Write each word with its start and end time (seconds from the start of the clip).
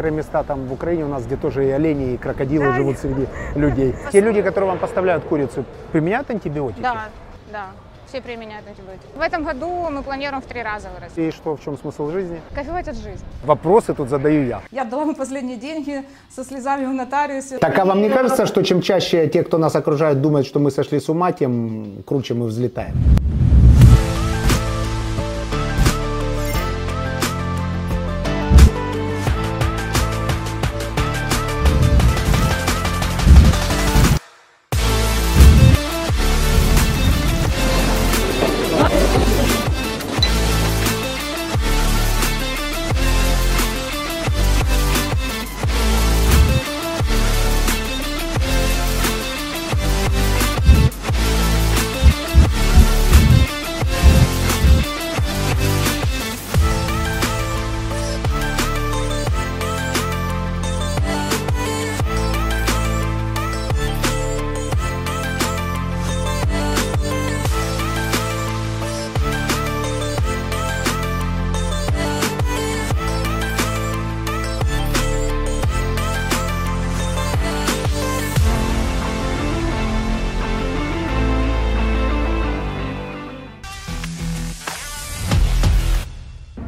некоторые 0.00 0.16
места 0.16 0.42
там 0.42 0.66
в 0.66 0.72
Украине 0.72 1.04
у 1.04 1.08
нас, 1.08 1.26
где 1.26 1.36
тоже 1.36 1.66
и 1.66 1.70
олени, 1.70 2.14
и 2.14 2.16
крокодилы 2.16 2.72
живут 2.72 2.98
среди 2.98 3.26
людей. 3.54 3.94
Те 4.12 4.20
люди, 4.20 4.42
которые 4.42 4.70
вам 4.70 4.78
поставляют 4.78 5.24
курицу, 5.24 5.64
применяют 5.92 6.30
антибиотики? 6.30 6.80
Да, 6.80 7.08
да. 7.52 7.66
Все 8.06 8.20
применяют 8.20 8.66
антибиотики. 8.66 9.06
В 9.14 9.20
этом 9.20 9.44
году 9.44 9.88
мы 9.90 10.02
планируем 10.02 10.42
в 10.42 10.46
три 10.46 10.62
раза 10.62 10.88
вырасти. 10.88 11.20
И 11.20 11.30
что, 11.30 11.54
в 11.54 11.60
чем 11.62 11.78
смысл 11.78 12.10
жизни? 12.10 12.40
Кайфовать 12.54 12.88
от 12.88 12.96
жизни. 12.96 13.26
Вопросы 13.44 13.94
тут 13.94 14.08
задаю 14.08 14.46
я. 14.46 14.60
Я 14.72 14.82
отдала 14.82 15.02
ему 15.02 15.14
последние 15.14 15.58
деньги 15.58 16.02
со 16.28 16.44
слезами 16.44 16.86
в 16.86 16.92
нотариусе. 16.92 17.58
Так 17.58 17.78
а 17.78 17.84
вам 17.84 18.02
не 18.02 18.08
кажется, 18.08 18.46
что 18.46 18.62
чем 18.64 18.80
чаще 18.80 19.28
те, 19.28 19.44
кто 19.44 19.58
нас 19.58 19.76
окружает, 19.76 20.20
думают, 20.20 20.46
что 20.46 20.58
мы 20.60 20.70
сошли 20.70 20.98
с 20.98 21.08
ума, 21.08 21.32
тем 21.32 22.02
круче 22.06 22.34
мы 22.34 22.46
взлетаем? 22.46 22.94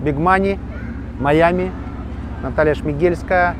Big 0.02 0.16
Money, 0.16 0.58
Майами, 1.20 1.70
Наталья 2.42 2.74
Шмигельская, 2.74 3.54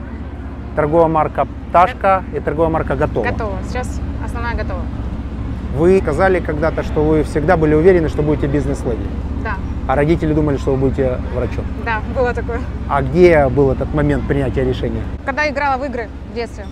торговая 0.75 1.09
марка 1.09 1.47
Пташка 1.69 2.25
и 2.35 2.41
торговая 2.41 2.71
марка 2.71 2.97
Готова. 2.97 3.25
Готово. 3.25 3.57
Сейчас 3.69 4.01
основная 4.25 4.55
готова. 4.55 4.81
Вы 5.77 6.01
сказали 6.03 6.41
когда-то, 6.41 6.83
что 6.83 7.03
вы 7.03 7.23
всегда 7.23 7.57
были 7.57 7.75
уверены, 7.75 8.09
что 8.09 8.23
будете 8.23 8.47
бизнес-леди. 8.47 9.07
Да, 9.43 9.55
А 9.89 9.97
родители 9.97 10.35
думали, 10.35 10.57
что 10.59 10.73
вы 10.73 10.77
будете 10.77 11.19
врачом. 11.35 11.65
да, 11.85 12.01
было 12.15 12.35
такое. 12.35 12.61
А 12.89 13.01
где 13.03 13.49
был 13.49 13.71
этот 13.73 13.93
момент 13.95 14.27
принятия 14.29 14.65
решения? 14.65 15.03
Когда 15.25 15.49
играла 15.49 15.79
в 15.79 15.85
игры 15.87 16.09
в 16.31 16.35
детстве. 16.35 16.65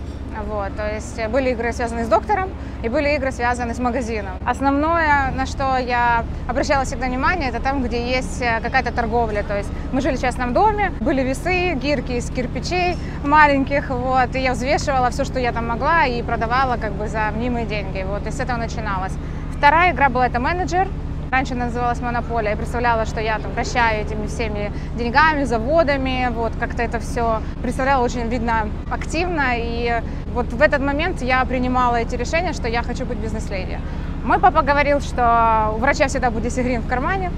Вот, 0.47 0.75
то 0.77 0.87
есть 0.93 1.19
э, 1.19 1.29
были 1.29 1.51
игры, 1.51 1.73
связанные 1.73 2.05
с 2.05 2.09
доктором, 2.09 2.51
и 2.83 2.89
были 2.89 3.15
игры, 3.17 3.33
связанные 3.33 3.75
с 3.75 3.79
магазином. 3.79 4.39
Основное, 4.47 5.31
на 5.33 5.47
что 5.47 5.77
я 5.77 6.25
обращала 6.49 6.85
всегда 6.85 7.07
внимание, 7.07 7.51
это 7.51 7.61
там, 7.61 7.83
где 7.83 8.11
есть 8.11 8.41
э, 8.41 8.61
какая-то 8.63 8.93
торговля. 8.93 9.43
То 9.43 9.57
есть 9.57 9.71
мы 9.93 10.01
жили 10.01 10.17
в 10.17 10.21
частном 10.21 10.53
доме, 10.53 10.93
были 11.01 11.23
весы, 11.23 11.75
гирки 11.75 12.13
из 12.13 12.31
кирпичей 12.31 12.97
маленьких, 13.25 13.91
вот, 13.91 14.35
и 14.35 14.41
я 14.41 14.53
взвешивала 14.53 15.11
все, 15.11 15.25
что 15.25 15.39
я 15.39 15.53
там 15.53 15.69
могла, 15.69 16.07
и 16.07 16.23
продавала 16.23 16.77
как 16.77 16.93
бы 16.93 17.09
за 17.09 17.31
мнимые 17.31 17.67
деньги. 17.67 18.05
Вот, 18.07 18.27
и 18.27 18.31
с 18.31 18.41
этого 18.41 18.57
начиналось. 18.57 19.13
Вторая 19.57 19.93
игра 19.93 20.09
была 20.09 20.27
это 20.27 20.41
менеджер. 20.41 20.89
Раньше 21.31 21.55
называлась 21.55 22.01
монополия. 22.01 22.51
Я 22.51 22.57
представляла, 22.57 23.07
что 23.07 23.21
я 23.21 23.39
там 23.39 23.53
вращаю 23.53 24.05
этими 24.05 24.27
всеми 24.27 24.73
деньгами, 24.99 25.45
заводами, 25.45 26.29
вот 26.33 26.53
как-то 26.59 26.83
это 26.83 26.99
все 26.99 27.41
представляла 27.63 28.05
очень, 28.05 28.29
видно, 28.29 28.69
активно. 28.91 29.53
И 29.55 30.03
вот 30.33 30.47
в 30.47 30.61
этот 30.61 30.81
момент 30.81 31.23
я 31.23 31.45
принимала 31.45 31.97
эти 31.97 32.17
решения, 32.17 32.53
что 32.53 32.67
я 32.67 32.83
хочу 32.83 33.07
быть 33.07 33.19
бизнес-леди. 33.19 33.79
Мой 34.25 34.41
папа 34.41 34.63
говорил, 34.63 35.01
что 35.01 35.73
у 35.77 35.79
врача 35.79 36.09
всегда 36.09 36.33
будет 36.33 36.45
10 36.45 36.65
гривен 36.65 36.83
в 36.83 36.89
кармане. 36.89 37.31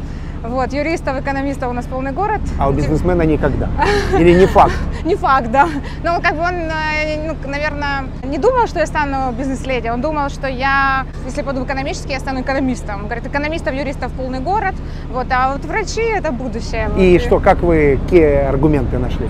Вот, 0.42 0.72
юристов, 0.72 1.20
экономистов 1.20 1.70
у 1.70 1.72
нас 1.72 1.86
полный 1.86 2.10
город. 2.10 2.40
А 2.58 2.68
у 2.68 2.72
бизнесмена 2.72 3.22
никогда. 3.22 3.68
Или 4.18 4.32
не 4.32 4.46
факт. 4.46 4.74
Не 5.04 5.14
факт, 5.14 5.50
да. 5.52 5.68
Но 6.02 6.20
как 6.20 6.34
бы 6.34 6.42
он, 6.42 6.54
э, 6.54 7.28
ну, 7.28 7.36
наверное, 7.48 8.06
не 8.24 8.38
думал, 8.38 8.66
что 8.66 8.80
я 8.80 8.86
стану 8.86 9.32
бизнес-леди. 9.32 9.88
Он 9.88 10.00
думал, 10.00 10.30
что 10.30 10.48
я, 10.48 11.06
если 11.24 11.42
пойду 11.42 11.60
в 11.60 11.64
экономический, 11.64 12.12
я 12.12 12.20
стану 12.20 12.40
экономистом. 12.40 13.02
Он 13.02 13.04
говорит, 13.04 13.26
экономистов, 13.26 13.72
юристов 13.74 14.10
полный 14.12 14.40
город. 14.40 14.74
Вот, 15.10 15.26
а 15.30 15.52
вот 15.52 15.64
врачи– 15.64 16.02
это 16.16 16.32
будущее. 16.32 16.90
И 16.98 17.20
что, 17.20 17.38
как 17.38 17.60
вы, 17.62 18.00
какие 18.04 18.48
аргументы 18.48 18.98
нашли? 18.98 19.28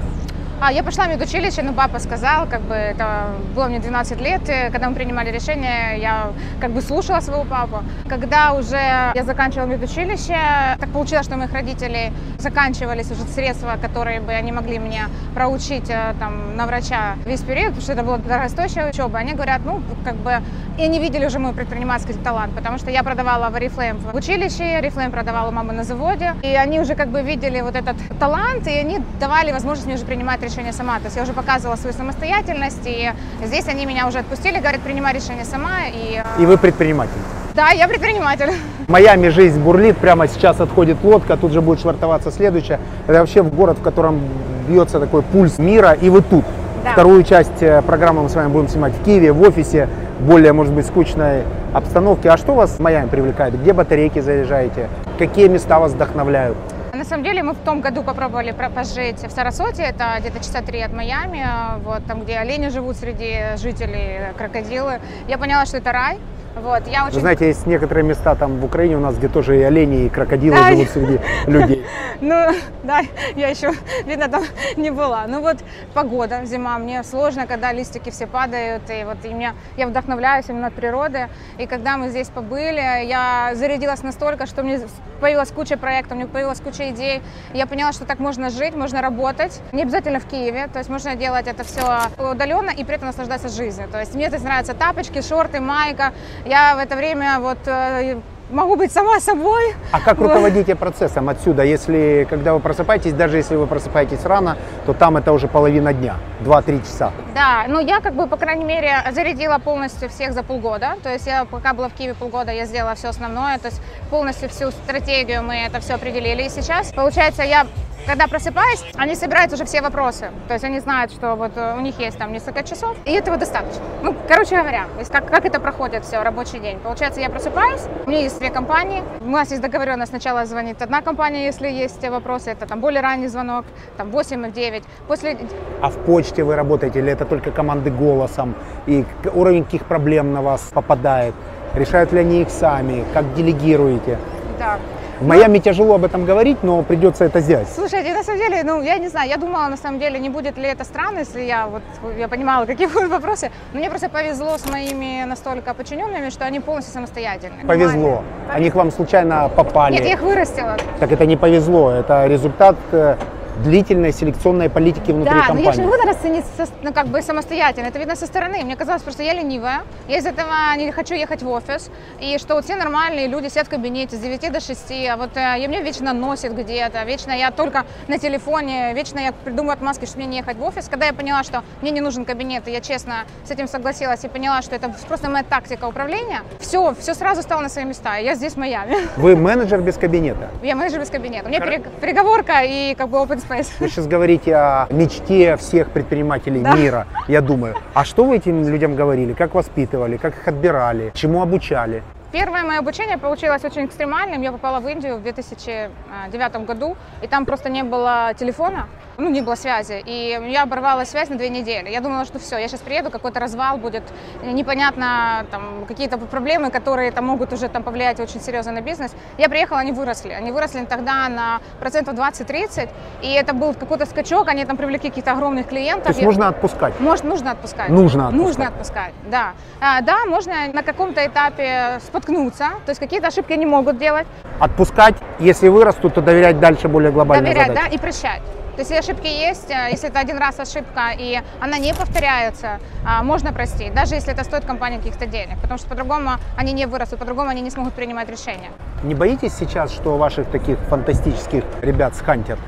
А, 0.65 0.71
я 0.71 0.85
пошла 0.85 1.07
в 1.07 1.09
медучилище, 1.09 1.63
но 1.63 1.73
папа 1.73 1.99
сказал, 1.99 2.47
как 2.47 2.61
бы 2.61 2.75
это 2.75 3.31
было 3.57 3.67
мне 3.67 3.81
12 3.81 4.21
лет, 4.21 4.43
и 4.49 4.71
когда 4.71 4.89
мы 4.89 4.95
принимали 4.95 5.33
решение, 5.33 5.99
я 6.01 6.31
как 6.61 6.71
бы 6.71 6.81
слушала 6.81 7.19
своего 7.19 7.43
папу. 7.43 7.83
Когда 8.09 8.53
уже 8.53 8.77
я 8.77 9.25
заканчивала 9.25 9.67
медучилище, 9.67 10.37
так 10.79 10.89
получилось, 10.91 11.27
что 11.27 11.35
у 11.35 11.39
моих 11.39 11.53
родителей 11.53 12.13
заканчивались 12.39 13.11
уже 13.11 13.25
средства, 13.25 13.77
которые 13.83 14.21
бы 14.21 14.31
они 14.31 14.53
могли 14.53 14.79
меня 14.79 15.09
проучить 15.35 15.91
э, 15.91 16.15
там, 16.21 16.57
на 16.57 16.67
врача 16.67 17.17
весь 17.27 17.41
период, 17.41 17.71
потому 17.71 17.83
что 17.83 17.93
это 17.95 18.05
была 18.05 18.19
дорогостоящая 18.19 18.91
учеба. 18.91 19.19
Они 19.19 19.33
говорят, 19.33 19.63
ну, 19.65 19.83
как 20.05 20.15
бы, 20.15 20.41
и 20.79 20.83
они 20.83 20.99
видели 20.99 21.27
уже 21.27 21.39
мой 21.39 21.53
предпринимательский 21.53 22.15
талант, 22.23 22.55
потому 22.55 22.79
что 22.79 22.91
я 22.91 23.03
продавала 23.03 23.51
в 23.51 23.55
Oriflame 23.57 23.97
в 24.13 24.15
училище, 24.15 24.81
Oriflame 24.81 25.11
продавала 25.11 25.49
у 25.49 25.53
мамы 25.53 25.73
на 25.73 25.85
заводе, 25.85 26.35
и 26.43 26.55
они 26.55 26.81
уже 26.81 26.95
как 26.95 27.09
бы 27.09 27.23
видели 27.23 27.61
вот 27.61 27.77
этот 27.77 27.97
талант, 28.19 28.67
и 28.67 28.71
они 28.71 29.01
давали 29.21 29.53
возможность 29.53 29.87
мне 29.87 29.97
уже 29.97 30.05
принимать 30.05 30.43
решения 30.43 30.73
сама. 30.73 30.99
То 30.99 31.05
есть 31.05 31.17
я 31.17 31.23
уже 31.23 31.33
показывала 31.33 31.77
свою 31.77 31.95
самостоятельность, 31.95 32.83
и 32.87 33.11
здесь 33.45 33.69
они 33.69 33.87
меня 33.87 34.07
уже 34.09 34.19
отпустили, 34.19 34.59
говорят, 34.59 34.81
принимай 34.81 35.15
решение 35.15 35.45
сама, 35.45 35.87
и 35.93 36.23
э, 36.39 36.43
И 36.43 36.47
вы 36.47 36.57
предприниматель. 36.57 37.13
да, 37.55 37.71
я 37.71 37.87
предприниматель. 37.89 38.53
В 38.87 38.89
Майами 38.91 39.29
жизнь 39.29 39.61
бурлит, 39.61 39.97
прямо 39.99 40.27
сейчас 40.27 40.61
отходит 40.61 40.97
лодка, 41.03 41.37
тут 41.37 41.53
же 41.53 41.61
будет 41.61 41.81
швартоваться 41.81 42.31
следующая. 42.31 42.81
Это 43.07 43.19
вообще 43.21 43.43
в 43.43 43.55
город, 43.55 43.79
в 43.79 43.83
котором 43.83 44.21
бьется 44.69 45.01
такой 45.01 45.23
пульс 45.23 45.59
мира, 45.59 45.93
и 45.93 46.09
вы 46.09 46.23
тут. 46.23 46.45
Да. 46.85 46.93
Вторую 46.93 47.23
часть 47.23 47.63
э, 47.63 47.81
программы 47.83 48.25
мы 48.25 48.29
с 48.29 48.35
вами 48.35 48.49
будем 48.49 48.69
снимать 48.69 48.93
в 48.93 49.05
Киеве, 49.05 49.31
в 49.31 49.41
офисе, 49.43 49.89
более, 50.23 50.53
может 50.53 50.73
быть, 50.73 50.87
скучной 50.87 51.43
обстановке. 51.75 52.31
А 52.31 52.37
что 52.37 52.55
вас 52.55 52.71
в 52.71 52.81
Майами 52.81 53.09
привлекает? 53.09 53.61
Где 53.61 53.73
батарейки 53.73 54.21
заряжаете? 54.21 54.89
Какие 55.19 55.49
места 55.49 55.79
вас 55.79 55.93
вдохновляют? 55.93 56.57
На 56.95 57.05
самом 57.05 57.25
деле 57.25 57.43
мы 57.43 57.55
в 57.55 57.59
том 57.59 57.81
году 57.81 58.03
попробовали 58.03 58.53
про- 58.53 58.69
пожить 58.71 59.19
в 59.27 59.31
Сарасоте, 59.31 59.83
это 59.83 60.05
где-то 60.21 60.39
часа 60.39 60.61
три 60.61 60.81
от 60.83 60.93
Майами, 60.93 61.39
э, 61.45 61.79
вот 61.85 62.05
там, 62.07 62.21
где 62.23 62.37
олени 62.37 62.69
живут 62.69 62.97
среди 62.97 63.57
жителей, 63.57 64.21
крокодилы. 64.39 65.01
Я 65.27 65.39
поняла, 65.39 65.67
что 65.67 65.79
это 65.79 65.91
рай. 65.91 66.19
Вот, 66.55 66.87
я 66.87 67.05
очень 67.07 67.15
Вы 67.15 67.21
знаете, 67.21 67.47
есть 67.47 67.67
некоторые 67.67 68.05
места 68.05 68.35
там 68.35 68.59
в 68.61 68.65
Украине 68.65 68.97
у 68.97 69.01
нас, 69.01 69.17
где 69.17 69.29
тоже 69.29 69.59
и 69.59 69.63
олени, 69.63 70.05
и 70.05 70.09
крокодилы 70.09 70.57
Да. 70.57 70.69
живут 70.69 70.89
среди 70.91 71.19
людей. 71.47 71.85
Ну, 72.21 72.55
да, 72.83 73.01
я 73.37 73.49
еще, 73.49 73.73
видно, 74.07 74.29
там 74.29 74.45
не 74.77 74.91
была. 74.91 75.25
Ну 75.27 75.41
вот 75.41 75.57
погода, 75.95 76.45
зима, 76.45 76.79
мне 76.79 77.03
сложно, 77.05 77.47
когда 77.47 77.73
листики 77.73 78.11
все 78.11 78.27
падают, 78.27 78.83
и 78.91 79.05
вот 79.05 79.25
и 79.25 79.33
меня, 79.33 79.55
я 79.77 79.87
вдохновляюсь 79.87 80.45
именно 80.49 80.67
от 80.67 80.75
природы. 80.75 81.29
И 81.59 81.67
когда 81.67 81.97
мы 81.97 82.11
здесь 82.11 82.29
побыли, 82.29 83.05
я 83.07 83.53
зарядилась 83.55 84.03
настолько, 84.03 84.47
что 84.47 84.63
мне 84.63 84.79
появилась 85.21 85.51
куча 85.53 85.77
проектов, 85.79 86.17
мне 86.17 86.27
появилась 86.27 86.61
куча 86.61 86.91
идей. 86.91 87.23
Я 87.55 87.67
поняла, 87.67 87.93
что 87.93 88.05
так 88.05 88.19
можно 88.19 88.51
жить, 88.51 88.75
можно 88.77 89.01
работать, 89.01 89.61
не 89.73 89.83
обязательно 89.83 90.21
в 90.21 90.27
Киеве, 90.27 90.69
то 90.73 90.79
есть 90.81 90.91
можно 90.91 91.15
делать 91.15 91.47
это 91.47 91.65
все 91.65 91.83
удаленно 92.19 92.71
и 92.71 92.85
при 92.85 92.97
этом 92.97 93.07
наслаждаться 93.07 93.49
жизнью. 93.49 93.89
То 93.91 93.99
есть 94.01 94.15
мне 94.15 94.29
здесь 94.29 94.43
нравятся 94.43 94.75
тапочки, 94.75 95.23
шорты, 95.23 95.61
майка. 95.61 96.13
Я 96.45 96.75
в 96.75 96.79
это 96.79 96.97
время 96.97 97.39
вот 97.39 97.59
э, 97.67 98.17
могу 98.51 98.77
быть 98.77 98.93
сама 98.93 99.21
собой. 99.21 99.75
А 99.93 100.01
как 100.01 100.19
руководите 100.19 100.75
процессом 100.75 101.29
отсюда, 101.29 101.63
если, 101.63 102.27
когда 102.29 102.55
вы 102.55 102.61
просыпаетесь, 102.61 103.13
даже 103.13 103.37
если 103.37 103.57
вы 103.57 103.67
просыпаетесь 103.67 104.25
рано, 104.25 104.57
то 104.87 104.93
там 104.93 105.17
это 105.17 105.33
уже 105.33 105.49
половина 105.49 105.93
дня, 105.93 106.17
2-3 106.45 106.83
часа. 106.83 107.13
Да, 107.35 107.65
ну 107.69 107.81
я 107.81 108.01
как 108.01 108.15
бы, 108.15 108.27
по 108.27 108.37
крайней 108.37 108.65
мере, 108.65 109.05
зарядила 109.13 109.59
полностью 109.59 110.09
всех 110.09 110.33
за 110.33 110.43
полгода. 110.43 110.97
То 111.03 111.13
есть 111.13 111.27
я 111.27 111.45
пока 111.45 111.73
была 111.73 111.89
в 111.89 111.95
Киеве 111.95 112.15
полгода, 112.15 112.53
я 112.53 112.67
сделала 112.67 112.95
все 112.95 113.09
основное. 113.09 113.59
То 113.59 113.69
есть 113.69 113.81
полностью 114.11 114.49
всю 114.49 114.71
стратегию 114.71 115.43
мы 115.43 115.55
это 115.55 115.81
все 115.81 115.95
определили. 115.95 116.43
И 116.43 116.49
сейчас, 116.49 116.93
получается, 116.93 117.43
я 117.43 117.67
Когда 118.07 118.27
просыпаюсь, 118.27 118.85
они 118.97 119.15
собирают 119.15 119.53
уже 119.53 119.65
все 119.65 119.81
вопросы. 119.81 120.31
То 120.49 120.55
есть 120.55 120.65
они 120.65 120.81
знают, 120.81 121.13
что 121.13 121.37
вот 121.37 121.53
э, 121.57 121.77
у 121.77 121.81
них 121.81 121.99
есть 122.01 122.19
там 122.19 122.33
несколько 122.33 122.65
часов, 122.65 122.97
и 123.05 123.13
этого 123.13 123.37
достаточно. 123.37 123.83
Ну, 124.03 124.15
короче 124.29 124.57
говоря, 124.57 124.87
то 124.95 124.99
есть 124.99 125.13
как, 125.13 125.29
как 125.29 125.45
это 125.45 125.61
проходит 125.61 126.05
все, 126.05 126.23
рабочий 126.23 126.59
день. 126.59 126.79
Получается, 126.81 127.21
я 127.21 127.31
просыпаюсь, 127.31 127.83
у 128.05 128.11
меня 128.11 128.23
есть 128.23 128.39
две 128.39 128.51
компании, 128.51 129.03
у 129.21 129.31
нас 129.31 129.51
есть 129.51 129.63
договоренность, 129.63 130.11
сначала 130.11 130.45
звонит 130.47 130.83
одна 130.83 131.01
компания, 131.01 131.47
если 131.47 131.69
есть 131.69 132.07
вопросы, 132.09 132.51
это 132.51 132.67
там 132.67 132.81
более 132.81 133.03
ранний 133.03 133.29
звонок, 133.29 133.65
там 133.97 134.09
8-9. 134.11 134.83
После 135.07 135.39
А 135.81 135.89
в 135.89 135.97
почте 136.05 136.43
вы 136.43 136.57
работаете 136.57 136.99
или 136.99 137.13
это 137.13 137.25
только 137.25 137.53
команды 137.53 137.91
голосом? 137.91 138.55
И 138.87 139.05
уровень 139.33 139.65
каких 139.65 139.85
проблем 139.85 140.33
на 140.33 140.43
вас 140.43 140.61
попадает? 140.75 141.35
Решают 141.75 142.13
ли 142.13 142.21
они 142.21 142.43
их 142.43 142.51
сами? 142.51 143.05
Как 143.15 143.33
делегируете? 143.35 144.19
да. 144.63 144.79
В 145.23 145.25
Майами 145.25 145.59
тяжело 145.59 145.95
об 145.95 146.05
этом 146.05 146.25
говорить, 146.25 146.65
но 146.65 146.83
придется 146.83 147.25
это 147.25 147.39
сделать. 147.39 147.69
Слушайте, 147.73 148.13
на 148.13 148.25
самом 148.25 148.41
деле, 148.41 148.65
ну, 148.65 148.83
я 148.83 148.99
не 148.99 149.07
знаю, 149.07 149.29
я 149.31 149.37
думала, 149.37 149.69
на 149.69 149.77
самом 149.77 150.01
деле, 150.01 150.19
не 150.19 150.29
будет 150.29 150.59
ли 150.59 150.65
это 150.65 150.83
странно, 150.83 151.21
если 151.21 151.43
я 151.43 151.69
вот, 151.69 151.83
я 152.19 152.27
понимала, 152.27 152.67
какие 152.67 152.87
будут 152.93 153.09
вопросы. 153.09 153.53
Но 153.73 153.79
мне 153.79 153.89
просто 153.89 154.09
повезло 154.09 154.59
с 154.59 154.69
моими 154.69 155.25
настолько 155.25 155.75
подчиненными, 155.75 156.31
что 156.31 156.45
они 156.45 156.59
полностью 156.59 156.93
самостоятельны. 156.93 157.65
Повезло. 157.69 158.25
Они 158.53 158.69
к 158.69 158.75
вам 158.75 158.91
случайно 158.91 159.49
попали. 159.55 159.93
Нет, 159.93 160.05
я 160.07 160.15
их 160.15 160.23
вырастила. 160.23 160.77
Так 160.99 161.13
это 161.13 161.25
не 161.25 161.37
повезло, 161.37 161.93
это 161.93 162.27
результат 162.27 162.75
э, 162.91 163.15
длительной 163.63 164.13
селекционной 164.13 164.69
политики 164.69 165.11
внутри 165.13 165.35
Да, 165.35 165.55
но 165.55 165.61
я 165.61 165.73
же 165.73 165.81
не 165.81 165.87
компании. 165.87 165.91
буду 165.91 166.03
расценить 166.09 166.45
со- 166.57 166.67
ну, 166.83 166.93
как 166.93 167.07
бы 167.09 167.23
самостоятельно. 167.23 167.87
Это 167.87 167.99
видно 167.99 168.17
со 168.17 168.27
стороны. 168.27 168.63
Мне 168.65 168.77
казалось, 168.77 169.03
просто 169.03 169.23
я 169.23 169.33
ленивая. 169.35 169.83
Я 170.09 170.19
из 170.19 170.27
этого 170.27 170.51
не 170.77 170.91
хочу 170.93 171.15
ехать 171.15 171.43
в 171.43 171.49
офис. 171.49 171.91
И 172.21 172.39
что 172.39 172.55
вот 172.55 172.65
все 172.65 172.77
нормальные 172.77 173.27
люди 173.29 173.49
сидят 173.49 173.67
в 173.67 173.71
кабинете 173.71 174.17
с 174.17 174.21
9 174.21 174.51
до 174.53 174.61
6. 174.61 174.93
А 175.11 175.17
вот 175.17 175.37
э, 175.37 175.59
и 175.63 175.67
меня 175.67 175.81
вечно 175.81 176.13
носит 176.13 176.55
где-то. 176.55 177.03
Вечно 177.05 177.33
я 177.33 177.51
только 177.51 177.85
на 178.09 178.19
телефоне. 178.19 178.93
Вечно 178.95 179.19
я 179.19 179.33
придумываю 179.33 179.75
отмазки, 179.75 180.07
что 180.07 180.19
мне 180.19 180.27
не 180.27 180.37
ехать 180.39 180.57
в 180.57 180.63
офис. 180.63 180.89
Когда 180.89 181.07
я 181.07 181.13
поняла, 181.13 181.43
что 181.45 181.63
мне 181.81 181.91
не 181.91 182.01
нужен 182.01 182.25
кабинет, 182.25 182.69
и 182.69 182.73
я 182.73 182.81
честно 182.81 183.25
с 183.47 183.51
этим 183.51 183.69
согласилась 183.69 184.25
и 184.25 184.29
поняла, 184.29 184.63
что 184.63 184.75
это 184.77 184.93
просто 185.09 185.31
моя 185.31 185.45
тактика 185.45 185.87
управления, 185.87 186.41
все, 186.61 186.95
все 186.99 187.15
сразу 187.15 187.43
стало 187.43 187.61
на 187.63 187.69
свои 187.69 187.85
места. 187.85 188.17
Я 188.17 188.35
здесь 188.35 188.55
в 188.55 188.57
Майами. 188.57 188.97
Вы 189.17 189.37
менеджер 189.37 189.81
без 189.81 189.97
кабинета. 189.97 190.49
Я 190.63 190.75
менеджер 190.75 191.01
без 191.01 191.11
кабинета. 191.11 191.47
У 191.47 191.49
меня 191.49 191.61
перег- 191.61 191.89
переговорка 192.01 192.61
и 192.65 192.95
как 192.95 193.09
бы 193.09 193.19
open 193.19 193.41
space. 193.53 193.71
Вы 193.81 193.89
сейчас 193.89 194.07
говорите 194.07 194.55
о 194.55 194.87
мечте 194.91 195.57
всех 195.57 195.91
предпринимателей 195.91 196.61
Да. 196.61 196.75
мира, 196.75 197.07
я 197.29 197.41
думаю. 197.41 197.75
А 197.95 198.05
что 198.05 198.25
вы 198.25 198.37
этим 198.37 198.67
людям 198.69 198.97
говорили? 198.97 199.33
Как 199.33 199.55
воспитывали? 199.55 200.17
Как 200.17 200.37
их 200.37 200.49
отбирали? 200.49 201.11
Чему 201.15 201.43
обучали? 201.43 202.03
Первое 202.33 202.63
мое 202.65 202.79
обучение 202.79 203.19
получилось 203.19 203.63
очень 203.65 203.85
экстремальным. 203.85 204.41
Я 204.41 204.53
попала 204.53 204.81
в 204.81 204.89
Индию 204.89 205.17
в 205.19 205.23
2009 205.23 206.65
году, 206.67 206.97
и 207.21 207.27
там 207.27 207.45
просто 207.45 207.69
не 207.69 207.83
было 207.83 208.33
телефона, 208.39 208.87
ну, 209.19 209.31
не 209.31 209.41
было 209.43 209.55
связи. 209.55 210.03
И 210.05 210.39
я 210.51 210.63
оборвала 210.63 211.05
связь 211.05 211.29
на 211.29 211.37
две 211.37 211.49
недели. 211.49 211.89
Я 211.91 212.01
думала, 212.01 212.25
что 212.25 212.39
все, 212.39 212.57
я 212.59 212.69
сейчас 212.69 212.81
приеду, 212.81 213.11
какой-то 213.11 213.41
развал 213.41 213.77
будет, 213.79 214.03
непонятно, 214.43 215.47
там, 215.51 215.85
какие-то 215.87 216.19
проблемы, 216.19 216.71
которые 216.71 217.11
там, 217.13 217.27
могут 217.27 217.53
уже 217.53 217.69
там, 217.69 217.83
повлиять 217.83 218.21
очень 218.21 218.41
серьезно 218.41 218.73
на 218.73 218.81
бизнес. 218.81 219.15
Я 219.39 219.49
приехала, 219.49 219.81
они 219.81 219.93
выросли. 219.93 220.31
Они 220.33 220.51
выросли 220.53 220.85
тогда 220.85 221.29
на 221.29 221.61
процентов 221.81 222.15
20-30, 222.15 222.89
и 223.23 223.33
это 223.33 223.55
был 223.55 223.75
какой-то 223.75 224.07
скачок, 224.07 224.49
они 224.49 224.65
там 224.65 224.77
привлекли 224.77 225.11
каких-то 225.11 225.33
огромных 225.33 225.67
клиентов. 225.69 226.05
То 226.05 226.11
есть 226.11 226.21
Я- 226.21 226.27
можно 226.27 226.49
отпускать? 226.49 226.99
может, 227.01 227.25
нужно 227.25 227.51
отпускать. 227.53 227.89
Нужно 227.89 228.29
отпускать. 228.29 228.47
Нужно 228.49 228.69
отпускать, 228.69 229.13
да. 229.31 229.53
А, 229.81 230.01
да, 230.01 230.25
можно 230.27 230.53
на 230.73 230.83
каком-то 230.83 231.25
этапе 231.27 232.01
споткнуться, 232.07 232.71
то 232.85 232.91
есть 232.91 233.01
какие-то 233.01 233.29
ошибки 233.29 233.53
они 233.53 233.67
могут 233.67 233.99
делать, 233.99 234.27
Отпускать, 234.59 235.15
если 235.41 235.69
вырастут, 235.69 236.15
то 236.15 236.21
доверять 236.21 236.61
дальше 236.61 236.89
более 236.89 237.11
глобальной 237.11 237.47
доверять, 237.51 237.69
задаче. 237.69 237.89
да, 237.91 237.95
и 237.95 237.99
прощать. 237.99 238.43
То 238.75 238.81
есть 238.81 238.93
ошибки 238.93 239.27
есть, 239.27 239.71
э, 239.71 239.91
если 239.91 240.09
это 240.09 240.19
один 240.19 240.39
раз 240.39 240.59
ошибка 240.59 241.11
и 241.19 241.41
она 241.61 241.79
не 241.79 241.93
повторяется, 241.93 242.81
а, 243.07 243.23
можно 243.23 243.53
простить, 243.53 243.95
даже 243.95 244.15
если 244.15 244.33
это 244.33 244.45
стоит 244.45 244.65
компании 244.65 244.97
каких-то 244.97 245.27
денег, 245.27 245.61
потому 245.61 245.79
что 245.79 245.89
по-другому 245.89 246.31
они 246.57 246.73
не 246.73 246.87
вырастут, 246.87 247.19
по-другому 247.19 247.51
они 247.51 247.61
не 247.61 247.71
смогут 247.71 247.93
принимать 247.93 248.31
решения. 248.31 248.71
Не 249.03 249.15
боитесь 249.15 249.53
сейчас, 249.55 249.93
что 249.93 250.17
ваших 250.17 250.51
таких 250.51 250.79
фантастических 250.89 251.65
ребят 251.83 252.17
схантят? 252.17 252.59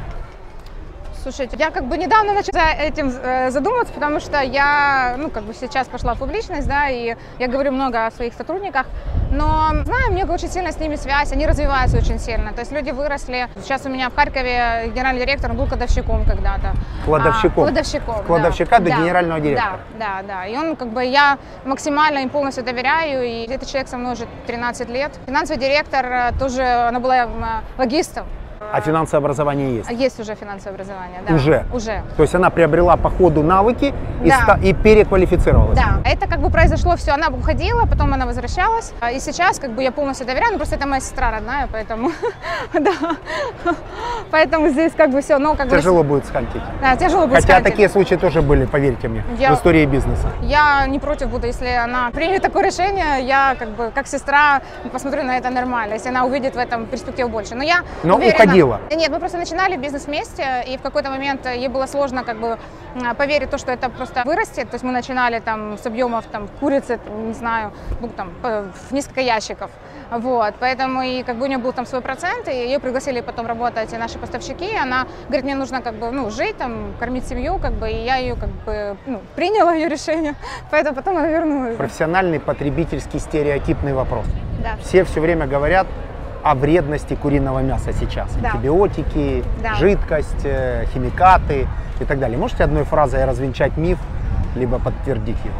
Слушайте, 1.24 1.56
я 1.58 1.70
как 1.70 1.86
бы 1.86 1.96
недавно 1.96 2.34
начала 2.34 2.74
этим 2.74 3.08
э, 3.08 3.50
задумываться, 3.50 3.94
потому 3.94 4.20
что 4.20 4.42
я, 4.42 5.14
ну, 5.16 5.30
как 5.30 5.44
бы 5.44 5.54
сейчас 5.54 5.88
пошла 5.88 6.12
в 6.12 6.18
публичность, 6.18 6.68
да, 6.68 6.90
и 6.90 7.16
я 7.38 7.48
говорю 7.48 7.72
много 7.72 8.04
о 8.04 8.10
своих 8.10 8.34
сотрудниках, 8.34 8.84
но 9.30 9.70
знаю, 9.86 10.10
у 10.10 10.12
меня 10.12 10.26
очень 10.26 10.50
сильно 10.50 10.70
с 10.70 10.78
ними 10.78 10.96
связь, 10.96 11.32
они 11.32 11.46
развиваются 11.46 11.96
очень 11.96 12.18
сильно, 12.18 12.52
то 12.52 12.60
есть 12.60 12.72
люди 12.72 12.90
выросли. 12.90 13.48
Сейчас 13.62 13.86
у 13.86 13.88
меня 13.88 14.10
в 14.10 14.14
Харькове 14.14 14.92
генеральный 14.94 15.22
директор, 15.22 15.50
был 15.54 15.66
кладовщиком 15.66 16.26
когда-то. 16.26 16.74
Кладовщиком? 17.06 17.64
А, 17.64 17.66
кладовщиком, 17.68 18.14
С 18.16 18.18
да. 18.18 18.24
кладовщика 18.24 18.78
до 18.80 18.90
Да, 18.90 18.96
генерального 18.98 19.40
директора? 19.40 19.78
Да, 19.98 20.20
да, 20.20 20.22
да. 20.28 20.46
И 20.46 20.54
он, 20.58 20.76
как 20.76 20.88
бы, 20.88 21.06
я 21.06 21.38
максимально 21.64 22.18
им 22.18 22.28
полностью 22.28 22.64
доверяю, 22.64 23.24
и 23.24 23.46
этот 23.50 23.66
человек 23.66 23.88
со 23.88 23.96
мной 23.96 24.12
уже 24.12 24.26
13 24.46 24.90
лет. 24.90 25.12
Финансовый 25.24 25.58
директор 25.58 26.04
э, 26.04 26.32
тоже, 26.38 26.62
она 26.62 27.00
была 27.00 27.16
м, 27.16 27.44
логистом. 27.78 28.26
А 28.72 28.80
финансовое 28.80 29.18
образование 29.20 29.76
есть? 29.76 29.90
Есть 29.90 30.18
уже 30.20 30.34
финансовое 30.34 30.74
образование, 30.74 31.20
да. 31.28 31.34
Уже? 31.34 31.64
Уже. 31.72 32.02
То 32.16 32.22
есть 32.22 32.34
она 32.34 32.50
приобрела 32.50 32.96
по 32.96 33.08
ходу 33.10 33.42
навыки 33.42 33.94
и, 34.24 34.28
Да. 34.28 34.40
ста- 34.42 34.58
и 34.62 34.72
переквалифицировалась? 34.72 35.78
Да, 35.78 36.00
это 36.04 36.26
как 36.26 36.40
бы 36.40 36.50
произошло 36.50 36.96
все. 36.96 37.12
Она 37.12 37.28
уходила, 37.28 37.86
потом 37.86 38.12
она 38.14 38.26
возвращалась. 38.26 38.92
А, 39.00 39.10
И 39.12 39.20
сейчас 39.20 39.58
как 39.60 39.70
бы 39.72 39.82
я 39.82 39.92
полностью 39.92 40.26
доверяю, 40.26 40.52
ну 40.52 40.58
просто 40.58 40.74
это 40.76 40.88
моя 40.88 41.00
сестра 41.00 41.30
родная, 41.30 41.68
поэтому 41.70 42.10
да. 42.72 42.92
Поэтому 44.30 44.68
здесь 44.68 44.92
как 44.96 45.10
бы 45.10 45.20
все, 45.20 45.38
ну 45.38 45.54
как 45.54 45.68
бы... 45.68 45.76
Тяжело 45.76 46.02
будет 46.02 46.26
схантить. 46.26 46.62
Да, 46.80 46.96
тяжело 46.96 47.22
будет 47.26 47.36
Хотя 47.36 47.46
сказать. 47.54 47.64
такие 47.64 47.88
случаи 47.88 48.14
тоже 48.16 48.42
были, 48.42 48.64
поверьте 48.66 49.08
мне, 49.08 49.22
Я- 49.38 49.52
в 49.52 49.54
истории 49.54 49.86
бизнеса. 49.86 50.28
Я 50.42 50.86
не 50.86 50.98
против 50.98 51.28
буду, 51.28 51.46
если 51.46 51.68
она 51.68 52.10
примет 52.10 52.42
такое 52.42 52.64
решение, 52.64 53.24
я 53.26 53.54
как 53.58 53.68
бы 53.70 53.90
как 53.94 54.06
сестра 54.06 54.60
посмотрю 54.92 55.22
на 55.22 55.36
это 55.38 55.50
нормально, 55.50 55.94
если 55.94 56.08
она 56.08 56.24
увидит 56.24 56.54
в 56.54 56.58
этом 56.58 56.86
перспективу 56.86 57.28
больше. 57.28 57.54
Но 57.54 57.62
я 57.62 57.82
Но 58.02 58.16
уверена- 58.16 58.36
уходила. 58.54 58.80
Нет, 58.90 59.10
мы 59.10 59.18
просто 59.18 59.38
начинали 59.38 59.76
бизнес 59.76 60.06
вместе, 60.06 60.64
и 60.66 60.76
в 60.76 60.82
какой-то 60.82 61.10
момент 61.10 61.46
ей 61.46 61.68
было 61.68 61.86
сложно 61.86 62.24
как 62.24 62.38
бы 62.38 62.58
поверить 63.18 63.48
в 63.48 63.50
то, 63.50 63.58
что 63.58 63.72
это 63.72 63.88
просто 63.88 64.22
вырастет. 64.24 64.70
То 64.70 64.74
есть 64.74 64.84
мы 64.84 64.92
начинали 64.92 65.40
там 65.40 65.76
с 65.78 65.86
объемов 65.86 66.24
там 66.26 66.48
курицы, 66.60 66.98
не 67.26 67.34
знаю, 67.34 67.72
ну, 68.00 68.08
там 68.08 68.32
в 68.42 68.92
несколько 68.92 69.20
ящиков. 69.20 69.70
Вот, 70.10 70.54
поэтому 70.60 71.02
и 71.02 71.22
как 71.22 71.36
бы 71.36 71.44
у 71.44 71.48
нее 71.48 71.58
был 71.58 71.72
там 71.72 71.86
свой 71.86 72.00
процент, 72.00 72.48
и 72.48 72.52
ее 72.52 72.78
пригласили 72.78 73.20
потом 73.20 73.46
работать 73.46 73.92
и 73.92 73.96
наши 73.96 74.18
поставщики. 74.18 74.66
И 74.66 74.76
она 74.76 75.06
говорит, 75.26 75.44
мне 75.44 75.54
нужно 75.54 75.80
как 75.80 75.94
бы 75.94 76.10
ну 76.10 76.30
жить 76.30 76.56
там, 76.56 76.94
кормить 77.00 77.26
семью, 77.26 77.58
как 77.58 77.72
бы, 77.72 77.90
и 77.90 78.04
я 78.04 78.16
ее 78.16 78.36
как 78.36 78.50
бы 78.64 78.96
ну, 79.06 79.20
приняла 79.34 79.74
ее 79.74 79.88
решение, 79.88 80.34
поэтому 80.70 80.94
потом 80.94 81.16
она 81.16 81.26
вернулась. 81.26 81.76
Профессиональный 81.76 82.38
потребительский 82.38 83.18
стереотипный 83.18 83.92
вопрос. 83.92 84.26
Да. 84.62 84.76
Все 84.82 85.04
все 85.04 85.20
время 85.20 85.46
говорят 85.46 85.86
о 86.44 86.54
вредности 86.54 87.14
куриного 87.14 87.60
мяса 87.60 87.92
сейчас. 87.92 88.30
Да. 88.36 88.50
Антибиотики, 88.50 89.42
Да. 89.62 89.74
жидкость, 89.74 90.44
э, 90.44 90.84
химикаты 90.92 91.66
и 92.00 92.04
так 92.04 92.18
далее. 92.18 92.36
Можете 92.38 92.64
одной 92.64 92.84
фразой 92.84 93.24
развенчать 93.24 93.76
миф, 93.78 93.98
либо 94.54 94.78
подтвердить 94.78 95.38
его? 95.42 95.54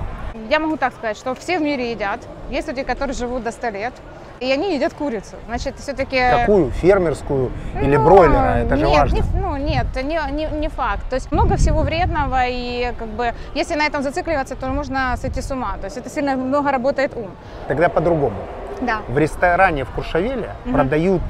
Я 0.50 0.61
могу 0.61 0.76
так 0.76 0.93
сказать, 0.93 1.17
что 1.17 1.35
все 1.35 1.59
в 1.59 1.62
мире 1.62 1.91
едят. 1.93 2.21
Есть 2.50 2.69
люди, 2.69 2.83
которые 2.83 3.14
живут 3.14 3.43
до 3.45 3.50
100 3.50 3.71
лет, 3.71 3.95
и 4.41 4.53
они 4.53 4.75
едят 4.75 4.93
курицу. 4.93 5.37
Значит, 5.47 5.79
все-таки... 5.79 6.19
Какую? 6.41 6.71
Фермерскую 6.71 7.50
или 7.81 7.97
Ну, 7.97 8.05
бройлера? 8.05 8.59
Это 8.59 8.76
же 8.76 8.85
нет, 8.87 8.99
важно. 8.99 9.14
Не, 9.17 9.23
ну 9.41 9.57
нет, 9.57 9.87
не, 9.97 10.21
не, 10.33 10.47
не 10.61 10.69
факт. 10.69 11.09
То 11.09 11.14
есть 11.14 11.33
много 11.33 11.57
всего 11.57 11.81
вредного, 11.81 12.43
и 12.47 12.93
как 12.99 13.09
бы 13.09 13.33
если 13.55 13.75
на 13.75 13.87
этом 13.87 14.03
зацикливаться, 14.03 14.55
то 14.55 14.67
можно 14.67 15.17
сойти 15.17 15.41
с 15.41 15.50
ума. 15.50 15.76
То 15.81 15.87
есть 15.87 15.97
это 15.97 16.11
сильно 16.11 16.37
много 16.37 16.71
работает 16.71 17.17
ум. 17.17 17.31
Тогда 17.69 17.88
по-другому. 17.88 18.37
Да. 18.81 18.99
В 19.09 19.16
ресторане 19.19 19.85
в 19.85 19.90
Куршавеле 19.90 20.50
продают 20.71 21.23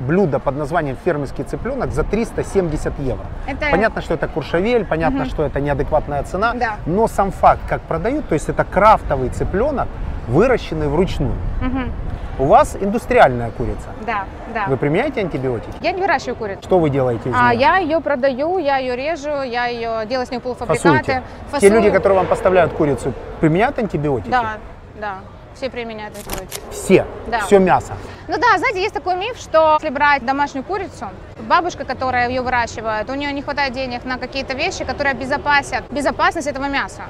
блюдо 0.00 0.38
под 0.38 0.56
названием 0.56 0.96
фермерский 1.04 1.44
цыпленок 1.44 1.90
за 1.92 2.04
370 2.04 2.98
евро. 3.00 3.24
Это- 3.46 3.66
Понятно, 3.70 4.00
что 4.00 4.14
это 4.14 4.28
Куршавель, 4.28 4.84
понятно, 4.86 5.26
что 5.26 5.44
это 5.44 5.60
неадекватная 5.60 6.22
цена, 6.22 6.54
Да. 6.54 6.76
но 6.86 7.06
сам 7.06 7.30
факт, 7.32 7.60
как 7.68 7.82
продают, 7.82 8.26
то 8.28 8.34
есть 8.34 8.48
это 8.48 8.64
крафтовый 8.64 9.28
цыпленок, 9.28 9.88
выращенный 10.28 10.88
вручную. 10.88 11.34
Мгм. 11.60 11.92
У 12.38 12.44
вас 12.46 12.74
индустриальная 12.80 13.50
курица. 13.50 13.88
Да, 14.06 14.24
да. 14.54 14.64
Вы 14.68 14.78
применяете 14.78 15.20
антибиотики? 15.20 15.74
Я 15.82 15.92
не 15.92 16.00
выращиваю 16.00 16.36
курицу. 16.36 16.62
Что 16.62 16.78
вы 16.78 16.88
делаете 16.88 17.28
из 17.28 17.34
А 17.38 17.50
нее? 17.52 17.60
я 17.60 17.76
ее 17.76 18.00
продаю, 18.00 18.56
я 18.56 18.78
ее 18.78 18.96
режу, 18.96 19.42
я 19.42 19.66
ее 19.66 20.06
делаю 20.06 20.26
с 20.26 20.30
нее 20.30 20.40
полуфабрикаты. 20.40 20.88
Фасуете. 20.88 21.04
Те 21.04 21.22
фасую. 21.50 21.72
люди, 21.72 21.90
которые 21.90 22.20
вам 22.20 22.26
поставляют 22.26 22.72
курицу, 22.72 23.12
применяют 23.40 23.78
антибиотики? 23.78 24.30
Да, 24.30 24.52
да. 24.98 25.14
Все 25.60 25.68
применяют 25.68 26.16
антибиотики. 26.16 26.62
Все. 26.70 27.06
Да. 27.26 27.40
Все 27.40 27.58
мясо. 27.58 27.92
Ну 28.28 28.38
да, 28.38 28.56
знаете, 28.56 28.80
есть 28.80 28.94
такой 28.94 29.14
миф, 29.16 29.36
что 29.36 29.76
если 29.78 29.90
брать 29.90 30.24
домашнюю 30.24 30.64
курицу, 30.64 31.10
бабушка, 31.40 31.84
которая 31.84 32.30
ее 32.30 32.40
выращивает, 32.40 33.10
у 33.10 33.14
нее 33.14 33.30
не 33.30 33.42
хватает 33.42 33.74
денег 33.74 34.06
на 34.06 34.16
какие-то 34.16 34.54
вещи, 34.54 34.86
которые 34.86 35.10
обезопасят 35.10 35.84
безопасность 35.90 36.46
этого 36.46 36.64
мяса. 36.64 37.02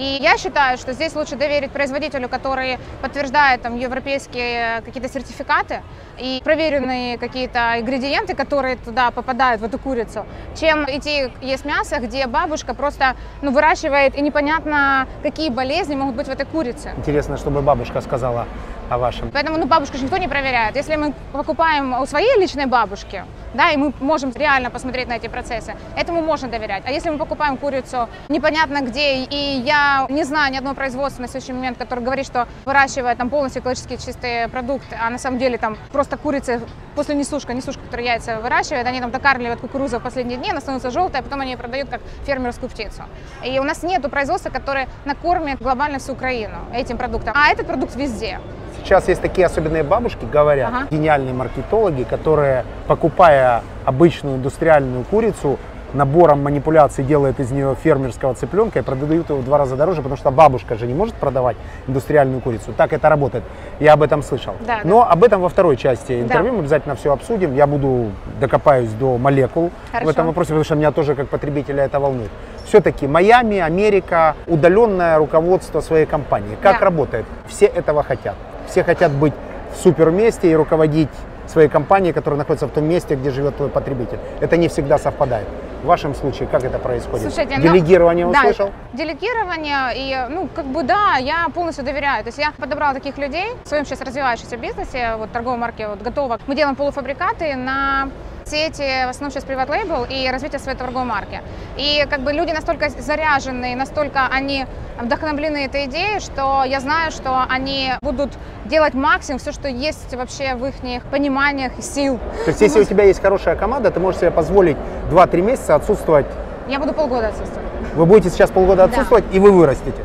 И 0.00 0.16
я 0.22 0.38
считаю, 0.38 0.78
что 0.78 0.94
здесь 0.94 1.14
лучше 1.14 1.36
доверить 1.36 1.72
производителю, 1.72 2.30
который 2.30 2.78
подтверждает 3.02 3.60
там 3.60 3.76
европейские 3.76 4.80
какие-то 4.80 5.10
сертификаты 5.10 5.82
и 6.18 6.40
проверенные 6.42 7.18
какие-то 7.18 7.78
ингредиенты, 7.78 8.34
которые 8.34 8.76
туда 8.76 9.10
попадают, 9.10 9.60
в 9.60 9.64
эту 9.64 9.78
курицу, 9.78 10.24
чем 10.58 10.84
идти 10.84 11.30
есть 11.42 11.66
мясо, 11.66 11.98
где 11.98 12.26
бабушка 12.26 12.72
просто 12.72 13.14
ну, 13.42 13.50
выращивает, 13.52 14.16
и 14.16 14.22
непонятно, 14.22 15.06
какие 15.22 15.50
болезни 15.50 15.94
могут 15.96 16.14
быть 16.14 16.28
в 16.28 16.30
этой 16.30 16.46
курице. 16.46 16.92
Интересно, 16.96 17.36
чтобы 17.36 17.60
бабушка 17.60 18.00
сказала 18.00 18.46
о 18.90 18.98
вашем. 18.98 19.30
Поэтому 19.30 19.56
ну, 19.56 19.66
бабушку 19.66 19.96
же 19.96 20.04
никто 20.04 20.18
не 20.18 20.28
проверяет. 20.28 20.76
Если 20.76 20.96
мы 20.96 21.14
покупаем 21.32 22.00
у 22.00 22.06
своей 22.06 22.38
личной 22.38 22.66
бабушки, 22.66 23.24
да, 23.54 23.70
и 23.70 23.76
мы 23.76 23.92
можем 24.00 24.32
реально 24.34 24.70
посмотреть 24.70 25.08
на 25.08 25.14
эти 25.14 25.28
процессы, 25.28 25.74
этому 25.96 26.22
можно 26.22 26.48
доверять. 26.48 26.82
А 26.86 26.90
если 26.90 27.10
мы 27.10 27.18
покупаем 27.18 27.56
курицу 27.56 28.08
непонятно 28.28 28.80
где, 28.80 29.24
и 29.24 29.60
я 29.64 30.06
не 30.08 30.24
знаю 30.24 30.52
ни 30.52 30.56
одного 30.56 30.74
производства 30.74 31.22
на 31.22 31.28
следующий 31.28 31.52
момент, 31.52 31.78
который 31.78 32.04
говорит, 32.04 32.26
что 32.26 32.48
выращивает 32.64 33.16
там 33.18 33.30
полностью 33.30 33.62
экологически 33.62 33.96
чистые 33.96 34.48
продукты, 34.48 34.96
а 35.00 35.08
на 35.10 35.18
самом 35.18 35.38
деле 35.38 35.56
там 35.56 35.76
просто 35.92 36.16
курица 36.16 36.60
после 36.96 37.14
несушка, 37.14 37.54
несушка, 37.54 37.82
которая 37.84 38.06
яйца 38.06 38.40
выращивает, 38.40 38.86
они 38.86 39.00
там 39.00 39.12
докармливают 39.12 39.60
кукурузу 39.60 40.00
в 40.00 40.02
последние 40.02 40.38
дни, 40.38 40.50
она 40.50 40.60
становится 40.60 40.90
желтая, 40.90 41.22
а 41.22 41.24
потом 41.24 41.40
они 41.40 41.52
ее 41.52 41.58
продают 41.58 41.88
как 41.88 42.00
фермерскую 42.24 42.68
птицу. 42.68 43.04
И 43.44 43.58
у 43.60 43.62
нас 43.62 43.82
нету 43.82 44.08
производства, 44.08 44.50
которое 44.50 44.88
накормит 45.04 45.60
глобально 45.60 45.98
всю 45.98 46.12
Украину 46.12 46.58
этим 46.74 46.98
продуктом. 46.98 47.34
А 47.36 47.52
этот 47.52 47.66
продукт 47.66 47.94
везде. 47.94 48.40
Сейчас 48.84 49.08
есть 49.08 49.20
такие 49.20 49.46
особенные 49.46 49.82
бабушки, 49.82 50.24
говорят, 50.30 50.70
Ага. 50.74 50.86
гениальные 50.90 51.34
маркетологи, 51.34 52.02
которые, 52.04 52.64
покупая 52.86 53.62
обычную 53.84 54.36
индустриальную 54.36 55.04
курицу, 55.04 55.58
набором 55.92 56.42
манипуляций 56.44 57.02
делают 57.02 57.40
из 57.40 57.50
нее 57.50 57.74
фермерского 57.82 58.34
цыпленка 58.34 58.78
и 58.78 58.82
продают 58.82 59.28
его 59.28 59.40
в 59.40 59.44
два 59.44 59.58
раза 59.58 59.74
дороже, 59.74 60.02
потому 60.02 60.16
что 60.16 60.30
бабушка 60.30 60.76
же 60.76 60.86
не 60.86 60.94
может 60.94 61.14
продавать 61.16 61.56
индустриальную 61.88 62.40
курицу. 62.40 62.72
Так 62.76 62.92
это 62.92 63.08
работает. 63.08 63.42
Я 63.80 63.94
об 63.94 64.02
этом 64.04 64.22
слышал. 64.22 64.54
Да, 64.60 64.76
да. 64.76 64.80
Но 64.84 65.08
об 65.10 65.24
этом 65.24 65.40
во 65.40 65.48
второй 65.48 65.76
части 65.76 66.20
интервью 66.22 66.50
Да. 66.52 66.56
мы 66.58 66.58
обязательно 66.60 66.94
все 66.94 67.12
обсудим. 67.12 67.56
Я 67.56 67.66
буду 67.66 68.10
докопаюсь 68.40 68.90
до 68.92 69.18
молекул 69.18 69.72
в 69.88 69.92
Хорошо. 69.92 70.10
этом 70.10 70.26
вопросе, 70.28 70.48
потому 70.50 70.64
что 70.64 70.74
меня 70.76 70.92
тоже 70.92 71.16
как 71.16 71.28
потребителя 71.28 71.82
это 71.84 71.98
волнует. 71.98 72.30
Все-таки 72.66 73.08
Майами, 73.08 73.58
Америка, 73.58 74.36
удаленное 74.46 75.18
руководство 75.18 75.80
своей 75.80 76.06
компании. 76.06 76.56
Как 76.62 76.78
Да. 76.78 76.84
работает? 76.84 77.26
Все 77.48 77.66
этого 77.66 78.04
хотят. 78.04 78.36
Все 78.70 78.84
хотят 78.84 79.10
быть 79.10 79.32
в 79.74 79.82
супер 79.82 80.10
месте 80.10 80.48
и 80.48 80.54
руководить 80.54 81.08
своей 81.48 81.68
компанией, 81.68 82.12
которая 82.12 82.38
находится 82.38 82.68
в 82.68 82.70
том 82.70 82.84
месте, 82.84 83.16
где 83.16 83.30
живет 83.30 83.56
твой 83.56 83.68
потребитель. 83.68 84.18
Это 84.40 84.56
не 84.56 84.68
всегда 84.68 84.96
совпадает. 84.96 85.48
В 85.82 85.86
вашем 85.86 86.14
случае 86.14 86.46
как 86.46 86.62
это 86.62 86.78
происходит? 86.78 87.32
Слушайте, 87.32 87.56
ну, 87.56 87.62
Делегирование 87.62 88.26
да, 88.26 88.40
услышал? 88.40 88.70
Делегирование, 88.92 89.92
и, 89.96 90.32
ну, 90.32 90.48
как 90.54 90.66
бы, 90.66 90.84
да, 90.84 91.16
я 91.16 91.48
полностью 91.52 91.84
доверяю. 91.84 92.22
То 92.22 92.28
есть 92.28 92.38
я 92.38 92.52
подобрала 92.56 92.94
таких 92.94 93.18
людей 93.18 93.46
в 93.64 93.68
своем 93.68 93.84
сейчас 93.84 94.02
развивающемся 94.02 94.56
бизнесе, 94.56 95.16
вот 95.16 95.32
торговой 95.32 95.58
марке 95.58 95.88
вот 95.88 96.00
готово. 96.00 96.38
Мы 96.46 96.54
делаем 96.54 96.76
полуфабрикаты 96.76 97.56
на 97.56 98.08
сети, 98.50 99.06
в 99.06 99.10
основном 99.10 99.30
сейчас 99.30 99.44
Private 99.44 99.68
Label 99.68 100.06
и 100.08 100.30
развитие 100.30 100.58
своей 100.58 100.76
торговой 100.76 101.04
марки. 101.04 101.40
И 101.76 102.04
как 102.10 102.20
бы 102.20 102.32
люди 102.32 102.50
настолько 102.50 102.90
заряжены, 102.90 103.76
настолько 103.76 104.26
они 104.30 104.66
вдохновлены 105.00 105.64
этой 105.64 105.86
идеей, 105.86 106.20
что 106.20 106.64
я 106.64 106.80
знаю, 106.80 107.12
что 107.12 107.44
они 107.48 107.92
будут 108.02 108.32
делать 108.64 108.94
максимум, 108.94 109.38
все, 109.38 109.52
что 109.52 109.68
есть 109.68 110.14
вообще 110.14 110.54
в 110.54 110.66
их 110.66 110.74
пониманиях 111.10 111.78
и 111.78 111.82
сил. 111.82 112.18
То 112.44 112.50
есть 112.50 112.60
если 112.60 112.80
у 112.80 112.84
тебя 112.84 113.04
есть 113.04 113.22
хорошая 113.22 113.56
команда, 113.56 113.90
ты 113.90 114.00
можешь 114.00 114.20
себе 114.20 114.30
позволить 114.30 114.76
2-3 115.10 115.42
месяца 115.42 115.74
отсутствовать. 115.74 116.26
Я 116.68 116.78
буду 116.78 116.92
полгода 116.92 117.28
отсутствовать. 117.28 117.68
Вы 117.94 118.06
будете 118.06 118.30
сейчас 118.30 118.50
полгода 118.50 118.84
отсутствовать, 118.84 119.24
и 119.32 119.38
вы 119.38 119.50
вырастете. 119.52 120.04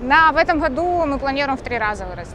Да, 0.00 0.32
в 0.32 0.36
этом 0.36 0.60
году 0.60 1.06
мы 1.06 1.18
планируем 1.18 1.56
в 1.56 1.62
три 1.62 1.78
раза 1.78 2.04
вырасти. 2.04 2.34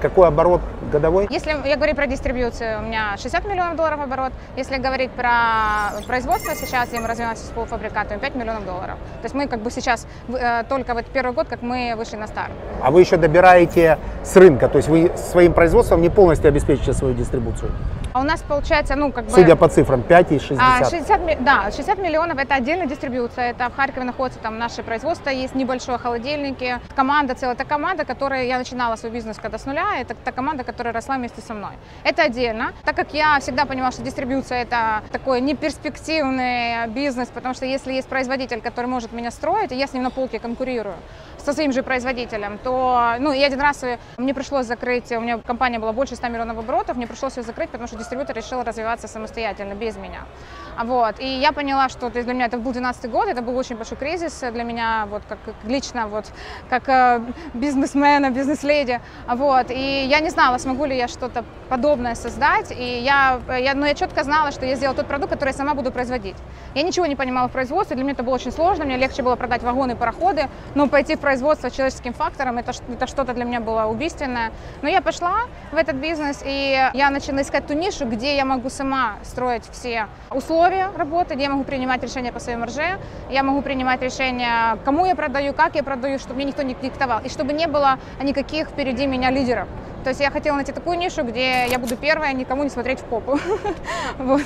Какой 0.00 0.28
оборот 0.28 0.60
годовой? 0.88 1.26
Если 1.30 1.50
я 1.50 1.76
говорю 1.76 1.94
про 1.94 2.06
дистрибьюцию, 2.06 2.80
у 2.80 2.82
меня 2.82 3.16
60 3.16 3.44
миллионов 3.46 3.76
долларов 3.76 4.00
оборот. 4.00 4.32
Если 4.56 4.76
говорить 4.76 5.10
про 5.12 6.00
производство 6.06 6.54
сейчас, 6.54 6.88
где 6.88 7.00
мы 7.00 7.08
развиваемся 7.08 7.44
с 7.44 7.50
полуфабрикатами, 7.50 8.18
5 8.18 8.34
миллионов 8.34 8.64
долларов. 8.66 8.96
То 9.20 9.24
есть 9.24 9.34
мы 9.34 9.46
как 9.46 9.60
бы 9.60 9.70
сейчас 9.70 10.06
э, 10.28 10.64
только 10.68 10.94
вот 10.94 11.06
первый 11.06 11.32
год, 11.32 11.48
как 11.48 11.62
мы 11.62 11.94
вышли 11.96 12.16
на 12.16 12.26
старт. 12.26 12.52
А 12.82 12.90
вы 12.90 13.00
еще 13.00 13.16
добираете 13.16 13.98
с 14.24 14.36
рынка, 14.36 14.68
то 14.68 14.78
есть 14.78 14.88
вы 14.88 15.12
своим 15.16 15.52
производством 15.52 16.00
не 16.00 16.10
полностью 16.10 16.48
обеспечите 16.48 16.92
свою 16.92 17.14
дистрибуцию. 17.14 17.72
А 18.12 18.20
у 18.20 18.24
нас 18.24 18.42
получается, 18.42 18.96
ну 18.96 19.12
как 19.12 19.26
бы... 19.26 19.30
Судя 19.30 19.54
по 19.56 19.68
цифрам, 19.68 20.02
5 20.02 20.32
и 20.32 20.38
60. 20.38 20.58
А, 20.60 20.84
60, 20.90 21.20
ми- 21.20 21.36
да, 21.40 21.70
60 21.70 21.98
миллионов 21.98 22.38
это 22.38 22.54
отдельная 22.54 22.86
дистрибьюция. 22.86 23.50
Это 23.50 23.68
в 23.68 23.76
Харькове 23.76 24.04
находится 24.04 24.40
там 24.40 24.58
наше 24.58 24.82
производство, 24.82 25.30
есть 25.30 25.54
небольшое 25.54 25.98
холодильники. 25.98 26.80
Команда 26.96 27.34
целая, 27.34 27.54
это 27.54 27.64
команда, 27.64 28.04
которая 28.04 28.44
я 28.44 28.58
начинала 28.58 28.96
свой 28.96 29.12
бизнес 29.12 29.36
когда 29.36 29.58
с 29.58 29.66
нуля, 29.66 30.00
это 30.00 30.14
та 30.14 30.32
команда, 30.32 30.64
которая 30.78 30.94
росла 30.94 31.16
вместе 31.16 31.40
со 31.40 31.54
мной. 31.54 31.72
Это 32.04 32.22
отдельно, 32.22 32.72
так 32.84 32.94
как 32.94 33.12
я 33.12 33.40
всегда 33.40 33.64
понимала, 33.64 33.90
что 33.90 34.02
дистрибьюция 34.02 34.62
это 34.62 35.02
такой 35.10 35.40
неперспективный 35.40 36.86
бизнес, 36.86 37.28
потому 37.34 37.52
что 37.54 37.66
если 37.66 37.92
есть 37.92 38.06
производитель, 38.08 38.60
который 38.60 38.86
может 38.86 39.12
меня 39.12 39.32
строить, 39.32 39.72
и 39.72 39.74
я 39.74 39.88
с 39.88 39.92
ним 39.92 40.04
на 40.04 40.10
полке 40.10 40.38
конкурирую 40.38 40.94
со 41.38 41.52
своим 41.52 41.72
же 41.72 41.82
производителем, 41.82 42.58
то, 42.58 43.14
ну, 43.18 43.32
и 43.32 43.42
один 43.42 43.60
раз 43.60 43.82
э, 43.82 43.98
мне 44.18 44.34
пришлось 44.34 44.66
закрыть, 44.66 45.10
у 45.12 45.20
меня 45.20 45.38
компания 45.38 45.78
была 45.78 45.92
больше 45.92 46.14
100 46.14 46.28
миллионов 46.28 46.58
оборотов, 46.58 46.96
мне 46.96 47.06
пришлось 47.06 47.36
ее 47.36 47.42
закрыть, 47.42 47.70
потому 47.70 47.88
что 47.88 47.96
дистрибьютор 47.96 48.36
решил 48.36 48.62
развиваться 48.62 49.08
самостоятельно, 49.08 49.74
без 49.74 49.96
меня. 49.96 50.26
Вот. 50.84 51.20
И 51.20 51.26
я 51.26 51.52
поняла, 51.52 51.88
что 51.88 52.10
то 52.10 52.18
есть 52.18 52.26
для 52.26 52.34
меня 52.34 52.46
это 52.46 52.58
был 52.58 52.72
12 52.72 53.10
год, 53.10 53.28
это 53.28 53.42
был 53.42 53.56
очень 53.56 53.76
большой 53.76 53.96
кризис 53.96 54.44
для 54.52 54.62
меня, 54.62 55.06
вот 55.10 55.22
как 55.28 55.38
лично, 55.64 56.06
вот 56.06 56.26
как 56.68 56.88
э, 56.88 57.20
бизнесмена, 57.54 58.30
бизнес-леди. 58.30 59.00
Вот. 59.26 59.70
И 59.70 60.06
я 60.06 60.20
не 60.20 60.30
знала, 60.30 60.58
смогу 60.68 60.84
ли 60.84 60.96
я 60.96 61.08
что-то 61.08 61.44
подобное 61.70 62.14
создать. 62.14 62.72
И 62.72 63.00
я, 63.00 63.40
я, 63.58 63.74
но 63.74 63.86
я 63.86 63.94
четко 63.94 64.22
знала, 64.22 64.52
что 64.52 64.66
я 64.66 64.74
сделаю 64.74 64.94
тот 64.94 65.06
продукт, 65.06 65.32
который 65.32 65.48
я 65.50 65.54
сама 65.54 65.72
буду 65.74 65.90
производить. 65.90 66.36
Я 66.74 66.82
ничего 66.82 67.06
не 67.06 67.16
понимала 67.16 67.48
в 67.48 67.52
производстве, 67.52 67.96
для 67.96 68.04
меня 68.04 68.12
это 68.12 68.22
было 68.22 68.34
очень 68.34 68.52
сложно, 68.52 68.84
мне 68.84 68.98
легче 68.98 69.22
было 69.22 69.36
продать 69.36 69.62
вагоны, 69.62 69.96
пароходы, 69.96 70.48
но 70.74 70.86
пойти 70.86 71.16
в 71.16 71.20
производство 71.20 71.70
человеческим 71.70 72.12
фактором, 72.12 72.58
это, 72.58 72.72
это 72.92 73.06
что-то 73.06 73.32
для 73.32 73.44
меня 73.44 73.60
было 73.60 73.86
убийственное. 73.86 74.52
Но 74.82 74.88
я 74.88 75.00
пошла 75.00 75.36
в 75.72 75.76
этот 75.76 75.96
бизнес, 75.96 76.42
и 76.44 76.90
я 76.92 77.10
начала 77.10 77.40
искать 77.40 77.66
ту 77.66 77.74
нишу, 77.74 78.04
где 78.04 78.36
я 78.36 78.44
могу 78.44 78.68
сама 78.68 79.16
строить 79.22 79.64
все 79.72 80.06
условия 80.30 80.90
работы, 80.96 81.34
где 81.34 81.44
я 81.44 81.50
могу 81.50 81.64
принимать 81.64 82.02
решения 82.02 82.32
по 82.32 82.40
своей 82.40 82.58
марже, 82.58 82.98
я 83.30 83.42
могу 83.42 83.62
принимать 83.62 84.02
решения, 84.02 84.76
кому 84.84 85.06
я 85.06 85.14
продаю, 85.14 85.54
как 85.54 85.76
я 85.76 85.82
продаю, 85.82 86.18
чтобы 86.18 86.34
мне 86.34 86.44
никто 86.44 86.62
не 86.62 86.74
диктовал, 86.74 87.20
и 87.24 87.30
чтобы 87.30 87.54
не 87.54 87.66
было 87.66 87.98
никаких 88.22 88.68
впереди 88.68 89.06
меня 89.06 89.30
лидеров. 89.30 89.66
То 90.08 90.10
есть 90.12 90.22
я 90.22 90.30
хотела 90.30 90.56
найти 90.56 90.72
такую 90.72 90.96
нишу, 90.96 91.22
где 91.22 91.66
я 91.66 91.78
буду 91.78 91.94
первая, 91.94 92.32
никому 92.32 92.62
не 92.64 92.70
смотреть 92.70 93.00
в 93.00 93.04
попу. 93.04 93.38
Вот. 94.18 94.40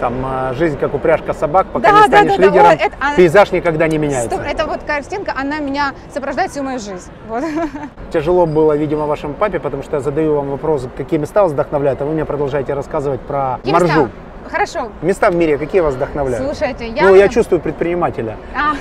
Там 0.00 0.14
э, 0.24 0.54
жизнь 0.54 0.78
как 0.78 0.94
упряжка 0.94 1.34
собак, 1.34 1.66
пока 1.70 1.90
Да, 1.92 2.00
не 2.00 2.06
станешь 2.06 2.30
да, 2.30 2.36
да, 2.38 2.42
лидером, 2.46 2.66
вот 2.70 2.80
это- 2.80 2.96
а- 2.98 3.14
пейзаж 3.14 3.52
никогда 3.52 3.86
не 3.86 3.98
меняется. 3.98 4.30
Стоп, 4.30 4.40
это 4.50 4.64
вот 4.66 4.84
картинка, 4.84 5.34
она 5.36 5.58
меня 5.58 5.92
сопровождает 6.10 6.52
всю 6.52 6.62
мою 6.62 6.78
жизнь. 6.78 7.10
Вот. 7.28 7.44
Тяжело 8.14 8.46
было, 8.46 8.74
видимо, 8.78 9.04
вашему 9.04 9.34
папе, 9.34 9.60
потому 9.60 9.82
что 9.82 9.96
я 9.96 10.00
задаю 10.00 10.36
вам 10.36 10.48
вопрос, 10.52 10.88
какие 10.96 11.20
места 11.20 11.42
вас 11.42 11.52
вдохновляют, 11.52 12.00
а 12.00 12.06
вы 12.06 12.12
мне 12.12 12.24
продолжаете 12.24 12.72
рассказывать 12.72 13.20
про 13.20 13.56
Какие 13.58 13.72
маржу. 13.74 13.86
места? 13.88 14.10
Хорошо. 14.50 14.90
Места 15.02 15.30
в 15.30 15.36
мире 15.36 15.58
какие 15.58 15.80
вас 15.80 15.94
вдохновляют? 15.94 16.44
Слушайте, 16.44 16.88
я... 16.88 17.02
Ну, 17.04 17.14
я 17.14 17.28
чувствую 17.28 17.60
предпринимателя. 17.60 18.36
А, 18.54 18.74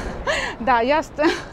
да, 0.59 0.79
я, 0.79 1.01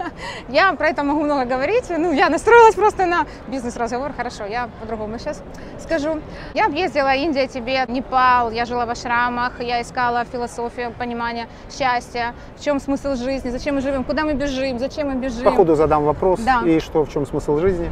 я 0.49 0.73
про 0.75 0.88
это 0.88 1.02
могу 1.02 1.23
много 1.23 1.44
говорить. 1.44 1.85
Ну, 1.88 2.12
я 2.12 2.28
настроилась 2.28 2.75
просто 2.75 3.06
на 3.06 3.26
бизнес-разговор. 3.49 4.12
Хорошо, 4.16 4.44
я 4.47 4.68
по-другому 4.80 5.18
сейчас 5.18 5.42
скажу. 5.78 6.21
Я 6.54 6.66
объездила 6.66 7.14
Индия, 7.14 7.47
Тибет, 7.47 7.88
Непал, 7.88 8.50
я 8.50 8.64
жила 8.64 8.87
в 8.87 8.90
ашрамах, 8.90 9.61
я 9.61 9.83
искала 9.83 10.25
философию, 10.25 10.92
понимание 10.99 11.47
счастья, 11.71 12.35
в 12.56 12.64
чем 12.64 12.80
смысл 12.80 13.14
жизни, 13.16 13.50
зачем 13.50 13.76
мы 13.76 13.80
живем, 13.80 14.04
куда 14.04 14.25
мы 14.25 14.35
бежим, 14.35 14.78
зачем 14.78 15.09
мы 15.09 15.16
бежим. 15.16 15.44
По 15.44 15.50
ходу 15.50 15.75
задам 15.75 16.04
вопрос. 16.04 16.40
Да. 16.40 16.62
И 16.64 16.80
что, 16.80 17.04
в 17.04 17.12
чем 17.12 17.26
смысл 17.26 17.59
жизни? 17.59 17.90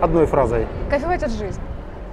Одной 0.00 0.26
фразой. 0.26 0.66
Кайфовать 0.88 1.22
от 1.22 1.30
жизни. 1.30 1.69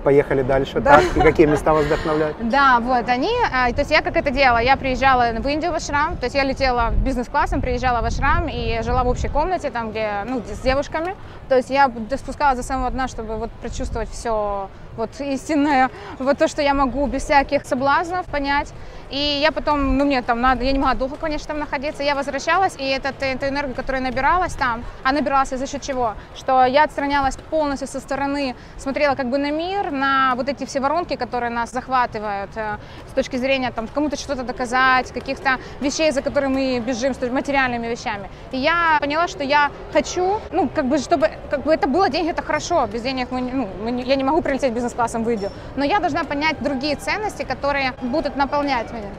Поехали 0.08 0.42
дальше. 0.42 0.80
Да. 0.80 1.02
Так, 1.02 1.18
и 1.18 1.20
какие 1.20 1.48
места 1.48 1.74
вас 1.74 1.84
вдохновляют? 1.84 2.38
Да, 2.50 2.80
вот 2.80 3.10
они, 3.10 3.30
а, 3.54 3.70
то 3.74 3.80
есть 3.80 3.92
я 3.92 4.02
как 4.02 4.16
это 4.16 4.32
делала, 4.32 4.60
я 4.60 4.78
приезжала 4.78 5.34
в 5.38 5.48
Индию 5.50 5.74
в 5.74 5.76
Ашрам, 5.76 6.16
то 6.16 6.28
есть 6.28 6.36
я 6.36 6.46
летела 6.46 6.92
бизнес-классом, 6.92 7.60
приезжала 7.60 8.02
в 8.02 8.06
Ашрам 8.06 8.48
и 8.48 8.82
жила 8.84 9.04
в 9.04 9.10
общей 9.10 9.28
комнате, 9.28 9.70
там 9.70 9.92
где, 9.92 10.24
ну, 10.26 10.42
с 10.42 10.60
девушками, 10.60 11.14
то 11.50 11.58
есть 11.58 11.70
я 11.70 11.92
спускалась 12.16 12.56
до 12.56 12.64
самого 12.64 12.90
дна, 12.90 13.10
чтобы 13.10 13.36
вот 13.36 13.52
прочувствовать 13.62 14.10
все 14.10 14.70
вот 14.96 15.10
истинное, 15.20 15.90
вот 16.20 16.38
то, 16.38 16.48
что 16.48 16.62
я 16.62 16.74
могу 16.74 17.06
без 17.08 17.24
всяких 17.24 17.66
соблазнов 17.66 18.26
понять. 18.28 18.74
И 19.10 19.40
я 19.42 19.52
потом, 19.52 19.98
ну 19.98 20.06
мне 20.06 20.22
там 20.22 20.42
надо, 20.42 20.64
я 20.64 20.72
не 20.72 20.80
могла 20.80 20.94
долго, 20.94 21.16
конечно, 21.16 21.48
там 21.48 21.60
находиться, 21.60 22.04
я 22.04 22.16
возвращалась, 22.16 22.76
и 22.78 22.84
этот, 22.84 23.16
эту 23.22 23.48
энергию, 23.48 23.76
которая 23.76 24.02
набиралась 24.02 24.54
там, 24.54 24.84
а 25.04 25.14
набиралась 25.14 25.50
за 25.50 25.68
счет 25.68 25.82
чего? 25.82 26.16
Что 26.36 26.66
я 26.66 26.84
отстранялась 26.84 27.38
полностью 27.50 27.88
со 27.88 28.00
стороны, 28.00 28.56
смотрела 28.78 29.16
как 29.16 29.30
бы 29.30 29.38
на 29.38 29.52
мир, 29.52 29.92
на 29.92 30.34
вот 30.36 30.50
эти 30.50 30.66
все 30.66 30.82
воронки, 30.82 31.16
которые 31.16 31.50
нас 31.50 31.72
захватывают 31.72 32.52
э, 32.56 32.78
с 33.10 33.14
точки 33.14 33.38
зрения 33.38 33.72
там 33.72 33.88
кому-то 33.88 34.18
что-то 34.18 34.44
доказать, 34.44 35.12
каких-то 35.14 35.58
вещей, 35.80 36.12
за 36.12 36.22
которые 36.22 36.50
мы 36.50 36.80
бежим, 36.80 37.14
с 37.14 37.22
материальными 37.22 37.88
вещами. 37.88 38.30
И 38.52 38.58
я 38.58 38.98
поняла, 39.00 39.28
что 39.28 39.44
я 39.44 39.72
хочу, 39.94 40.40
ну 40.52 40.68
как 40.68 40.86
бы, 40.86 40.98
чтобы 40.98 41.30
как 41.50 41.64
бы 41.64 41.74
это 41.74 41.88
было 41.88 42.10
деньги, 42.10 42.32
это 42.32 42.42
хорошо, 42.42 42.86
без 42.88 43.02
денег 43.04 43.32
мы, 43.32 43.42
ну, 43.42 43.70
мы 43.82 44.02
я 44.02 44.16
не 44.16 44.24
могу 44.24 44.42
прилететь 44.42 44.74
бизнес-классом 44.74 45.24
в 45.24 45.30
Индию, 45.30 45.52
но 45.78 45.86
я 45.86 46.00
должна 46.00 46.26
понять 46.26 46.62
другие 46.62 46.96
ценности, 46.96 47.44
которые 47.44 47.94
будут 48.02 48.36
наполнять 48.36 48.92
меня. 48.98 49.12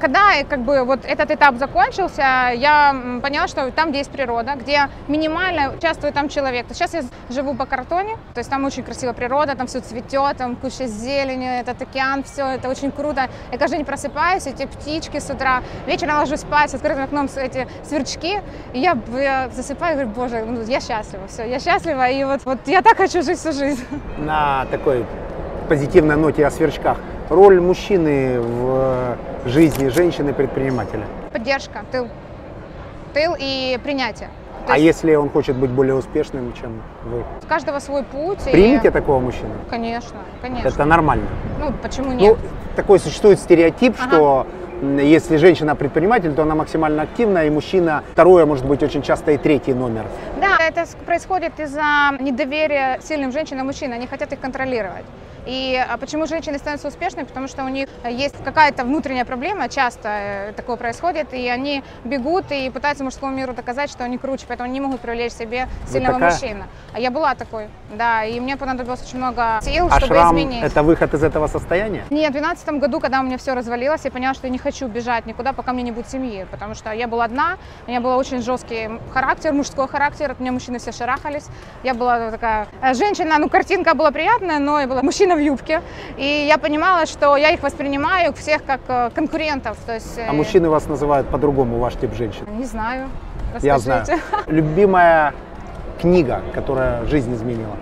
Когда 0.00 0.34
э, 0.34 0.44
как 0.44 0.60
бы 0.60 0.84
вот 0.84 1.04
этот 1.04 1.30
этап 1.30 1.56
закончился, 1.56 2.52
я 2.54 2.94
поняла, 3.22 3.48
что 3.48 3.70
там, 3.70 3.90
где 3.90 3.98
есть 3.98 4.10
природа, 4.10 4.54
где 4.54 4.88
минимально 5.08 5.74
участвует 5.74 6.14
там 6.14 6.28
человек. 6.28 6.66
То 6.66 6.74
сейчас 6.74 6.94
я 6.94 7.02
живу 7.28 7.52
в 7.52 7.56
Бакартоне, 7.56 8.16
то 8.32 8.38
есть 8.38 8.48
там 8.48 8.64
очень 8.64 8.82
красивая 8.82 9.12
природа, 9.12 9.54
там 9.56 9.66
все 9.66 9.80
цветет, 9.80 10.38
там 10.38 10.56
куча 10.56 10.86
зелени, 10.86 11.60
этот 11.60 11.82
океан, 11.82 12.24
все 12.24 12.46
это 12.46 12.70
очень 12.70 12.92
круто. 12.92 13.28
Я 13.52 13.58
каждый 13.58 13.76
день 13.76 13.84
просыпаюсь, 13.84 14.46
эти 14.46 14.64
птички 14.64 15.18
с 15.18 15.28
утра, 15.28 15.62
вечером 15.86 16.18
ложусь 16.18 16.40
спать 16.40 16.70
с 16.70 16.74
открытым 16.74 17.04
окном, 17.04 17.28
эти 17.36 17.68
сверчки, 17.84 18.40
и 18.72 18.78
я, 18.80 18.96
я 19.12 19.50
засыпаю 19.50 19.92
и 19.92 20.04
говорю, 20.04 20.10
боже, 20.14 20.44
ну, 20.46 20.62
я 20.62 20.80
счастлива, 20.80 21.26
все, 21.26 21.44
я 21.46 21.60
счастлива, 21.60 22.08
и 22.08 22.24
вот, 22.24 22.40
вот 22.46 22.66
я 22.66 22.80
так 22.80 22.96
хочу 22.96 23.22
жить 23.22 23.38
всю 23.38 23.52
жизнь. 23.52 23.84
На 24.18 24.64
такой 24.70 25.04
позитивной 25.74 26.16
ноте 26.16 26.44
о 26.44 26.50
сверчках. 26.50 26.98
Роль 27.28 27.60
мужчины 27.60 28.40
в 28.40 29.16
жизни 29.46 29.86
женщины-предпринимателя. 29.88 31.04
Поддержка, 31.32 31.84
тыл. 31.92 32.08
Тыл 33.14 33.36
и 33.38 33.78
принятие. 33.84 34.28
То 34.66 34.72
А 34.72 34.76
есть 34.78 34.86
если 34.98 35.14
он 35.14 35.30
хочет 35.30 35.54
быть 35.54 35.70
более 35.70 35.94
успешным, 35.94 36.52
чем 36.60 36.82
вы? 37.04 37.20
у 37.20 37.46
каждого 37.48 37.78
свой 37.78 38.02
путь. 38.02 38.40
и- 38.48 38.50
Примите 38.50 38.90
такого 38.90 39.20
мужчину. 39.20 39.52
Конечно, 39.70 40.18
конечно. 40.42 40.66
Это 40.68 40.84
нормально. 40.84 41.26
Ну, 41.60 41.72
почему 41.82 42.10
Ну, 42.10 42.18
нет? 42.18 42.38
такой 42.74 42.98
существует 42.98 43.38
стереотип, 43.38 43.94
Ага. 44.00 44.08
что 44.10 44.46
если 45.00 45.36
женщина 45.36 45.76
предприниматель, 45.76 46.32
то 46.34 46.42
она 46.42 46.56
максимально 46.56 47.02
активна, 47.02 47.46
и 47.46 47.50
мужчина 47.50 48.02
второе, 48.12 48.44
может 48.44 48.64
быть, 48.66 48.82
очень 48.82 49.02
часто 49.02 49.30
и 49.32 49.38
третий 49.38 49.72
номер. 49.74 50.04
Да, 50.40 50.56
это 50.68 50.84
происходит 51.06 51.60
из-за 51.60 51.82
недоверия 52.18 52.98
сильным 53.02 53.30
женщинам 53.30 53.60
и 53.60 53.66
мужчин. 53.66 53.92
Они 53.92 54.06
хотят 54.08 54.32
их 54.32 54.40
контролировать. 54.40 55.04
И 55.46 55.76
а 55.76 55.96
почему 55.96 56.26
женщины 56.26 56.58
становятся 56.58 56.88
успешными? 56.88 57.24
Потому 57.26 57.48
что 57.48 57.64
у 57.64 57.68
них 57.68 57.88
есть 58.08 58.36
какая-то 58.44 58.84
внутренняя 58.84 59.24
проблема, 59.24 59.68
часто 59.68 60.08
э, 60.08 60.52
такое 60.52 60.76
происходит, 60.76 61.32
и 61.32 61.48
они 61.48 61.82
бегут 62.04 62.44
и 62.50 62.70
пытаются 62.70 63.04
мужскому 63.04 63.34
миру 63.34 63.52
доказать, 63.54 63.90
что 63.90 64.04
они 64.04 64.18
круче, 64.18 64.44
поэтому 64.46 64.66
они 64.66 64.74
не 64.74 64.80
могут 64.80 65.00
привлечь 65.00 65.32
себе 65.32 65.68
сильного 65.88 66.14
такая? 66.14 66.32
мужчину. 66.32 66.64
А 66.92 67.00
я 67.00 67.10
была 67.10 67.34
такой, 67.34 67.68
да, 67.94 68.24
и 68.24 68.38
мне 68.40 68.56
понадобилось 68.56 69.02
очень 69.02 69.18
много 69.18 69.60
сил, 69.62 69.88
А 69.90 69.98
чтобы 69.98 70.14
шрам 70.14 70.36
изменить.– 70.36 70.62
это 70.62 70.82
выход 70.82 71.14
из 71.14 71.22
этого 71.22 71.46
состояния? 71.46 72.04
Нет, 72.10 72.30
в 72.30 72.32
2012 72.32 72.68
году, 72.80 73.00
когда 73.00 73.20
у 73.20 73.22
меня 73.22 73.38
все 73.38 73.54
развалилось, 73.54 74.02
я 74.04 74.10
поняла, 74.10 74.34
что 74.34 74.46
я 74.46 74.52
не 74.52 74.58
хочу 74.58 74.88
бежать 74.88 75.26
никуда, 75.26 75.52
пока 75.52 75.72
мне 75.72 75.82
не 75.82 75.92
будет 75.92 76.08
семьи, 76.08 76.46
потому 76.50 76.74
что 76.74 76.92
я 76.92 77.08
была 77.08 77.24
одна, 77.24 77.56
у 77.86 77.90
меня 77.90 78.00
был 78.00 78.16
очень 78.16 78.42
жесткий 78.42 78.90
характер, 79.12 79.52
мужской 79.52 79.88
характер, 79.88 80.30
от 80.30 80.40
меня 80.40 80.52
мужчины 80.52 80.78
все 80.78 80.92
шарахались. 80.92 81.46
Я 81.82 81.94
была 81.94 82.30
такая 82.30 82.66
э, 82.82 82.94
женщина, 82.94 83.38
ну 83.38 83.48
картинка 83.48 83.94
была 83.94 84.10
приятная, 84.10 84.58
но 84.58 84.80
я 84.80 84.86
была 84.86 85.02
мужчина 85.02 85.29
в 85.36 85.38
юбке, 85.38 85.82
и 86.16 86.46
я 86.48 86.58
понимала, 86.58 87.06
что 87.06 87.36
я 87.36 87.50
их 87.50 87.62
воспринимаю 87.62 88.32
всех 88.32 88.64
как 88.64 88.80
э, 88.88 89.10
конкурентов, 89.14 89.76
то 89.86 89.94
есть... 89.94 90.18
А 90.18 90.30
э, 90.30 90.32
мужчины 90.32 90.68
вас 90.68 90.86
называют 90.88 91.28
по-другому, 91.28 91.78
ваш 91.78 91.94
тип 91.94 92.14
женщин. 92.14 92.44
Не 92.58 92.64
знаю, 92.64 93.08
Я 93.60 93.78
знаю. 93.78 94.00
расскажите. 94.00 94.24
Любимая 94.46 95.34
книга, 96.00 96.42
которая 96.54 97.04
жизнь 97.06 97.34
изменила. 97.34 97.76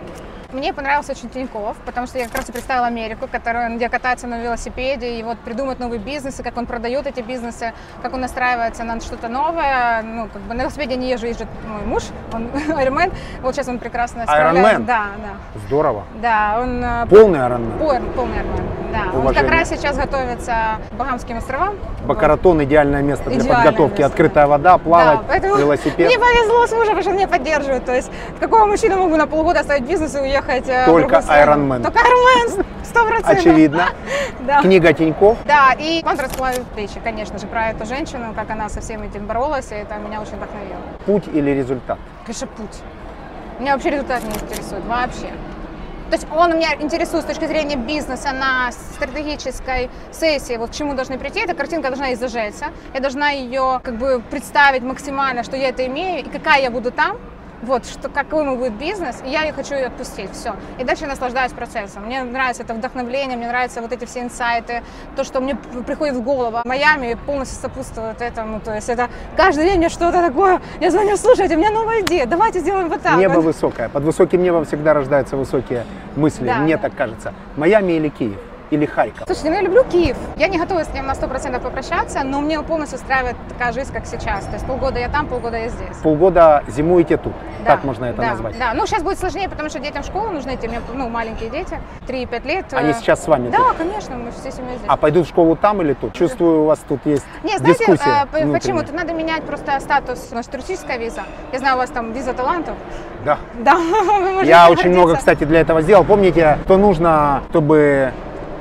Мне 0.58 0.72
понравился 0.72 1.12
очень 1.12 1.28
Тиньков, 1.30 1.76
потому 1.86 2.08
что 2.08 2.18
я 2.18 2.24
как 2.26 2.34
раз 2.38 2.48
и 2.48 2.52
представила 2.52 2.88
Америку, 2.88 3.28
которая, 3.30 3.70
где 3.76 3.88
катается 3.88 4.26
на 4.26 4.40
велосипеде 4.40 5.20
и 5.20 5.22
вот 5.22 5.38
придумать 5.38 5.78
новые 5.78 6.00
бизнесы, 6.00 6.42
как 6.42 6.56
он 6.56 6.66
продает 6.66 7.06
эти 7.06 7.20
бизнесы, 7.20 7.72
как 8.02 8.12
он 8.12 8.22
настраивается 8.22 8.82
на 8.82 9.00
что-то 9.00 9.28
новое. 9.28 10.02
Ну, 10.02 10.26
как 10.32 10.42
бы 10.42 10.54
на 10.54 10.62
велосипеде 10.62 10.96
не 10.96 11.10
езжу, 11.10 11.26
ездит 11.26 11.46
мой 11.64 11.82
муж, 11.86 12.02
он 12.32 12.46
Ironman. 12.70 13.12
Вот 13.40 13.54
сейчас 13.54 13.68
он 13.68 13.78
прекрасно 13.78 14.24
справляется. 14.24 14.80
Ironman? 14.82 14.84
Да, 14.84 15.04
да. 15.22 15.60
Здорово. 15.68 16.02
Да, 16.20 16.58
он 16.60 16.82
э, 16.84 17.06
Полный 17.08 17.38
Ironman. 17.38 17.78
пол- 17.78 18.12
полный 18.16 18.38
Ironman. 18.38 18.62
Да, 18.92 19.00
он 19.12 19.18
Уважение. 19.20 19.42
как 19.48 19.52
раз 19.60 19.68
сейчас 19.68 19.96
готовится 19.96 20.78
к 20.90 20.94
Багамским 20.94 21.36
островам. 21.36 21.76
Бакаратон– 22.04 22.62
идеальное 22.64 23.02
место 23.02 23.26
для 23.30 23.38
Идеальное 23.38 23.56
подготовки. 23.66 23.98
место. 24.00 24.06
Открытая 24.06 24.46
вода, 24.46 24.78
плавать, 24.78 25.18
Да, 25.18 25.24
поэтому 25.28 25.56
велосипед. 25.56 25.98
Мне 26.08 26.18
повезло 26.18 26.66
с 26.66 26.72
мужем, 26.72 26.86
потому 26.96 27.02
что 27.02 27.10
он 27.10 27.16
меня 27.16 27.28
поддерживает. 27.28 27.84
То 27.84 27.94
есть 27.94 28.10
какого 28.40 28.64
мужчину 28.64 28.96
могу 28.96 29.14
на 29.16 29.26
полгода 29.26 29.60
оставить 29.60 29.84
бизнес 29.84 30.16
и 30.16 30.18
уехать 30.20 30.47
э, 30.48 30.82
в 30.82 30.86
Только 30.86 31.22
страну? 31.22 31.66
Ironman. 31.66 31.82
Только 31.82 31.98
Ironman, 31.98 32.66
сто 32.84 33.06
процентов. 33.06 33.38
Очевидно. 33.38 33.88
Да. 34.40 34.62
Книга 34.62 34.92
Тиньков. 34.94 35.36
Да, 35.44 35.74
и 35.78 36.02
расплавил 36.02 36.64
плечи, 36.74 37.00
конечно 37.02 37.38
же, 37.38 37.46
про 37.46 37.70
эту 37.70 37.84
женщину, 37.84 38.32
как 38.34 38.48
она 38.50 38.68
со 38.70 38.80
всем 38.80 39.02
этим 39.02 39.26
боролась, 39.26 39.70
и 39.72 39.74
это 39.74 39.96
меня 39.96 40.22
очень 40.22 40.36
вдохновило. 40.36 40.80
Путь 41.04 41.24
или 41.28 41.50
результат? 41.50 41.98
Конечно, 42.24 42.46
путь. 42.46 42.80
Меня 43.58 43.74
вообще 43.74 43.90
результат 43.90 44.22
не 44.22 44.30
интересует, 44.30 44.84
вообще. 44.86 45.28
То 46.10 46.14
есть 46.14 46.26
он 46.34 46.56
меня 46.56 46.74
интересует 46.76 47.24
с 47.24 47.26
точки 47.26 47.44
зрения 47.44 47.76
бизнеса 47.76 48.32
на 48.32 48.72
стратегической 48.72 49.90
сессии, 50.10 50.56
вот 50.56 50.70
к 50.70 50.72
чему 50.72 50.94
должны 50.94 51.18
прийти. 51.18 51.40
Эта 51.40 51.54
картинка 51.54 51.88
должна 51.88 52.14
изажаться. 52.14 52.66
Я 52.94 53.00
должна 53.00 53.30
ее 53.30 53.80
как 53.82 53.96
бы 53.96 54.22
представить 54.30 54.82
максимально, 54.82 55.42
что 55.42 55.56
я 55.56 55.68
это 55.68 55.84
имею 55.86 56.20
и 56.24 56.28
какая 56.28 56.62
я 56.62 56.70
буду 56.70 56.90
там. 56.90 57.18
Вот, 57.62 57.86
что, 57.86 58.08
какой 58.08 58.44
мой 58.44 58.56
будет 58.56 58.74
бизнес, 58.74 59.22
и 59.24 59.30
я 59.30 59.42
ее 59.42 59.52
хочу 59.52 59.74
ее 59.74 59.86
отпустить, 59.86 60.30
все. 60.32 60.54
И 60.78 60.84
дальше 60.84 61.04
я 61.04 61.08
наслаждаюсь 61.08 61.52
процессом. 61.52 62.04
Мне 62.06 62.22
нравится 62.22 62.62
это 62.62 62.74
вдохновление, 62.74 63.36
мне 63.36 63.48
нравятся 63.48 63.80
вот 63.80 63.92
эти 63.92 64.04
все 64.04 64.20
инсайты, 64.20 64.82
то, 65.16 65.24
что 65.24 65.40
мне 65.40 65.56
приходит 65.56 66.14
в 66.14 66.22
голову. 66.22 66.58
Майами 66.64 67.16
полностью 67.26 67.58
сопутствует 67.60 68.20
этому, 68.20 68.60
то 68.60 68.74
есть 68.74 68.88
это 68.88 69.08
каждый 69.36 69.64
день 69.64 69.78
мне 69.78 69.88
что-то 69.88 70.20
такое, 70.24 70.60
я 70.80 70.90
звоню, 70.90 71.16
слушайте, 71.16 71.56
у 71.56 71.58
меня 71.58 71.70
новая 71.70 72.02
идея, 72.02 72.26
давайте 72.26 72.60
сделаем 72.60 72.88
вот 72.88 73.02
так. 73.02 73.18
Небо 73.18 73.34
вот». 73.34 73.44
высокое. 73.44 73.88
Под 73.88 74.04
высоким 74.04 74.42
небом 74.42 74.64
всегда 74.64 74.94
рождаются 74.94 75.36
высокие 75.36 75.84
мысли. 76.16 76.46
Да, 76.46 76.58
Мне 76.58 76.76
да. 76.76 76.82
так 76.82 76.94
кажется. 76.96 77.34
Майами 77.56 77.92
или 77.92 78.08
Киев? 78.08 78.38
Или 78.70 78.84
Харьков? 78.86 79.24
Слушайте, 79.26 79.48
ну 79.50 79.56
я 79.56 79.62
люблю 79.62 79.84
Киев. 79.84 80.16
Я 80.36 80.48
не 80.48 80.58
готова 80.58 80.84
с 80.84 80.92
ним 80.92 81.06
на 81.06 81.12
100% 81.12 81.58
попрощаться, 81.60 82.22
но 82.22 82.40
мне 82.40 82.60
полностью 82.62 82.98
устраивает 82.98 83.36
такая 83.48 83.72
жизнь, 83.72 83.92
как 83.92 84.04
сейчас. 84.06 84.44
То 84.44 84.54
есть 84.54 84.66
полгода 84.66 84.98
я 84.98 85.08
там, 85.08 85.26
полгода 85.26 85.56
я 85.56 85.68
здесь. 85.68 85.96
Полгода 86.02 86.62
зимуете 86.68 87.16
тут. 87.16 87.32
Да, 87.64 87.72
Так 87.72 87.84
можно 87.84 88.04
это 88.04 88.20
да, 88.20 88.30
назвать. 88.30 88.58
Да, 88.58 88.74
ну 88.74 88.86
сейчас 88.86 89.02
будет 89.02 89.18
сложнее, 89.18 89.48
потому 89.48 89.68
что 89.70 89.78
детям 89.80 90.02
в 90.02 90.06
школу 90.06 90.30
нужно 90.30 90.54
идти. 90.54 90.66
У 90.68 90.70
меня 90.70 90.80
ну, 90.94 91.08
маленькие 91.08 91.50
дети, 91.50 91.78
3-5 92.06 92.46
лет. 92.46 92.66
Они 92.72 92.90
Э, 92.90 92.94
сейчас 92.94 93.24
с 93.24 93.26
вами 93.28 93.48
Да, 93.48 93.58
тут. 93.58 93.76
конечно, 93.78 94.16
мы 94.16 94.30
все 94.32 94.52
семьей 94.52 94.76
здесь. 94.76 94.86
А 94.88 94.96
пойдут 94.96 95.26
в 95.26 95.28
школу 95.30 95.56
там 95.56 95.80
или 95.82 95.94
тут? 95.94 96.12
Чувствую, 96.12 96.62
у 96.62 96.64
вас 96.66 96.78
тут 96.88 97.00
есть 97.06 97.24
Не, 97.42 97.56
знаете, 97.58 97.78
дискуссия. 97.86 98.26
э, 98.32 98.44
п- 98.46 98.52
почему? 98.52 98.82
Тут 98.82 98.92
надо 98.94 99.12
менять 99.14 99.42
просто 99.44 99.78
статус. 99.80 100.28
У 100.30 100.34
нас 100.34 100.46
туристическая 100.46 100.98
виза. 100.98 101.22
Я 101.52 101.58
знаю, 101.58 101.76
у 101.76 101.78
вас 101.78 101.90
там 101.90 102.12
виза 102.12 102.32
талантов. 102.34 102.74
Да. 103.24 103.38
Да, 103.64 103.74
вы 104.18 104.32
можете 104.32 104.48
Я 104.50 104.68
очень 104.70 104.90
много, 104.90 105.16
кстати, 105.16 105.44
для 105.44 105.60
этого 105.60 105.80
сделал. 105.82 106.04
Помните, 106.04 106.58
что 106.64 106.76
нужно, 106.76 107.42
чтобы 107.50 108.12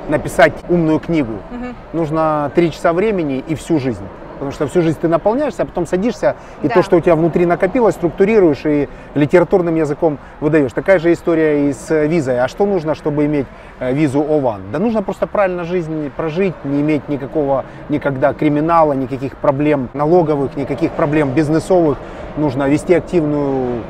написать 0.08 0.52
умную 0.68 0.98
книгу? 1.00 1.34
Мгм. 1.50 1.74
Нужно 1.92 2.50
три 2.54 2.70
часа 2.72 2.92
времени 2.92 3.42
и 3.46 3.54
всю 3.54 3.78
жизнь. 3.78 4.04
Потому 4.34 4.52
что 4.52 4.68
всю 4.68 4.82
жизнь 4.82 4.96
ты 5.00 5.08
наполняешься, 5.08 5.62
а 5.64 5.66
потом 5.66 5.84
садишься, 5.84 6.36
и 6.62 6.68
Да. 6.68 6.74
то, 6.74 6.82
что 6.84 6.96
у 6.96 7.00
тебя 7.00 7.16
внутри 7.16 7.44
накопилось, 7.44 7.96
структурируешь 7.96 8.64
и 8.66 8.88
литературным 9.16 9.74
языком 9.74 10.18
выдаешь. 10.38 10.72
Такая 10.72 11.00
же 11.00 11.12
история 11.12 11.68
и 11.68 11.72
с 11.72 11.90
визой. 12.06 12.38
А 12.40 12.46
что 12.46 12.64
нужно, 12.64 12.94
чтобы 12.94 13.26
иметь 13.26 13.46
э, 13.80 13.92
визу 13.92 14.20
ОВАН? 14.20 14.60
Да 14.72 14.78
нужно 14.78 15.02
просто 15.02 15.26
правильно 15.26 15.64
жизнь 15.64 16.12
прожить, 16.16 16.54
не 16.62 16.82
иметь 16.82 17.08
никакого 17.08 17.64
никогда 17.88 18.32
криминала, 18.32 18.92
никаких 18.92 19.36
проблем 19.38 19.88
налоговых, 19.92 20.56
никаких 20.56 20.92
проблем 20.92 21.32
бизнесовых. 21.32 21.98
Нужно 22.36 22.68
вести 22.68 22.94
активную 22.94 23.82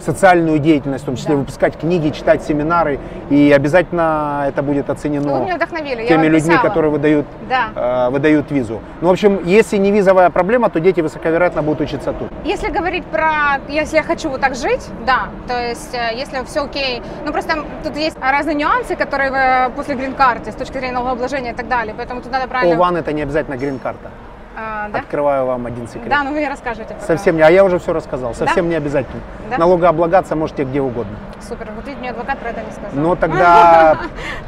социальную 0.00 0.58
деятельность, 0.58 1.04
в 1.04 1.06
том 1.06 1.16
числе 1.16 1.34
Да. 1.34 1.40
выпускать 1.40 1.78
книги, 1.78 2.10
читать 2.10 2.42
семинары, 2.42 2.98
и 3.30 3.52
обязательно 3.54 4.44
это 4.48 4.62
будет 4.62 4.88
Ну, 4.88 4.94
вы 4.94 4.98
оценено 4.98 5.38
меня 5.42 5.56
вдохновили. 5.56 6.06
теми 6.06 6.26
людьми, 6.26 6.50
писала. 6.52 6.68
которые 6.68 6.90
выдают, 6.90 7.26
Да. 7.48 8.06
э, 8.06 8.10
выдают 8.10 8.50
визу. 8.50 8.80
Ну, 9.00 9.08
в 9.08 9.10
общем, 9.10 9.40
если 9.44 9.76
не 9.78 9.90
визовая 9.90 10.30
проблема, 10.30 10.68
то 10.70 10.80
дети 10.80 11.00
высоковероятно 11.00 11.62
будут 11.62 11.80
учиться 11.80 12.12
тут. 12.12 12.28
Если 12.44 12.68
говорить 12.70 13.04
про, 13.06 13.58
если 13.68 13.96
я 13.96 14.02
хочу 14.02 14.28
вот 14.28 14.40
так 14.40 14.54
жить, 14.54 14.86
да, 15.06 15.28
то 15.46 15.60
есть 15.60 15.94
э, 15.94 16.14
если 16.16 16.44
все 16.44 16.64
окей, 16.64 17.02
ну 17.24 17.32
просто 17.32 17.54
тут 17.84 17.96
есть 17.96 18.16
разные 18.20 18.54
нюансы, 18.54 18.96
которые 18.96 19.30
э, 19.32 19.70
после 19.70 19.94
грин-карты 19.94 20.52
с 20.52 20.54
точки 20.54 20.74
зрения 20.78 20.94
налогообложения 20.94 21.52
и 21.52 21.54
так 21.54 21.68
далее, 21.68 21.94
поэтому 21.96 22.20
тут 22.20 22.32
надо 22.32 22.46
правильно... 22.48 22.74
ОВАН 22.76 22.96
это 22.96 23.12
не 23.12 23.22
обязательно 23.22 23.56
грин-карта. 23.56 24.10
А, 24.58 24.88
да? 24.88 25.00
Открываю 25.00 25.44
вам 25.46 25.66
один 25.66 25.86
секрет. 25.86 26.08
Да, 26.08 26.22
ну 26.22 26.30
вы 26.30 26.38
мне 26.38 26.48
расскажете. 26.48 26.94
пока. 26.94 27.06
Совсем 27.06 27.36
не, 27.36 27.42
а 27.42 27.50
я 27.50 27.62
уже 27.64 27.78
все 27.78 27.92
рассказал, 27.92 28.34
совсем 28.34 28.68
не 28.70 28.74
обязательно. 28.74 29.20
Да? 29.50 29.58
Налогооблагаться 29.58 30.34
можете 30.34 30.64
где 30.64 30.80
угодно. 30.80 31.14
супер. 31.46 31.68
Вот 31.76 31.84
видите, 31.84 32.00
мне 32.00 32.10
адвокат 32.10 32.38
про 32.38 32.50
это 32.50 32.62
не 32.62 32.70
сказал. 32.72 32.90
Но 32.94 33.14
тогда 33.16 33.98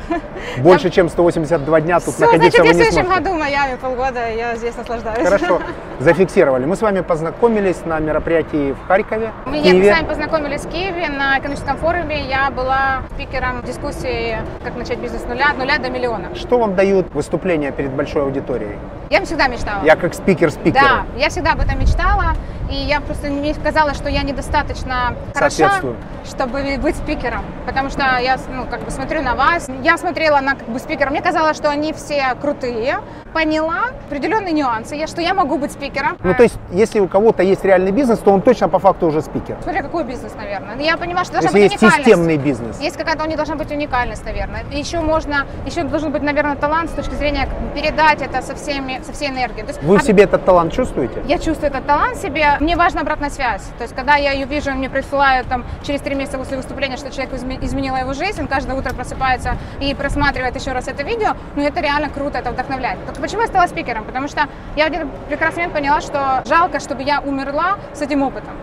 больше, 0.59 0.91
чем 0.91 1.09
182 1.09 1.81
дня 1.83 2.01
тут 2.01 2.15
Все, 2.15 2.25
находиться 2.25 2.63
значит, 2.63 2.65
я 2.65 2.65
вы 2.65 2.69
в 2.69 2.73
не 2.73 2.83
следующем 2.83 3.07
сможете. 3.07 3.25
году 3.25 3.37
в 3.37 3.39
Майами 3.41 3.77
полгода, 3.77 4.31
я 4.31 4.57
здесь 4.57 4.77
наслаждаюсь. 4.77 5.25
Хорошо, 5.29 5.61
зафиксировали. 6.01 6.65
Мы 6.65 6.75
с 6.77 6.83
вами 6.83 7.01
познакомились 7.03 7.85
на 7.85 7.99
мероприятии 8.01 8.73
в 8.73 8.87
Харькове, 8.89 9.33
в 9.45 9.51
Мы 9.51 9.59
с 9.63 9.91
вами 9.97 10.07
познакомились 10.07 10.63
в 10.63 10.71
Киеве 10.71 11.09
на 11.09 11.39
экономическом 11.39 11.77
форуме. 11.77 12.23
Я 12.29 12.51
была 12.51 13.03
спикером 13.15 13.63
дискуссии 13.63 14.39
«Как 14.65 14.75
начать 14.77 14.99
бизнес 14.99 15.23
с 15.23 15.27
нуля, 15.27 15.51
от 15.51 15.59
нуля 15.59 15.79
до 15.79 15.91
миллиона». 15.91 16.35
Что 16.35 16.59
вам 16.59 16.75
дают 16.75 17.13
выступления 17.15 17.71
перед 17.73 17.91
большой 17.91 18.23
аудиторией? 18.23 18.77
Я 19.11 19.25
всегда 19.25 19.49
мечтала. 19.49 19.83
Я 19.85 19.97
как 19.99 20.15
спикер 20.15 20.51
спикера. 20.51 20.81
Да, 20.83 21.07
я 21.19 21.29
всегда 21.29 21.53
об 21.53 21.61
этом 21.61 21.79
мечтала, 21.79 22.35
и 22.71 22.75
я 22.75 23.01
просто 23.01 23.29
мне 23.29 23.55
казалось, 23.55 23.97
что 23.97 24.09
я 24.09 24.23
недостаточно 24.23 25.15
хороша, 25.35 25.81
чтобы 26.25 26.77
быть 26.79 26.97
спикером, 26.97 27.45
потому 27.67 27.91
что 27.91 28.03
я 28.21 28.37
ну, 28.53 28.65
как 28.67 28.83
бы 28.83 28.91
смотрю 28.91 29.23
на 29.23 29.35
вас, 29.35 29.69
я 29.83 29.97
смотрела 29.99 30.41
на 30.41 30.55
как 30.55 30.69
бы 30.69 30.79
спикера, 30.79 31.11
мне 31.11 31.23
казалось, 31.23 31.57
что 31.57 31.71
они 31.71 31.93
все 31.93 32.35
крутые, 32.41 32.99
поняла 33.33 33.91
определенные 34.07 34.53
нюансы, 34.53 34.95
я, 34.97 35.07
что 35.07 35.21
я 35.21 35.35
могу 35.35 35.59
быть 35.59 35.73
спикером. 35.73 36.19
Ну, 36.23 36.35
то 36.35 36.43
есть, 36.43 36.57
если 36.73 37.01
у 37.01 37.09
кого-то 37.09 37.43
есть 37.43 37.65
реальный 37.65 37.93
бизнес, 37.93 38.19
то 38.19 38.33
он 38.33 38.43
точно 38.43 38.69
по 38.69 38.79
факту 38.79 39.07
уже 39.07 39.23
спикер. 39.23 39.59
Смотря 39.63 39.83
какой 39.83 40.05
бизнес, 40.05 40.35
наверное. 40.35 40.77
Я 40.79 40.97
понимаю, 40.97 41.25
что 41.25 41.35
должна 41.35 41.51
Если 41.51 41.63
быть 41.63 41.73
есть 41.73 41.83
уникальность. 41.83 42.07
системный 42.09 42.37
бизнес. 42.37 42.81
Есть 42.81 42.97
какая-то, 42.97 43.25
у 43.25 43.27
них 43.27 43.37
должна 43.37 43.57
быть 43.57 43.71
уникальность, 43.71 44.25
наверное. 44.25 44.65
Еще 44.73 45.01
можно, 45.01 45.47
еще 45.67 45.83
должен 45.85 46.13
быть, 46.13 46.23
наверное, 46.23 46.57
талант 46.57 46.91
с 46.91 46.95
точки 46.95 47.15
зрения 47.15 47.49
передать 47.75 48.23
это 48.23 48.43
со, 48.43 48.55
всеми, 48.55 49.01
со 49.05 49.13
всей 49.13 49.29
энергией. 49.29 49.63
То 49.63 49.69
есть 49.69 49.83
Вы 49.83 49.97
в 49.97 50.01
об- 50.01 50.07
себе 50.07 50.25
этот 50.25 50.45
талант 50.45 50.73
чувствуете? 50.73 51.23
Я 51.27 51.39
чувствую 51.39 51.71
этот 51.71 51.87
талант 51.87 52.17
себе. 52.17 52.57
Мне 52.61 52.77
важна 52.77 53.03
обратная 53.03 53.31
связь. 53.31 53.63
То 53.79 53.85
есть, 53.85 53.95
когда 53.95 54.17
я 54.17 54.33
ее 54.33 54.47
вижу, 54.47 54.73
мне 54.73 54.91
присылают 54.91 55.49
там 55.49 55.65
через 55.85 56.01
три 56.01 56.15
месяца 56.15 56.39
после 56.39 56.57
выступления, 56.57 56.97
что 56.97 57.11
человек 57.11 57.33
изме- 57.35 57.65
изменила 57.65 57.97
его 57.97 58.15
жизнь, 58.15 58.41
он 58.41 58.49
каждое 58.49 58.77
утро 58.77 58.93
просыпается 58.93 59.57
и 59.81 59.95
просматривает 59.95 60.57
еще 60.57 60.73
раз 60.73 60.89
это 60.89 61.03
видео, 61.05 61.35
ну 61.55 61.63
это 61.63 61.81
реально 61.81 62.11
круто, 62.11 62.39
это 62.39 62.51
вдохновляет. 62.51 62.99
Так 63.07 63.17
почему 63.17 63.43
я 63.43 63.47
стала 63.47 63.67
спикером? 63.69 64.05
Потому 64.05 64.27
что 64.29 64.49
я 64.77 64.85
в 64.85 64.87
один 64.89 65.09
прекрасный 65.29 65.59
момент 65.59 65.75
поняла, 65.75 66.01
что 66.01 66.43
жалко, 66.47 66.81
чтобы 66.81 67.03
я 67.03 67.21
умерла 67.21 67.77
с 67.95 68.03
этим 68.03 68.23
опытом. 68.23 68.55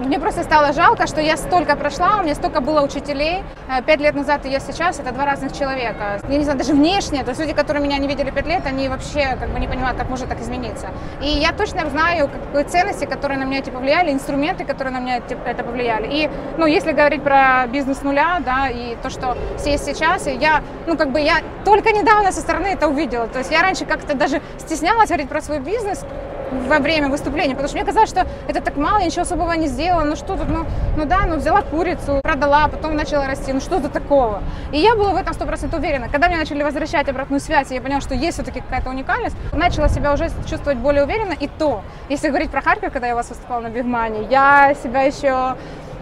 Мне 0.00 0.20
просто 0.20 0.44
стало 0.44 0.72
жалко, 0.72 1.08
что 1.08 1.20
я 1.20 1.36
столько 1.36 1.74
прошла, 1.74 2.18
у 2.20 2.22
меня 2.22 2.36
столько 2.36 2.60
было 2.60 2.82
учителей. 2.82 3.42
Э, 3.68 3.82
Пять 3.82 4.00
лет 4.00 4.14
назад 4.14 4.46
и 4.46 4.48
я 4.48 4.60
сейчас, 4.60 5.00
это 5.00 5.12
два 5.12 5.24
разных 5.24 5.52
человека. 5.52 6.20
Я 6.28 6.38
не 6.38 6.44
знаю, 6.44 6.56
даже 6.56 6.72
внешне, 6.72 7.24
то 7.24 7.30
есть 7.30 7.40
люди, 7.40 7.52
которые 7.52 7.82
меня 7.82 7.98
не 7.98 8.06
видели 8.06 8.30
пять 8.30 8.46
лет, 8.46 8.62
они 8.64 8.88
вообще 8.88 9.36
как 9.40 9.48
бы 9.50 9.58
не 9.58 9.66
понимают, 9.66 9.98
как 9.98 10.08
может 10.08 10.28
так 10.28 10.40
измениться. 10.40 10.88
И 11.20 11.26
я 11.26 11.52
точно 11.52 11.90
знаю 11.90 12.28
как 12.28 12.40
бы, 12.52 12.62
ценности, 12.62 13.06
которые 13.06 13.38
на 13.38 13.44
меня 13.44 13.58
эти 13.58 13.70
повлияли, 13.70 14.12
инструменты, 14.12 14.64
которые 14.64 14.92
на 14.94 15.00
меня 15.00 15.16
эти- 15.18 15.36
это 15.44 15.64
повлияли. 15.64 16.06
И, 16.08 16.30
ну, 16.58 16.66
если 16.66 16.92
говорить 16.92 17.24
про 17.24 17.66
бизнес 17.66 18.02
нуля, 18.02 18.40
да, 18.44 18.68
и 18.68 18.94
то, 19.02 19.10
что 19.10 19.36
все 19.58 19.72
есть 19.72 19.84
сейчас, 19.84 20.28
и 20.28 20.32
я, 20.32 20.62
ну, 20.86 20.96
как 20.96 21.10
бы 21.10 21.20
я 21.20 21.38
только 21.64 21.90
недавно 21.90 22.30
со 22.30 22.40
стороны 22.40 22.68
это 22.68 22.86
увидела. 22.86 23.26
То 23.26 23.38
есть 23.40 23.50
я 23.50 23.62
раньше 23.62 23.84
как-то 23.84 24.14
даже 24.14 24.40
стеснялась 24.58 25.08
говорить 25.08 25.28
про 25.28 25.40
свой 25.40 25.58
бизнес, 25.58 26.04
во 26.50 26.78
время 26.78 27.08
выступления, 27.08 27.54
потому 27.54 27.68
что 27.68 27.76
мне 27.76 27.86
казалось, 27.86 28.10
что 28.10 28.26
это 28.48 28.60
так 28.60 28.76
мало, 28.76 28.98
я 28.98 29.06
ничего 29.06 29.22
особого 29.22 29.52
не 29.52 29.68
сделала, 29.68 30.04
ну 30.04 30.16
что 30.16 30.36
тут, 30.36 30.48
ну, 30.48 30.66
ну 30.96 31.04
да, 31.06 31.26
ну 31.26 31.36
взяла 31.36 31.62
курицу, 31.62 32.20
продала, 32.22 32.68
потом 32.68 32.96
начала 32.96 33.26
расти, 33.26 33.52
ну 33.52 33.60
что 33.60 33.80
тут 33.80 33.92
такого? 33.92 34.42
И 34.72 34.78
я 34.78 34.94
была 34.94 35.12
в 35.12 35.16
этом 35.16 35.34
сто 35.34 35.46
процентов 35.46 35.80
уверена. 35.80 36.08
Когда 36.08 36.28
мне 36.28 36.36
начали 36.36 36.62
возвращать 36.62 37.08
обратную 37.08 37.40
связь, 37.40 37.70
я 37.70 37.80
поняла, 37.80 38.00
что 38.00 38.14
есть 38.14 38.34
все-таки 38.34 38.60
какая-то 38.60 38.90
уникальность, 38.90 39.36
начала 39.52 39.88
себя 39.88 40.12
уже 40.12 40.30
чувствовать 40.48 40.78
более 40.78 41.04
уверенно, 41.04 41.32
и 41.32 41.48
то, 41.48 41.82
если 42.08 42.28
говорить 42.28 42.50
про 42.50 42.60
Харьков, 42.60 42.92
когда 42.92 43.06
я 43.06 43.14
у 43.14 43.16
вас 43.16 43.28
выступала 43.28 43.60
на 43.60 43.68
Бигмане, 43.68 44.26
я 44.30 44.74
себя 44.82 45.02
еще 45.02 45.56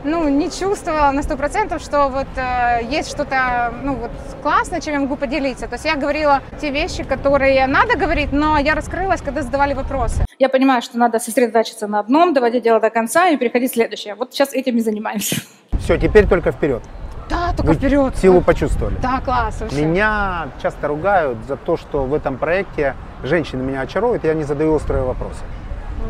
ну, 0.07 0.29
не 0.29 0.51
чувствовала 0.51 1.11
на 1.11 1.23
сто 1.23 1.37
процентов, 1.37 1.83
что 1.83 2.09
вот 2.09 2.27
э, 2.37 2.85
есть 2.89 3.11
что-то, 3.11 3.75
ну, 3.83 3.95
вот 3.95 4.11
классное, 4.43 4.81
чем 4.81 4.95
я 4.95 5.01
могу 5.01 5.17
поделиться. 5.17 5.67
То 5.67 5.75
есть 5.75 5.85
я 5.85 5.97
говорила 5.97 6.41
те 6.61 6.71
вещи, 6.71 7.03
которые 7.05 7.67
надо 7.67 7.99
говорить, 7.99 8.33
но 8.33 8.59
я 8.59 8.75
раскрылась, 8.75 9.21
когда 9.21 9.43
задавали 9.43 9.75
вопросы. 9.75 10.25
Я 10.39 10.49
понимаю, 10.49 10.83
что 10.83 10.99
надо 10.99 11.19
сосредоточиться 11.19 11.87
на 11.87 12.01
одном, 12.01 12.33
доводить 12.33 12.63
дело 12.63 12.81
до 12.81 12.91
конца 12.91 13.29
и 13.29 13.37
переходить 13.37 13.73
в 13.73 13.75
следующее. 13.75 14.15
Вот 14.15 14.33
сейчас 14.33 14.53
этим 14.55 14.77
и 14.77 14.81
занимаемся. 14.81 15.37
Все, 15.81 15.99
теперь 15.99 16.27
только 16.27 16.53
вперед. 16.53 16.83
Да, 17.29 17.53
только 17.57 17.73
Вы 17.73 17.75
вперед. 17.75 18.17
Силу 18.17 18.41
почувствовали. 18.41 18.97
Да, 19.03 19.21
класс 19.25 19.61
вообще. 19.61 19.85
Меня 19.85 20.49
часто 20.63 20.89
ругают 20.89 21.39
за 21.49 21.57
то, 21.57 21.77
что 21.77 22.05
в 22.05 22.15
этом 22.15 22.39
проекте 22.39 22.95
женщины 23.25 23.63
меня 23.63 23.81
очаровывают, 23.81 24.25
я 24.25 24.35
не 24.35 24.45
задаю 24.45 24.75
острые 24.75 25.03
вопросы. 25.03 25.41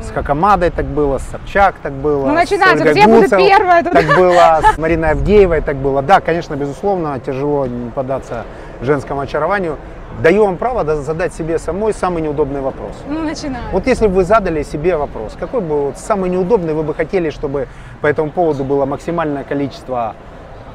С 0.02 0.10
Хакамадой 0.10 0.70
так 0.70 0.84
было, 0.86 1.18
с 1.18 1.22
Собчак 1.24 1.76
так 1.82 1.92
было, 1.92 2.26
Ну, 2.26 2.32
с 2.32 2.34
начинается, 2.34 2.84
Ольгой 2.84 3.00
я 3.00 3.06
буду 3.08 3.22
Гуцел 3.22 3.38
первая 3.38 3.82
тут. 3.82 3.92
так 3.92 4.06
было, 4.16 4.60
с 4.74 4.78
Мариной 4.78 5.10
Авдеевой 5.10 5.60
так 5.62 5.76
было. 5.76 6.02
Да, 6.02 6.20
конечно, 6.20 6.54
безусловно, 6.54 7.18
тяжело 7.20 7.66
не 7.66 7.90
поддаться 7.90 8.44
женскому 8.82 9.20
очарованию. 9.22 9.76
Даю 10.22 10.44
вам 10.46 10.56
право 10.56 10.84
да- 10.84 10.96
задать 10.96 11.34
себе 11.34 11.58
самой 11.58 11.92
самый 11.92 12.22
неудобный 12.22 12.60
вопрос. 12.60 12.92
Ну, 13.08 13.20
начинаем. 13.22 13.64
Вот 13.72 13.86
если 13.86 14.06
бы 14.06 14.14
вы 14.14 14.24
задали 14.24 14.62
себе 14.62 14.96
вопрос, 14.96 15.36
какой 15.38 15.60
бы 15.60 15.86
вот 15.86 15.98
самый 15.98 16.30
неудобный 16.30 16.72
вы 16.72 16.82
бы 16.84 16.94
хотели, 16.94 17.30
чтобы 17.30 17.66
по 18.00 18.06
этому 18.06 18.30
поводу 18.30 18.64
было 18.64 18.86
максимальное 18.86 19.44
количество 19.44 20.14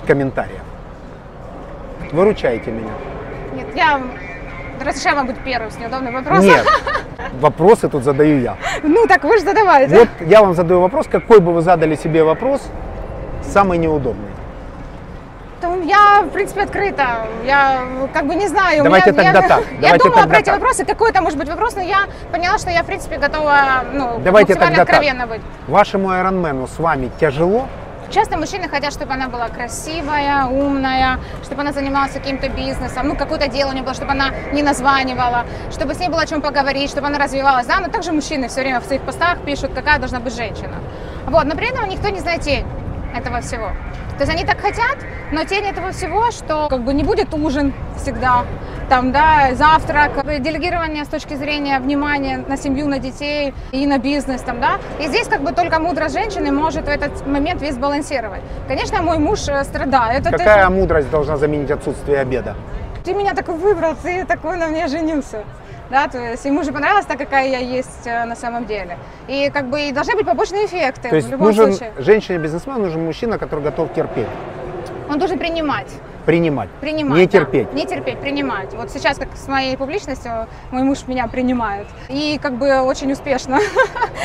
комментариев? 0.05 0.61
Выручайте 2.11 2.71
меня. 2.71 2.91
Нет, 3.55 3.67
я 3.75 4.01
разрешаю 4.83 5.15
вам 5.15 5.27
быть 5.27 5.37
первым 5.39 5.71
с 5.71 5.77
неудобным 5.77 6.13
вопросом. 6.13 6.45
Нет, 6.45 6.65
вопросы 7.39 7.89
тут 7.89 8.03
задаю 8.03 8.39
я. 8.39 8.55
Ну, 8.83 9.07
так 9.07 9.23
вы 9.23 9.37
же 9.37 9.43
задавайте. 9.43 9.95
Вот 9.95 10.09
я 10.21 10.41
вам 10.41 10.53
задаю 10.53 10.81
вопрос, 10.81 11.07
какой 11.07 11.39
бы 11.39 11.53
вы 11.53 11.61
задали 11.61 11.95
себе 11.95 12.23
вопрос, 12.23 12.61
самый 13.43 13.77
неудобный. 13.77 14.29
Я, 15.83 16.23
в 16.23 16.29
принципе, 16.29 16.61
открыта. 16.61 17.27
Я 17.45 17.81
как 18.13 18.25
бы 18.25 18.35
не 18.35 18.47
знаю. 18.47 18.83
Давайте 18.83 19.11
меня- 19.11 19.23
тогда 19.23 19.39
я, 19.41 19.47
так, 19.47 19.63
Я 19.73 19.81
давайте 19.81 20.09
думала 20.09 20.27
про 20.27 20.37
эти 20.39 20.45
так. 20.45 20.55
вопросы. 20.55 20.85
Какой 20.85 21.11
это 21.11 21.21
может 21.21 21.37
быть 21.37 21.49
вопрос, 21.49 21.75
но 21.75 21.81
я 21.81 22.05
поняла, 22.31 22.57
что 22.57 22.71
я, 22.71 22.81
в 22.81 22.85
принципе, 22.87 23.17
готова 23.17 23.83
ну, 23.93 24.19
Давайте 24.23 24.53
максимально 24.53 24.77
тогда 24.77 24.85
так. 24.85 24.89
откровенно 24.89 25.27
быть. 25.27 25.41
Вашему 25.67 26.09
айронмену 26.09 26.67
с 26.67 26.79
вами 26.79 27.11
тяжело? 27.19 27.67
Часто 28.11 28.37
мужчины 28.37 28.67
хотят, 28.67 28.91
чтобы 28.91 29.13
она 29.13 29.29
была 29.29 29.47
красивая, 29.47 30.45
умная, 30.45 31.17
чтобы 31.45 31.61
она 31.61 31.71
занималась 31.71 32.11
каким-то 32.11 32.49
бизнесом, 32.49 33.07
ну, 33.07 33.15
какое-то 33.15 33.47
дело 33.47 33.69
у 33.69 33.73
нее 33.73 33.83
было, 33.83 33.93
чтобы 33.93 34.11
она 34.11 34.31
не 34.51 34.63
названивала, 34.63 35.45
чтобы 35.71 35.93
с 35.93 35.99
ней 35.99 36.09
было 36.09 36.23
о 36.23 36.25
чем 36.25 36.41
поговорить, 36.41 36.89
чтобы 36.89 37.07
она 37.07 37.17
развивалась, 37.17 37.67
да, 37.67 37.79
но 37.79 37.87
также 37.87 38.11
мужчины 38.11 38.49
все 38.49 38.61
время 38.61 38.81
в 38.81 38.83
своих 38.83 39.01
постах 39.03 39.39
пишут, 39.45 39.71
какая 39.73 39.97
должна 39.97 40.19
быть 40.19 40.35
женщина. 40.35 40.75
Вот, 41.25 41.45
но 41.45 41.55
при 41.55 41.69
этом 41.69 41.87
никто 41.87 42.09
не 42.09 42.19
знает 42.19 42.41
тень 42.41 42.65
этого 43.15 43.39
всего. 43.39 43.71
То 44.21 44.27
есть 44.27 44.37
они 44.37 44.45
так 44.45 44.61
хотят, 44.61 44.99
но 45.31 45.45
тень 45.45 45.65
этого 45.65 45.91
всего, 45.91 46.29
что 46.29 46.67
как 46.69 46.83
бы 46.83 46.93
не 46.93 47.03
будет 47.03 47.33
ужин 47.33 47.73
всегда, 47.97 48.45
там, 48.87 49.11
да, 49.11 49.55
завтрак, 49.55 50.23
делегирование 50.43 51.05
с 51.05 51.07
точки 51.07 51.33
зрения 51.33 51.79
внимания 51.79 52.37
на 52.47 52.55
семью, 52.55 52.87
на 52.87 52.99
детей 52.99 53.51
и 53.71 53.87
на 53.87 53.97
бизнес, 53.97 54.41
там, 54.41 54.61
да. 54.61 54.73
И 54.99 55.07
здесь 55.07 55.27
как 55.27 55.41
бы 55.41 55.53
только 55.53 55.79
мудрость 55.79 56.13
женщины 56.13 56.51
может 56.51 56.85
в 56.85 56.87
этот 56.87 57.25
момент 57.25 57.63
весь 57.63 57.77
балансировать. 57.77 58.41
Конечно, 58.67 59.01
мой 59.01 59.17
муж 59.17 59.47
э, 59.47 59.63
страдает. 59.63 60.23
Какая 60.23 60.67
ты, 60.67 60.71
мудрость 60.71 61.09
должна 61.09 61.37
заменить 61.37 61.71
отсутствие 61.71 62.19
обеда? 62.19 62.55
ты 63.03 63.13
меня 63.13 63.33
такой 63.33 63.55
выбрал, 63.55 63.95
ты 64.01 64.25
такой 64.25 64.57
на 64.57 64.67
мне 64.67 64.87
женился. 64.87 65.43
Да, 65.91 66.07
то 66.07 66.17
есть 66.17 66.45
ему 66.45 66.63
же 66.63 66.71
понравилась 66.71 67.05
так, 67.05 67.17
какая 67.17 67.49
я 67.49 67.57
есть 67.59 68.05
э, 68.07 68.23
на 68.23 68.35
самом 68.37 68.65
деле. 68.65 68.97
И 69.27 69.49
как 69.53 69.69
бы 69.69 69.81
и 69.81 69.91
должны 69.91 70.15
быть 70.15 70.25
побочные 70.25 70.65
эффекты 70.65 71.09
То 71.09 71.15
есть 71.17 71.27
в 71.27 71.31
любом 71.31 71.47
нужен 71.47 71.73
случае. 71.73 71.91
женщине-бизнесмену 71.97 72.79
нужен 72.79 73.03
мужчина, 73.03 73.37
который 73.37 73.59
готов 73.61 73.93
терпеть, 73.93 74.27
Он 75.09 75.19
должен 75.19 75.37
принимать. 75.37 75.89
принимать, 76.25 76.69
Принимать. 76.79 77.17
не 77.19 77.25
да. 77.25 77.31
терпеть. 77.31 77.73
Не 77.73 77.85
терпеть, 77.85 78.19
принимать. 78.19 78.73
Вот 78.73 78.89
сейчас, 78.89 79.17
как 79.17 79.27
с 79.35 79.49
моей 79.49 79.75
публичностью, 79.75 80.47
мой 80.71 80.83
муж 80.83 80.99
меня 81.07 81.27
принимает. 81.27 81.87
И 82.07 82.39
как 82.41 82.53
бы 82.53 82.81
очень 82.83 83.11
успешно. 83.11 83.59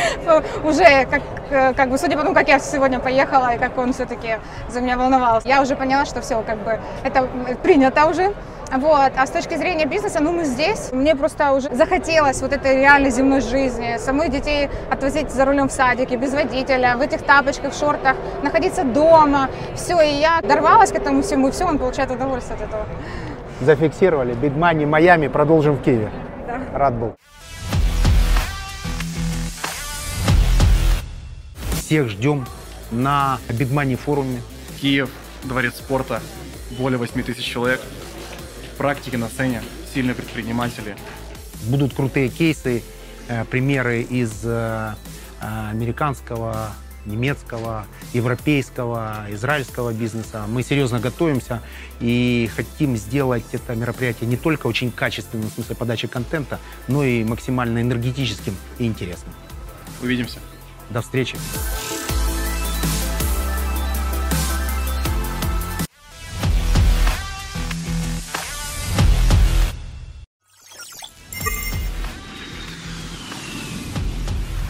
Уже, 0.64 1.06
как, 1.10 1.22
э, 1.50 1.74
как 1.74 1.90
бы, 1.90 1.98
судя 1.98 2.16
по 2.16 2.22
тому, 2.22 2.34
как 2.34 2.46
я 2.48 2.60
сегодня 2.60 3.00
поехала, 3.00 3.54
и 3.54 3.58
как 3.58 3.76
он 3.76 3.92
все-таки 3.92 4.38
за 4.68 4.80
меня 4.80 4.96
волновался, 4.96 5.48
я 5.48 5.60
уже 5.62 5.74
поняла, 5.74 6.04
что 6.04 6.20
все, 6.20 6.42
как 6.42 6.58
бы, 6.58 6.78
это 7.02 7.28
принято 7.62 8.06
уже. 8.06 8.32
Вот. 8.72 9.12
А 9.16 9.26
с 9.26 9.30
точки 9.30 9.56
зрения 9.56 9.86
бизнеса, 9.86 10.20
ну 10.20 10.32
мы 10.32 10.44
здесь. 10.44 10.90
Мне 10.92 11.14
просто 11.14 11.52
уже 11.52 11.72
захотелось 11.74 12.40
вот 12.42 12.52
этой 12.52 12.76
реальной 12.76 13.10
земной 13.10 13.40
жизни. 13.40 13.96
Самой 13.98 14.28
детей 14.28 14.68
отвозить 14.90 15.30
за 15.30 15.44
рулем 15.44 15.68
в 15.68 15.72
садике, 15.72 16.16
без 16.16 16.32
водителя, 16.32 16.96
в 16.96 17.00
этих 17.00 17.22
тапочках, 17.22 17.72
шортах, 17.72 18.16
находиться 18.42 18.84
дома. 18.84 19.48
Все, 19.74 20.00
и 20.00 20.20
я 20.20 20.40
дорвалась 20.42 20.90
к 20.90 20.96
этому 20.96 21.22
всему, 21.22 21.48
и 21.48 21.50
все, 21.52 21.64
он 21.64 21.78
получает 21.78 22.10
удовольствие 22.10 22.56
от 22.56 22.62
этого. 22.68 22.86
Зафиксировали. 23.60 24.34
Big 24.34 24.56
Money 24.56 24.86
Майами. 24.86 25.28
Продолжим 25.28 25.76
в 25.76 25.82
Киеве. 25.82 26.10
Да. 26.46 26.60
Рад 26.78 26.94
был. 26.94 27.14
Всех 31.72 32.08
ждем 32.08 32.46
на 32.90 33.38
Big 33.48 33.72
Money 33.72 33.96
форуме. 33.96 34.42
Киев, 34.80 35.08
дворец 35.44 35.76
спорта, 35.76 36.20
более 36.78 36.98
8 36.98 37.22
тысяч 37.22 37.44
человек. 37.44 37.80
Практики 38.78 39.16
на 39.16 39.28
сцене, 39.28 39.62
сильные 39.92 40.14
предприниматели. 40.14 40.96
Будут 41.64 41.94
крутые 41.94 42.28
кейсы, 42.28 42.82
э, 43.28 43.44
примеры 43.46 44.02
из 44.02 44.42
э, 44.44 44.94
э, 45.40 45.70
американского 45.70 46.72
немецкого, 47.06 47.86
европейского, 48.12 49.26
израильского 49.30 49.92
бизнеса. 49.92 50.44
Мы 50.48 50.62
серьезно 50.62 51.00
готовимся 51.00 51.62
и 52.00 52.50
хотим 52.54 52.96
сделать 52.96 53.44
это 53.52 53.74
мероприятие 53.74 54.28
не 54.28 54.36
только 54.36 54.66
очень 54.66 54.90
качественным 54.90 55.48
в 55.48 55.54
смысле 55.54 55.76
подачи 55.76 56.08
контента, 56.08 56.58
но 56.88 57.04
и 57.04 57.24
максимально 57.24 57.80
энергетическим 57.80 58.56
и 58.78 58.86
интересным. 58.86 59.32
Увидимся. 60.02 60.38
До 60.90 61.00
встречи. 61.00 61.36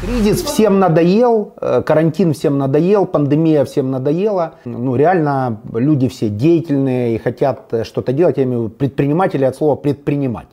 Кризис 0.02 0.42
всем 0.42 0.78
надоел, 0.78 1.54
э, 1.58 1.80
карантин 1.80 2.34
всем 2.34 2.58
надоел, 2.58 3.06
пандемия 3.06 3.64
всем 3.64 3.90
надоела. 3.90 4.56
Ну, 4.66 4.94
реально 4.94 5.62
люди 5.72 6.08
все 6.08 6.28
деятельные 6.28 7.14
и 7.14 7.18
хотят 7.18 7.72
э, 7.72 7.84
что-то 7.84 8.12
делать. 8.12 8.36
Я 8.36 8.44
имею 8.44 8.60
в 8.60 8.64
виду 8.64 8.74
предприниматели 8.74 9.44
от 9.44 9.56
слова 9.56 9.74
предпринимать. 9.74 10.48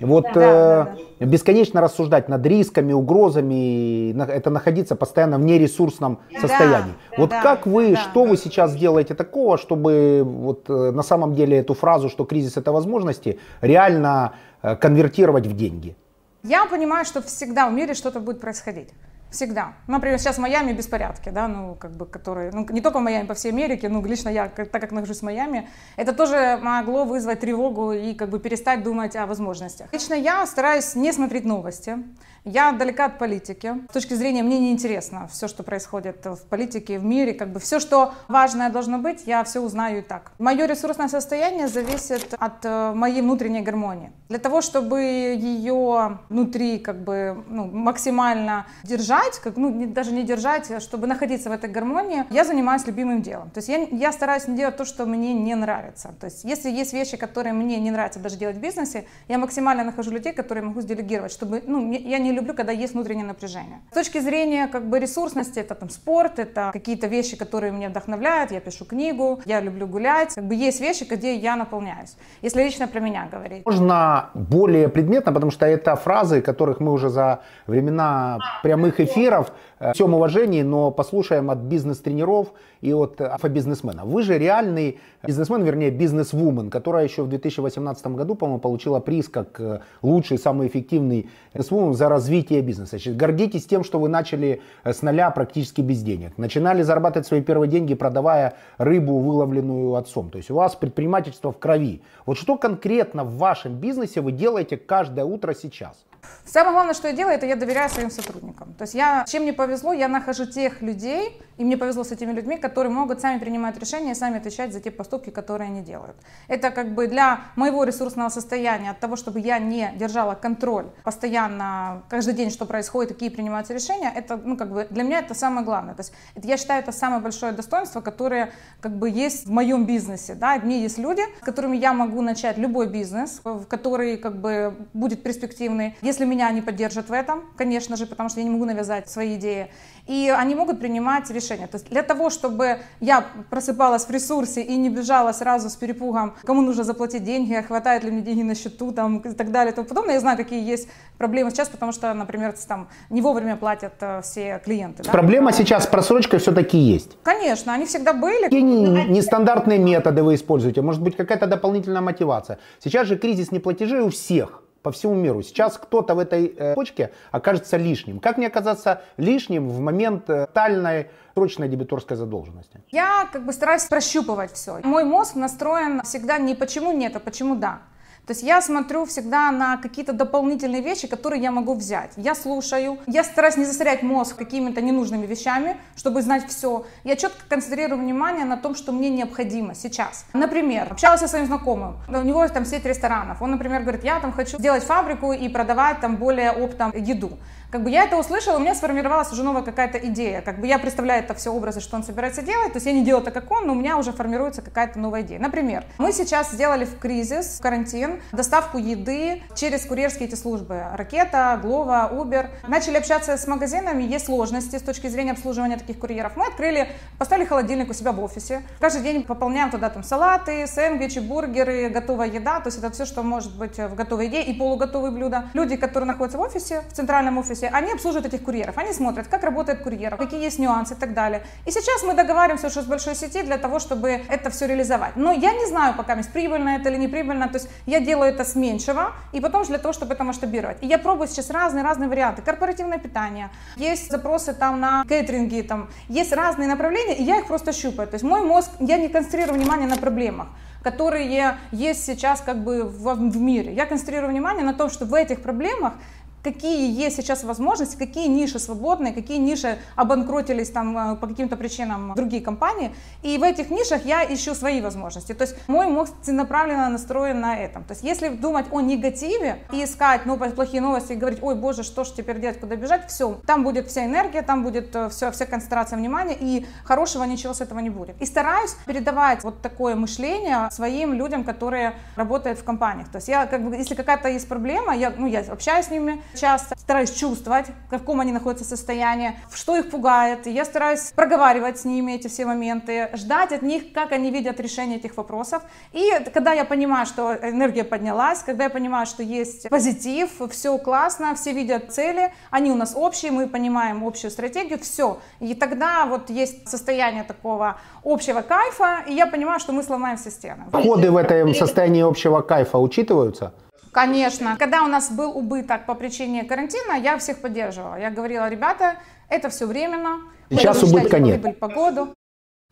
Вот 0.00 0.24
Да, 0.34 0.40
э, 0.40 0.40
да, 0.40 0.96
да. 1.20 1.26
бесконечно 1.26 1.80
рассуждать 1.80 2.28
над 2.28 2.44
рисками, 2.44 2.92
угрозами, 2.92 4.20
это 4.20 4.50
находиться 4.50 4.96
постоянно 4.96 5.38
в 5.38 5.42
нересурсном 5.42 6.18
состоянии. 6.40 6.94
вот 7.16 7.30
да, 7.30 7.40
как 7.40 7.68
вы, 7.68 7.92
да. 7.92 7.96
что 7.98 8.24
вы 8.24 8.36
сейчас 8.36 8.74
делаете 8.74 9.14
такого, 9.14 9.58
чтобы 9.58 10.22
вот 10.24 10.64
э, 10.68 10.90
на 10.90 11.04
самом 11.04 11.36
деле 11.36 11.58
эту 11.58 11.74
фразу, 11.74 12.08
что 12.08 12.24
кризис 12.24 12.56
это 12.56 12.72
возможности, 12.72 13.38
реально 13.60 14.32
конвертировать 14.80 15.46
в 15.46 15.56
деньги? 15.56 15.94
Я 16.42 16.66
понимаю, 16.66 17.04
что 17.04 17.22
всегда 17.22 17.68
в 17.68 17.72
мире 17.72 17.94
что-то 17.94 18.18
будет 18.18 18.40
происходить. 18.40 18.88
Всегда. 19.32 19.72
Например, 19.86 20.18
сейчас 20.18 20.36
в 20.36 20.40
Майами 20.40 20.72
беспорядки, 20.72 21.30
да, 21.30 21.48
ну, 21.48 21.74
как 21.74 21.92
бы, 21.92 22.06
которые, 22.06 22.50
ну, 22.52 22.66
не 22.68 22.80
только 22.82 22.98
в 22.98 23.02
Майами, 23.02 23.26
по 23.26 23.34
всей 23.34 23.50
Америке, 23.50 23.88
ну, 23.88 24.04
лично 24.04 24.28
я, 24.28 24.48
так 24.48 24.70
как 24.70 24.92
нахожусь 24.92 25.20
в 25.20 25.22
Майами, 25.22 25.68
это 25.96 26.12
тоже 26.12 26.58
могло 26.62 27.04
вызвать 27.04 27.40
тревогу 27.40 27.92
и, 27.92 28.14
как 28.14 28.28
бы, 28.28 28.38
перестать 28.38 28.82
думать 28.82 29.16
о 29.16 29.26
возможностях. 29.26 29.88
Лично 29.92 30.14
я 30.14 30.46
стараюсь 30.46 30.94
не 30.94 31.12
смотреть 31.12 31.44
новости, 31.46 31.98
я 32.44 32.72
далека 32.72 33.06
от 33.06 33.18
политики. 33.18 33.74
С 33.88 33.92
точки 33.92 34.14
зрения 34.14 34.42
мне 34.42 34.58
неинтересно 34.58 35.28
все, 35.28 35.46
что 35.46 35.62
происходит 35.62 36.26
в 36.26 36.44
политике, 36.48 36.98
в 36.98 37.04
мире, 37.04 37.34
как 37.34 37.52
бы 37.52 37.60
все, 37.60 37.78
что 37.78 38.12
важное 38.26 38.68
должно 38.68 38.98
быть, 38.98 39.22
я 39.26 39.44
все 39.44 39.60
узнаю 39.60 39.98
и 39.98 40.02
так. 40.02 40.32
Мое 40.38 40.66
ресурсное 40.66 41.08
состояние 41.08 41.68
зависит 41.68 42.34
от 42.36 42.64
э, 42.64 42.92
моей 42.94 43.22
внутренней 43.22 43.60
гармонии. 43.60 44.12
Для 44.28 44.38
того, 44.38 44.60
чтобы 44.60 45.02
ее 45.02 46.18
внутри 46.28 46.78
как 46.80 47.04
бы 47.04 47.44
ну, 47.48 47.66
максимально 47.66 48.66
держать, 48.82 49.21
как, 49.42 49.56
ну, 49.56 49.70
не- 49.70 49.86
даже 49.86 50.12
не 50.12 50.22
держать, 50.24 50.70
а 50.70 50.80
чтобы 50.80 51.06
находиться 51.06 51.48
в 51.48 51.52
этой 51.52 51.70
гармонии, 51.70 52.24
я 52.30 52.44
занимаюсь 52.44 52.86
любимым 52.86 53.22
делом. 53.22 53.50
То 53.50 53.58
есть 53.58 53.68
я, 53.68 53.78
я 53.90 54.12
стараюсь 54.12 54.48
не 54.48 54.56
делать 54.56 54.76
то, 54.76 54.84
что 54.84 55.06
мне 55.06 55.32
не 55.34 55.54
нравится. 55.54 56.10
То 56.20 56.26
есть 56.26 56.44
если 56.44 56.70
есть 56.70 56.92
вещи, 56.92 57.16
которые 57.16 57.52
мне 57.52 57.78
не 57.80 57.90
нравится 57.90 58.20
даже 58.20 58.36
делать 58.36 58.56
в 58.56 58.60
бизнесе, 58.60 59.04
я 59.28 59.38
максимально 59.38 59.84
нахожу 59.84 60.10
людей, 60.10 60.32
которые 60.32 60.64
могу 60.64 60.80
сделегировать, 60.80 61.32
чтобы, 61.32 61.62
ну, 61.66 61.80
мне- 61.80 61.98
я 61.98 62.18
не 62.18 62.32
люблю, 62.32 62.54
когда 62.54 62.72
есть 62.72 62.94
внутреннее 62.94 63.26
напряжение. 63.26 63.78
С 63.90 63.94
точки 63.94 64.20
зрения 64.20 64.66
как 64.68 64.84
бы 64.84 64.98
ресурсности, 64.98 65.58
это 65.60 65.74
там 65.74 65.90
спорт, 65.90 66.38
это 66.38 66.70
какие-то 66.72 67.06
вещи, 67.06 67.36
которые 67.36 67.72
меня 67.72 67.88
вдохновляют, 67.88 68.50
я 68.52 68.60
пишу 68.60 68.84
книгу, 68.84 69.40
я 69.46 69.60
люблю 69.60 69.86
гулять, 69.86 70.34
как 70.34 70.44
бы 70.44 70.54
есть 70.54 70.80
вещи, 70.80 71.04
где 71.04 71.34
я 71.36 71.56
наполняюсь. 71.56 72.16
Если 72.42 72.62
лично 72.64 72.88
про 72.88 73.00
меня 73.00 73.28
говорить. 73.32 73.64
Можно 73.66 74.30
более 74.34 74.88
предметно, 74.88 75.32
потому 75.32 75.50
что 75.50 75.66
это 75.66 75.96
фразы, 75.96 76.40
которых 76.42 76.80
мы 76.80 76.92
уже 76.92 77.08
за 77.08 77.40
времена 77.66 78.38
прямых 78.62 79.00
эфиров, 79.00 79.11
э, 79.16 79.90
в 79.90 79.94
всем 79.94 80.14
уважении, 80.14 80.62
но 80.62 80.90
послушаем 80.90 81.50
от 81.50 81.58
бизнес-тренеров 81.58 82.52
и 82.80 82.92
от 82.92 83.20
инфобизнесменов. 83.20 84.06
Вы 84.06 84.22
же 84.22 84.38
реальный 84.38 84.98
бизнесмен, 85.26 85.62
вернее 85.62 85.90
бизнес-вумен, 85.90 86.70
которая 86.70 87.04
еще 87.04 87.22
в 87.22 87.28
2018 87.28 88.06
году, 88.08 88.34
по-моему, 88.34 88.60
получила 88.60 89.00
приз 89.00 89.28
как 89.28 89.60
э, 89.60 89.80
лучший, 90.02 90.38
самый 90.38 90.68
эффективный 90.68 91.30
бизнес-вумен 91.54 91.94
за 91.94 92.08
развитие 92.08 92.60
бизнеса. 92.62 92.90
Значит, 92.90 93.16
гордитесь 93.16 93.66
тем, 93.66 93.84
что 93.84 93.98
вы 93.98 94.08
начали 94.08 94.62
э, 94.84 94.92
с 94.92 95.02
нуля 95.02 95.30
практически 95.30 95.80
без 95.80 96.02
денег. 96.02 96.38
Начинали 96.38 96.82
зарабатывать 96.82 97.26
свои 97.26 97.40
первые 97.40 97.68
деньги, 97.68 97.94
продавая 97.94 98.54
рыбу, 98.78 99.18
выловленную 99.18 99.94
отцом. 99.94 100.30
То 100.30 100.38
есть 100.38 100.50
у 100.50 100.54
вас 100.54 100.74
предпринимательство 100.74 101.52
в 101.52 101.58
крови. 101.58 102.02
Вот 102.26 102.38
что 102.38 102.56
конкретно 102.56 103.24
в 103.24 103.36
вашем 103.36 103.74
бизнесе 103.74 104.20
вы 104.20 104.32
делаете 104.32 104.76
каждое 104.76 105.24
утро 105.24 105.54
сейчас? 105.54 106.04
Самое 106.44 106.74
главное, 106.74 106.92
что 106.94 107.08
я 107.08 107.14
делаю, 107.14 107.34
это 107.36 107.46
я 107.46 107.56
доверяю 107.56 107.88
своим 107.88 108.10
сотрудникам. 108.10 108.74
То 108.74 108.82
есть 108.82 108.94
я, 108.94 109.24
чем 109.26 109.44
мне 109.44 109.54
повезло, 109.54 109.94
я 109.94 110.06
нахожу 110.08 110.44
тех 110.44 110.82
людей, 110.82 111.40
и 111.56 111.64
мне 111.64 111.76
повезло 111.76 112.04
с 112.04 112.12
этими 112.12 112.32
людьми, 112.32 112.58
которые 112.58 112.92
могут 112.92 113.20
сами 113.20 113.38
принимать 113.38 113.78
решения 113.78 114.12
и 114.12 114.14
сами 114.14 114.38
отвечать 114.38 114.72
за 114.72 114.80
те 114.80 114.90
поступки, 114.90 115.30
которые 115.30 115.68
они 115.68 115.80
делают. 115.80 116.16
Это 116.48 116.70
как 116.70 116.94
бы 116.94 117.06
для 117.06 117.40
моего 117.56 117.84
ресурсного 117.84 118.28
состояния, 118.28 118.90
от 118.90 119.00
того, 119.00 119.16
чтобы 119.16 119.40
я 119.40 119.58
не 119.58 119.92
держала 119.96 120.34
контроль 120.34 120.86
постоянно, 121.04 122.02
каждый 122.08 122.34
день, 122.34 122.50
что 122.50 122.66
происходит, 122.66 123.12
какие 123.12 123.30
принимаются 123.30 123.72
решения, 123.72 124.12
это, 124.14 124.36
ну, 124.36 124.56
как 124.56 124.72
бы, 124.72 124.86
для 124.90 125.04
меня 125.04 125.20
это 125.20 125.34
самое 125.34 125.64
главное. 125.64 125.94
То 125.94 126.00
есть 126.00 126.12
это, 126.34 126.46
я 126.48 126.56
считаю, 126.56 126.82
это 126.82 126.92
самое 126.92 127.22
большое 127.22 127.52
достоинство, 127.52 128.00
которое 128.00 128.52
как 128.80 128.96
бы 128.96 129.08
есть 129.08 129.46
в 129.46 129.50
моем 129.50 129.86
бизнесе. 129.86 130.34
Да? 130.34 130.58
Мне 130.62 130.82
есть 130.82 130.98
люди, 130.98 131.22
с 131.40 131.44
которыми 131.44 131.76
я 131.76 131.92
могу 131.92 132.20
начать 132.20 132.58
любой 132.58 132.88
бизнес, 132.88 133.40
в 133.44 133.64
который 133.66 134.16
как 134.16 134.40
бы 134.40 134.74
будет 134.92 135.22
перспективный, 135.22 135.96
если 136.12 136.26
меня 136.26 136.48
они 136.48 136.60
поддержат 136.60 137.08
в 137.08 137.12
этом, 137.12 137.44
конечно 137.56 137.96
же, 137.96 138.06
потому 138.06 138.28
что 138.28 138.40
я 138.40 138.44
не 138.44 138.50
могу 138.50 138.64
навязать 138.66 139.08
свои 139.10 139.36
идеи. 139.36 139.70
И 140.06 140.34
они 140.36 140.54
могут 140.54 140.80
принимать 140.80 141.30
решения. 141.30 141.66
То 141.66 141.76
есть 141.76 141.88
для 141.88 142.02
того, 142.02 142.28
чтобы 142.28 142.78
я 143.00 143.24
просыпалась 143.50 144.04
в 144.04 144.10
ресурсе 144.10 144.60
и 144.62 144.76
не 144.76 144.90
бежала 144.90 145.32
сразу 145.32 145.70
с 145.70 145.76
перепугом, 145.76 146.34
кому 146.44 146.60
нужно 146.60 146.84
заплатить 146.84 147.24
деньги, 147.24 147.54
а 147.54 147.62
хватает 147.62 148.04
ли 148.04 148.10
мне 148.10 148.20
деньги 148.20 148.42
на 148.42 148.54
счету 148.54 148.92
там, 148.92 149.18
и 149.18 149.32
так 149.32 149.50
далее 149.52 149.72
и 149.72 149.74
тому 149.74 149.86
подобное. 149.86 150.14
Я 150.14 150.20
знаю, 150.20 150.36
какие 150.36 150.62
есть 150.62 150.88
проблемы 151.18 151.50
сейчас, 151.50 151.68
потому 151.68 151.92
что, 151.92 152.12
например, 152.14 152.54
там 152.68 152.88
не 153.10 153.22
вовремя 153.22 153.56
платят 153.56 153.94
э, 154.00 154.20
все 154.22 154.60
клиенты. 154.64 155.04
да. 155.04 155.12
Проблема 155.12 155.52
сейчас 155.52 155.84
с 155.84 155.86
просрочкой 155.86 156.40
все-таки 156.40 156.76
есть. 156.78 157.16
Конечно, 157.22 157.72
они 157.72 157.86
всегда 157.86 158.12
были. 158.12 158.44
Какие 158.44 158.62
не- 158.62 159.04
нестандартные 159.04 159.78
методы 159.78 160.22
вы 160.22 160.34
используете? 160.34 160.82
Может 160.82 161.00
быть, 161.02 161.16
какая-то 161.16 161.46
дополнительная 161.46 162.00
мотивация? 162.02 162.58
Сейчас 162.82 163.06
же 163.06 163.16
кризис 163.16 163.52
неплатежей 163.52 164.00
у 164.00 164.10
всех 164.10 164.61
по 164.82 164.90
всему 164.90 165.14
миру. 165.14 165.42
Сейчас 165.42 165.78
кто-то 165.78 166.14
в 166.14 166.18
этой 166.18 166.46
э, 166.46 166.74
точке 166.74 167.12
окажется 167.30 167.76
лишним. 167.76 168.20
Как 168.20 168.38
не 168.38 168.46
оказаться 168.46 169.02
лишним 169.16 169.68
в 169.68 169.80
момент 169.80 170.28
э, 170.28 170.46
тотальной 170.46 171.10
срочной 171.34 171.68
дебиторской 171.68 172.16
задолженности? 172.16 172.80
Я 172.90 173.28
как 173.32 173.44
бы 173.44 173.52
стараюсь 173.52 173.84
прощупывать 173.84 174.52
все. 174.52 174.80
Мой 174.82 175.04
мозг 175.04 175.36
настроен 175.36 176.02
всегда 176.02 176.38
не 176.38 176.54
почему 176.54 176.92
нет, 176.92 177.16
а 177.16 177.20
почему 177.20 177.54
да. 177.56 177.80
То 178.26 178.32
есть 178.32 178.44
я 178.44 178.62
смотрю 178.62 179.04
всегда 179.04 179.50
на 179.50 179.78
какие-то 179.78 180.12
дополнительные 180.12 180.80
вещи, 180.80 181.08
которые 181.08 181.42
я 181.42 181.50
могу 181.50 181.74
взять. 181.74 182.12
Я 182.16 182.36
слушаю, 182.36 182.98
я 183.08 183.24
стараюсь 183.24 183.56
не 183.56 183.64
засорять 183.64 184.04
мозг 184.04 184.36
какими-то 184.36 184.80
ненужными 184.80 185.26
вещами, 185.26 185.76
чтобы 185.96 186.22
знать 186.22 186.48
все. 186.48 186.86
Я 187.02 187.16
четко 187.16 187.44
концентрирую 187.48 188.00
внимание 188.00 188.44
на 188.44 188.56
том, 188.56 188.76
что 188.76 188.92
мне 188.92 189.10
необходимо 189.10 189.74
сейчас. 189.74 190.24
Например, 190.34 190.86
общалась 190.92 191.20
со 191.20 191.26
своим 191.26 191.46
знакомым, 191.46 191.96
у 192.06 192.12
него 192.22 192.46
там 192.46 192.64
сеть 192.64 192.84
ресторанов. 192.84 193.42
Он, 193.42 193.50
например, 193.50 193.82
говорит, 193.82 194.04
я 194.04 194.20
там 194.20 194.32
хочу 194.32 194.56
сделать 194.58 194.84
фабрику 194.84 195.32
и 195.32 195.48
продавать 195.48 196.00
там 196.00 196.16
более 196.16 196.52
оптом 196.52 196.92
еду. 196.94 197.38
Как 197.72 197.82
бы 197.82 197.88
я 197.88 198.04
это 198.04 198.18
услышала, 198.18 198.58
у 198.58 198.60
меня 198.60 198.74
сформировалась 198.74 199.32
уже 199.32 199.42
новая 199.42 199.62
какая-то 199.62 199.96
идея. 199.96 200.42
Как 200.42 200.60
бы 200.60 200.66
я 200.66 200.78
представляю 200.78 201.24
это 201.24 201.32
все 201.32 201.48
образы, 201.48 201.80
что 201.80 201.96
он 201.96 202.04
собирается 202.04 202.42
делать. 202.42 202.74
То 202.74 202.76
есть 202.76 202.84
я 202.84 202.92
не 202.92 203.02
делаю 203.02 203.24
так, 203.24 203.32
как 203.32 203.50
он, 203.50 203.66
но 203.66 203.72
у 203.72 203.76
меня 203.76 203.96
уже 203.96 204.12
формируется 204.12 204.60
какая-то 204.60 204.98
новая 204.98 205.22
идея. 205.22 205.38
Например, 205.38 205.82
мы 205.96 206.12
сейчас 206.12 206.50
сделали 206.50 206.84
в 206.84 206.98
кризис, 206.98 207.56
в 207.58 207.62
карантин, 207.62 208.20
доставку 208.30 208.76
еды 208.76 209.42
через 209.54 209.86
курьерские 209.86 210.28
эти 210.28 210.34
службы. 210.34 210.84
Ракета, 210.92 211.58
Глова, 211.62 212.10
Uber. 212.12 212.50
Начали 212.68 212.98
общаться 212.98 213.38
с 213.38 213.46
магазинами, 213.46 214.02
есть 214.02 214.26
сложности 214.26 214.76
с 214.76 214.82
точки 214.82 215.06
зрения 215.06 215.32
обслуживания 215.32 215.78
таких 215.78 215.98
курьеров. 215.98 216.36
Мы 216.36 216.48
открыли, 216.48 216.88
поставили 217.16 217.46
холодильник 217.46 217.88
у 217.88 217.94
себя 217.94 218.12
в 218.12 218.22
офисе. 218.22 218.60
Каждый 218.80 219.02
день 219.02 219.22
пополняем 219.22 219.70
туда 219.70 219.88
там 219.88 220.02
салаты, 220.02 220.66
сэндвичи, 220.66 221.20
бургеры, 221.20 221.88
готовая 221.88 222.28
еда. 222.28 222.60
То 222.60 222.66
есть 222.66 222.76
это 222.76 222.90
все, 222.90 223.06
что 223.06 223.22
может 223.22 223.56
быть 223.56 223.78
в 223.78 223.94
готовой 223.94 224.26
еде 224.26 224.42
и 224.42 224.52
полуготовые 224.52 225.10
блюда. 225.10 225.46
Люди, 225.54 225.76
которые 225.76 226.08
находятся 226.08 226.36
в 226.36 226.42
офисе, 226.42 226.82
в 226.90 226.92
центральном 226.92 227.38
офисе, 227.38 227.61
они 227.66 227.92
обслуживают 227.92 228.32
этих 228.32 228.44
курьеров. 228.44 228.78
Они 228.78 228.92
смотрят, 228.92 229.28
как 229.28 229.42
работает 229.42 229.82
курьер, 229.82 230.16
какие 230.16 230.42
есть 230.42 230.58
нюансы 230.58 230.94
и 230.94 230.96
так 230.96 231.14
далее. 231.14 231.42
И 231.66 231.70
сейчас 231.70 232.02
мы 232.02 232.14
договариваемся 232.14 232.66
уже 232.66 232.82
с 232.82 232.86
большой 232.86 233.14
сети 233.14 233.42
для 233.42 233.58
того, 233.58 233.78
чтобы 233.78 234.20
это 234.28 234.50
все 234.50 234.66
реализовать. 234.66 235.16
Но 235.16 235.32
я 235.32 235.52
не 235.52 235.66
знаю 235.66 235.94
пока, 235.96 236.16
прибыльно 236.32 236.70
это 236.70 236.88
или 236.88 236.96
не 236.96 237.08
прибыльно. 237.08 237.48
То 237.48 237.58
есть 237.58 237.68
я 237.86 238.00
делаю 238.00 238.32
это 238.32 238.44
с 238.44 238.54
меньшего, 238.54 239.12
и 239.32 239.40
потом 239.40 239.64
же 239.64 239.70
для 239.70 239.78
того, 239.78 239.92
чтобы 239.92 240.14
это 240.14 240.24
масштабировать. 240.24 240.78
И 240.80 240.86
я 240.86 240.98
пробую 240.98 241.28
сейчас 241.28 241.50
разные-разные 241.50 242.08
варианты. 242.08 242.42
Корпоративное 242.42 242.98
питание, 242.98 243.50
есть 243.76 244.10
запросы 244.10 244.54
там 244.54 244.80
на 244.80 245.04
кейтеринги, 245.08 245.62
там, 245.62 245.88
есть 246.08 246.32
разные 246.32 246.68
направления, 246.68 247.16
и 247.16 247.22
я 247.22 247.38
их 247.38 247.46
просто 247.46 247.72
щупаю. 247.72 248.08
То 248.08 248.14
есть 248.14 248.24
мой 248.24 248.42
мозг, 248.42 248.70
я 248.78 248.96
не 248.96 249.08
концентрирую 249.08 249.58
внимание 249.58 249.88
на 249.88 249.96
проблемах 249.96 250.48
которые 250.82 251.56
есть 251.70 252.04
сейчас 252.04 252.40
как 252.40 252.62
бы 252.64 252.84
в, 252.84 253.14
в 253.14 253.36
мире. 253.40 253.72
Я 253.72 253.86
концентрирую 253.86 254.30
внимание 254.30 254.64
на 254.64 254.74
том, 254.74 254.90
что 254.90 255.06
в 255.06 255.14
этих 255.14 255.40
проблемах 255.40 255.94
какие 256.42 256.90
есть 256.90 257.16
сейчас 257.16 257.44
возможности, 257.44 257.96
какие 257.96 258.28
ниши 258.28 258.58
свободные, 258.58 259.12
какие 259.12 259.38
ниши 259.38 259.78
обанкротились 259.96 260.70
там 260.70 261.14
э, 261.14 261.16
по 261.16 261.26
каким-то 261.26 261.56
причинам 261.56 262.14
другие 262.14 262.42
компании. 262.42 262.94
И 263.22 263.38
в 263.38 263.42
этих 263.42 263.70
нишах 263.70 264.04
я 264.04 264.24
ищу 264.24 264.54
свои 264.54 264.80
возможности. 264.80 265.32
То 265.32 265.42
есть 265.42 265.56
мой 265.68 265.86
мозг 265.86 266.12
целенаправленно 266.22 266.88
настроен 266.88 267.40
на 267.40 267.56
этом. 267.56 267.84
То 267.84 267.92
есть 267.92 268.02
если 268.02 268.28
думать 268.28 268.66
о 268.70 268.80
негативе 268.80 269.58
и 269.72 269.84
искать 269.84 270.26
ну, 270.26 270.36
плохие 270.36 270.80
новости 270.80 271.12
и 271.12 271.16
говорить, 271.16 271.38
ой, 271.42 271.54
боже, 271.54 271.82
что 271.82 272.04
ж 272.04 272.10
теперь 272.16 272.40
делать, 272.40 272.60
куда 272.60 272.76
бежать, 272.76 273.08
все, 273.08 273.40
там 273.46 273.62
будет 273.62 273.88
вся 273.88 274.04
энергия, 274.04 274.42
там 274.42 274.62
будет 274.62 274.96
все, 275.10 275.30
вся 275.30 275.46
концентрация 275.46 275.96
внимания, 275.96 276.36
и 276.38 276.66
хорошего 276.84 277.24
ничего 277.24 277.54
с 277.54 277.60
этого 277.60 277.78
не 277.78 277.90
будет. 277.90 278.20
И 278.20 278.26
стараюсь 278.26 278.74
передавать 278.86 279.44
вот 279.44 279.62
такое 279.62 279.94
мышление 279.94 280.68
своим 280.70 281.12
людям, 281.12 281.44
которые 281.44 281.94
работают 282.16 282.58
в 282.58 282.64
компаниях. 282.64 283.08
То 283.10 283.16
есть 283.16 283.28
я, 283.28 283.46
как 283.46 283.62
бы, 283.64 283.76
если 283.76 283.94
какая-то 283.94 284.28
есть 284.28 284.48
проблема, 284.48 284.96
я, 284.96 285.12
ну, 285.16 285.26
я 285.26 285.40
общаюсь 285.40 285.86
с 285.86 285.90
ними, 285.90 286.22
часто 286.38 286.76
стараюсь 286.78 287.12
чувствовать, 287.12 287.66
в 287.86 287.90
каком 287.90 288.20
они 288.20 288.32
находятся 288.32 288.64
состоянии, 288.64 289.38
что 289.52 289.76
их 289.76 289.90
пугает. 289.90 290.46
Я 290.46 290.64
стараюсь 290.64 291.12
проговаривать 291.14 291.78
с 291.78 291.84
ними 291.84 292.12
эти 292.12 292.28
все 292.28 292.46
моменты, 292.46 293.10
ждать 293.14 293.52
от 293.52 293.62
них, 293.62 293.92
как 293.92 294.12
они 294.12 294.30
видят 294.30 294.60
решение 294.60 294.98
этих 294.98 295.16
вопросов. 295.16 295.62
И 295.92 296.10
когда 296.32 296.52
я 296.52 296.64
понимаю, 296.64 297.06
что 297.06 297.34
энергия 297.34 297.84
поднялась, 297.84 298.42
когда 298.42 298.64
я 298.64 298.70
понимаю, 298.70 299.06
что 299.06 299.22
есть 299.22 299.68
позитив, 299.68 300.30
все 300.50 300.76
классно, 300.78 301.34
все 301.34 301.52
видят 301.52 301.92
цели, 301.92 302.32
они 302.50 302.70
у 302.70 302.74
нас 302.74 302.92
общие, 302.94 303.30
мы 303.30 303.46
понимаем 303.46 304.04
общую 304.04 304.30
стратегию, 304.30 304.78
все. 304.78 305.18
И 305.40 305.54
тогда 305.54 306.06
вот 306.06 306.30
есть 306.30 306.68
состояние 306.68 307.24
такого 307.24 307.76
общего 308.04 308.42
кайфа, 308.42 309.04
и 309.06 309.14
я 309.14 309.26
понимаю, 309.26 309.60
что 309.60 309.72
мы 309.72 309.82
сломаем 309.82 310.16
все 310.16 310.30
стены. 310.30 310.64
Входы 310.72 311.10
в 311.10 311.16
этом 311.16 311.54
состоянии 311.54 312.02
общего 312.02 312.40
кайфа 312.40 312.78
учитываются? 312.78 313.52
Конечно. 313.92 314.56
Когда 314.58 314.82
у 314.84 314.88
нас 314.88 315.10
был 315.10 315.36
убыток 315.36 315.86
по 315.86 315.94
причине 315.94 316.44
карантина, 316.44 316.94
я 316.94 317.18
всех 317.18 317.40
поддерживала. 317.40 317.96
Я 317.96 318.10
говорила, 318.10 318.48
ребята, 318.48 318.96
это 319.28 319.50
все 319.50 319.66
временно. 319.66 320.20
Сейчас 320.50 320.82
убытка 320.82 321.20
нет. 321.20 321.58
Погоду. 321.58 322.08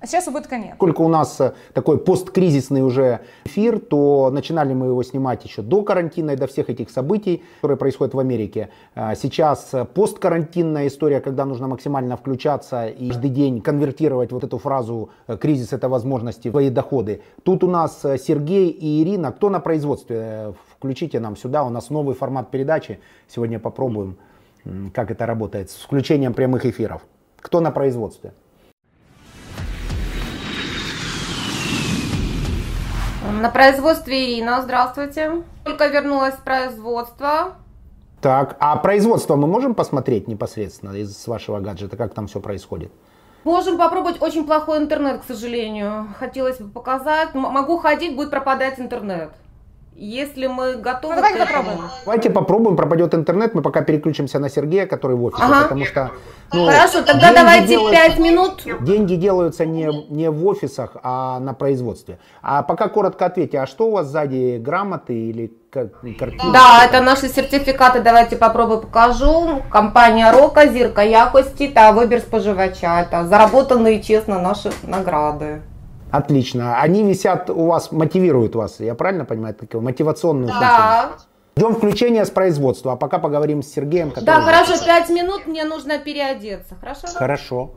А 0.03 0.07
сейчас 0.07 0.29
убытка 0.29 0.57
нет. 0.57 0.77
Сколько 0.77 1.03
у 1.03 1.09
нас 1.09 1.39
э, 1.43 1.53
такой 1.75 1.99
посткризисный 1.99 2.83
уже 2.83 3.21
эфир, 3.45 3.79
то 3.79 4.31
начинали 4.33 4.73
мы 4.73 4.87
его 4.87 5.03
снимать 5.03 5.45
еще 5.45 5.61
до 5.61 5.83
карантина 5.83 6.31
и 6.31 6.37
до 6.37 6.47
всех 6.47 6.71
этих 6.71 6.89
событий, 6.89 7.43
которые 7.57 7.77
происходят 7.77 8.15
в 8.15 8.19
Америке. 8.19 8.71
А 8.95 9.15
сейчас 9.15 9.75
э, 9.75 9.85
посткарантинная 9.85 10.87
история, 10.87 11.21
когда 11.21 11.45
нужно 11.45 11.69
максимально 11.69 12.17
включаться 12.17 12.87
и 12.87 13.09
каждый 13.09 13.29
день 13.29 13.61
конвертировать 13.61 14.33
вот 14.33 14.43
эту 14.43 14.57
фразу 14.57 15.11
э, 15.27 15.37
«кризис– 15.37 15.73
это 15.75 15.91
возможности» 15.91 16.49
в 16.49 16.53
свои 16.53 16.71
доходы. 16.71 17.21
Тут 17.43 17.63
у 17.63 17.67
нас 17.67 18.01
Сергей 18.01 18.71
и 18.71 19.03
Ирина. 19.03 19.33
Кто 19.33 19.51
на 19.51 19.61
производстве? 19.61 20.55
Включите 20.81 21.21
нам 21.21 21.37
сюда, 21.37 21.63
у 21.63 21.69
нас 21.69 21.91
новый 21.91 22.15
формат 22.15 22.51
передачи. 22.51 23.01
Сегодня 23.29 23.59
попробуем, 23.59 24.17
как 24.95 25.11
это 25.11 25.27
работает 25.27 25.71
с 25.71 25.75
включением 25.75 26.33
прямых 26.33 26.65
эфиров. 26.65 27.03
Кто 27.39 27.61
на 27.61 27.71
производстве? 27.71 28.33
На 33.31 33.51
производстве 33.51 34.25
Ирина, 34.25 34.63
здравствуйте. 34.63 35.43
Только 35.67 35.89
вернулась 35.89 36.37
с 36.37 36.39
производства. 36.39 37.57
Так, 38.23 38.57
а 38.59 38.75
производство 38.77 39.37
мы 39.37 39.47
можем 39.47 39.75
посмотреть 39.75 40.29
непосредственно 40.29 40.95
из 40.95 41.27
вашего 41.27 41.61
гаджета, 41.61 41.99
как 41.99 42.15
там 42.15 42.27
все 42.27 42.41
происходит? 42.41 42.91
Можем 43.45 43.77
попробовать. 43.77 44.23
Очень 44.23 44.47
плохой 44.47 44.79
интернет, 44.79 45.21
к 45.21 45.25
сожалению. 45.25 46.09
Хотелось 46.19 46.57
бы 46.57 46.71
показать. 46.71 47.35
могу 47.35 47.77
ходить, 47.77 48.17
будет 48.17 48.31
пропадать 48.31 48.81
интернет. 48.81 49.31
Если 50.00 50.48
мы 50.48 50.76
готовы 50.76 51.16
ну, 51.16 51.22
давайте 51.22 51.46
попробуем. 51.46 51.80
Давайте 52.04 52.30
попробуем, 52.30 52.76
пропадет 52.76 53.16
интернет, 53.16 53.56
мы 53.56 53.62
пока 53.62 53.82
переключимся 53.82 54.40
на 54.40 54.50
Сергея, 54.50 54.88
который 54.88 55.16
в 55.16 55.24
офисе, 55.24 55.44
ага. 55.44 55.64
потому 55.64 55.86
что... 55.86 56.12
Ну, 56.52 56.66
Хорошо, 56.66 57.02
тогда 57.02 57.34
давайте 57.34 57.78
пять 57.90 58.20
минут. 58.20 58.64
Деньги 58.82 59.16
делаются 59.16 59.66
не, 59.66 59.90
не 60.10 60.30
в 60.30 60.46
офисах, 60.46 60.98
а 61.02 61.40
на 61.40 61.54
производстве. 61.54 62.20
А 62.42 62.62
пока 62.64 62.90
коротко 62.90 63.26
ответьте, 63.26 63.58
а 63.58 63.66
что 63.66 63.88
у 63.88 63.92
вас 63.92 64.08
сзади, 64.08 64.58
грамоты 64.60 65.14
или 65.14 65.54
картинки? 65.72 66.52
Да, 66.52 66.84
это 66.86 67.02
наши 67.02 67.30
сертификаты, 67.30 68.02
давайте 68.02 68.36
попробую 68.36 68.82
покажу. 68.82 69.62
Компания 69.70 70.30
Рока, 70.32 70.68
Зірка 70.68 71.04
якості 71.04 71.68
та 71.68 71.92
вибір 71.92 72.22
споживача. 72.22 73.02
Это 73.02 73.26
заработанные 73.28 74.02
честно 74.02 74.40
наши 74.40 74.72
награды. 74.84 75.62
Отлично. 76.11 76.81
Они 76.81 77.03
висят 77.03 77.51
у 77.51 77.67
вас, 77.67 77.93
мотивируют 77.93 78.55
вас, 78.55 78.81
я 78.81 78.95
правильно 78.95 79.25
понимаю, 79.25 79.55
такую 79.55 79.83
мотивационную 79.83 80.49
да. 80.49 81.09
функцию? 81.09 81.31
Ждем 81.57 81.75
включения 81.75 82.25
с 82.25 82.31
производства, 82.31 82.93
а 82.93 82.97
пока 82.97 83.19
поговорим 83.19 83.63
с 83.63 83.69
Сергеем. 83.69 84.11
Который... 84.11 84.25
Да, 84.25 84.41
хорошо, 84.41 84.85
пять 84.85 85.11
минут, 85.11 85.47
мне 85.47 85.65
нужно 85.65 85.99
переодеться, 85.99 86.75
хорошо? 86.81 87.09
Хорошо. 87.09 87.75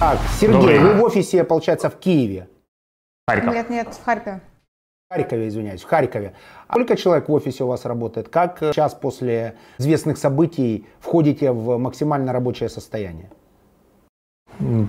Так, 0.00 0.18
Сергей, 0.40 0.78
вы 0.78 0.94
в 0.94 1.04
офисе, 1.04 1.44
получается, 1.44 1.90
в 1.90 1.96
Киеве? 1.98 2.48
Харьков. 3.28 3.54
Нет, 3.54 3.70
нет, 3.70 3.88
в 3.94 4.04
Харькове. 4.04 4.40
Харькове, 5.12 5.48
извиняюсь, 5.48 5.82
в 5.82 5.88
Харькове. 5.88 6.34
А 6.68 6.74
сколько 6.74 6.96
человек 6.96 7.28
в 7.28 7.32
офисе 7.32 7.64
у 7.64 7.66
вас 7.66 7.84
работает? 7.84 8.28
Как 8.28 8.58
сейчас 8.60 8.94
после 8.94 9.56
известных 9.76 10.18
событий 10.18 10.86
входите 11.00 11.50
в 11.50 11.78
максимально 11.78 12.32
рабочее 12.32 12.68
состояние? 12.68 13.28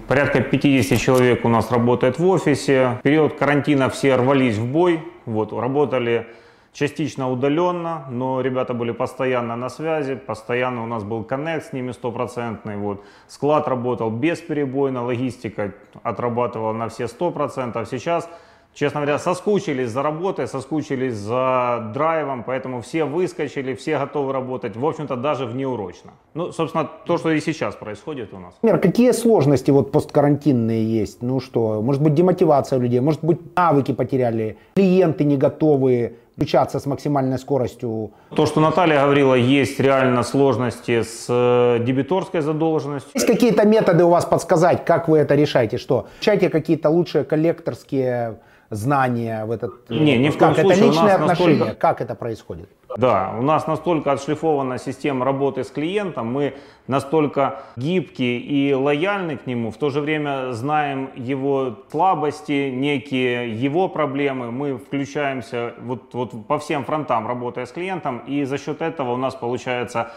Порядка 0.07 0.41
50 0.41 0.99
человек 0.99 1.43
у 1.43 1.49
нас 1.49 1.71
работает 1.71 2.19
в 2.19 2.27
офисе. 2.27 2.97
В 2.99 3.01
период 3.01 3.33
карантина 3.33 3.89
все 3.89 4.15
рвались 4.15 4.57
в 4.57 4.71
бой. 4.71 5.03
Вот, 5.25 5.53
работали 5.53 6.27
частично 6.71 7.31
удаленно, 7.31 8.05
но 8.11 8.41
ребята 8.41 8.75
были 8.75 8.91
постоянно 8.91 9.55
на 9.55 9.69
связи, 9.69 10.13
постоянно 10.13 10.83
у 10.83 10.85
нас 10.85 11.03
был 11.03 11.23
коннект 11.23 11.65
с 11.65 11.73
ними 11.73 11.93
стопроцентный. 11.93 12.77
Вот. 12.77 13.03
Склад 13.27 13.67
работал 13.67 14.11
бесперебойно, 14.11 15.03
логистика 15.03 15.73
отрабатывала 16.03 16.73
на 16.73 16.89
все 16.89 17.05
100%. 17.05 17.87
Сейчас 17.89 18.29
честно 18.73 19.01
говоря, 19.01 19.19
соскучились 19.19 19.89
за 19.89 20.01
работой, 20.01 20.47
соскучились 20.47 21.13
за 21.13 21.91
драйвом, 21.93 22.43
поэтому 22.43 22.81
все 22.81 23.05
выскочили, 23.05 23.73
все 23.73 23.97
готовы 23.97 24.33
работать, 24.33 24.75
в 24.75 24.85
общем-то, 24.85 25.15
даже 25.15 25.45
внеурочно. 25.45 26.11
Ну, 26.33 26.51
собственно, 26.51 26.89
то, 27.05 27.17
что 27.17 27.31
и 27.31 27.39
сейчас 27.41 27.75
происходит 27.75 28.33
у 28.33 28.39
нас. 28.39 28.53
Например, 28.61 28.79
какие 28.81 29.11
сложности 29.11 29.71
вот 29.71 29.91
посткарантинные 29.91 30.83
есть? 31.01 31.21
Ну 31.21 31.39
что, 31.39 31.81
может 31.81 32.01
быть, 32.01 32.13
демотивация 32.13 32.79
людей, 32.79 32.99
может 32.99 33.23
быть, 33.23 33.39
навыки 33.55 33.93
потеряли, 33.93 34.57
клиенты 34.75 35.23
не 35.23 35.37
готовы 35.37 36.15
включаться 36.35 36.79
с 36.79 36.85
максимальной 36.85 37.37
скоростью. 37.37 38.11
То, 38.35 38.45
что 38.45 38.61
Наталья 38.61 39.03
говорила, 39.03 39.35
есть 39.35 39.79
реально 39.79 40.23
сложности 40.23 41.03
с 41.03 41.25
э, 41.29 41.83
дебиторской 41.83 42.41
задолженностью. 42.41 43.11
Есть 43.13 43.27
какие-то 43.27 43.65
методы 43.65 44.05
у 44.05 44.09
вас 44.09 44.25
подсказать, 44.25 44.83
как 44.85 45.07
вы 45.07 45.19
это 45.19 45.35
решаете? 45.35 45.77
Что? 45.77 46.07
Включайте 46.15 46.49
какие-то 46.49 46.89
лучшие 46.89 47.25
коллекторские 47.25 48.37
знания 48.71 49.45
в 49.45 49.51
этот... 49.51 49.89
Не, 49.89 50.17
ни 50.17 50.29
в 50.29 50.37
коем 50.37 50.55
как 50.55 50.63
случае. 50.63 50.87
Это 50.87 50.91
личные 50.91 51.13
отношения, 51.13 51.59
настолько... 51.59 51.75
как 51.75 52.01
это 52.01 52.15
происходит? 52.15 52.69
Да, 52.97 53.35
у 53.37 53.41
нас 53.41 53.67
настолько 53.67 54.13
отшлифована 54.13 54.77
система 54.77 55.25
работы 55.25 55.63
с 55.63 55.69
клиентом, 55.69 56.31
мы 56.31 56.55
настолько 56.87 57.61
гибкие 57.75 58.39
и 58.39 58.73
лояльны 58.73 59.37
к 59.37 59.45
нему, 59.45 59.71
в 59.71 59.77
то 59.77 59.89
же 59.89 60.01
время 60.01 60.53
знаем 60.53 61.09
его 61.15 61.79
слабости, 61.91 62.69
некие 62.69 63.53
его 63.53 63.89
проблемы, 63.89 64.51
мы 64.51 64.77
включаемся 64.77 65.73
вот, 65.81 66.13
вот 66.13 66.47
по 66.47 66.57
всем 66.57 66.85
фронтам, 66.85 67.27
работая 67.27 67.65
с 67.65 67.71
клиентом, 67.71 68.19
и 68.19 68.45
за 68.45 68.57
счет 68.57 68.81
этого 68.81 69.13
у 69.13 69.17
нас 69.17 69.35
получается 69.35 70.11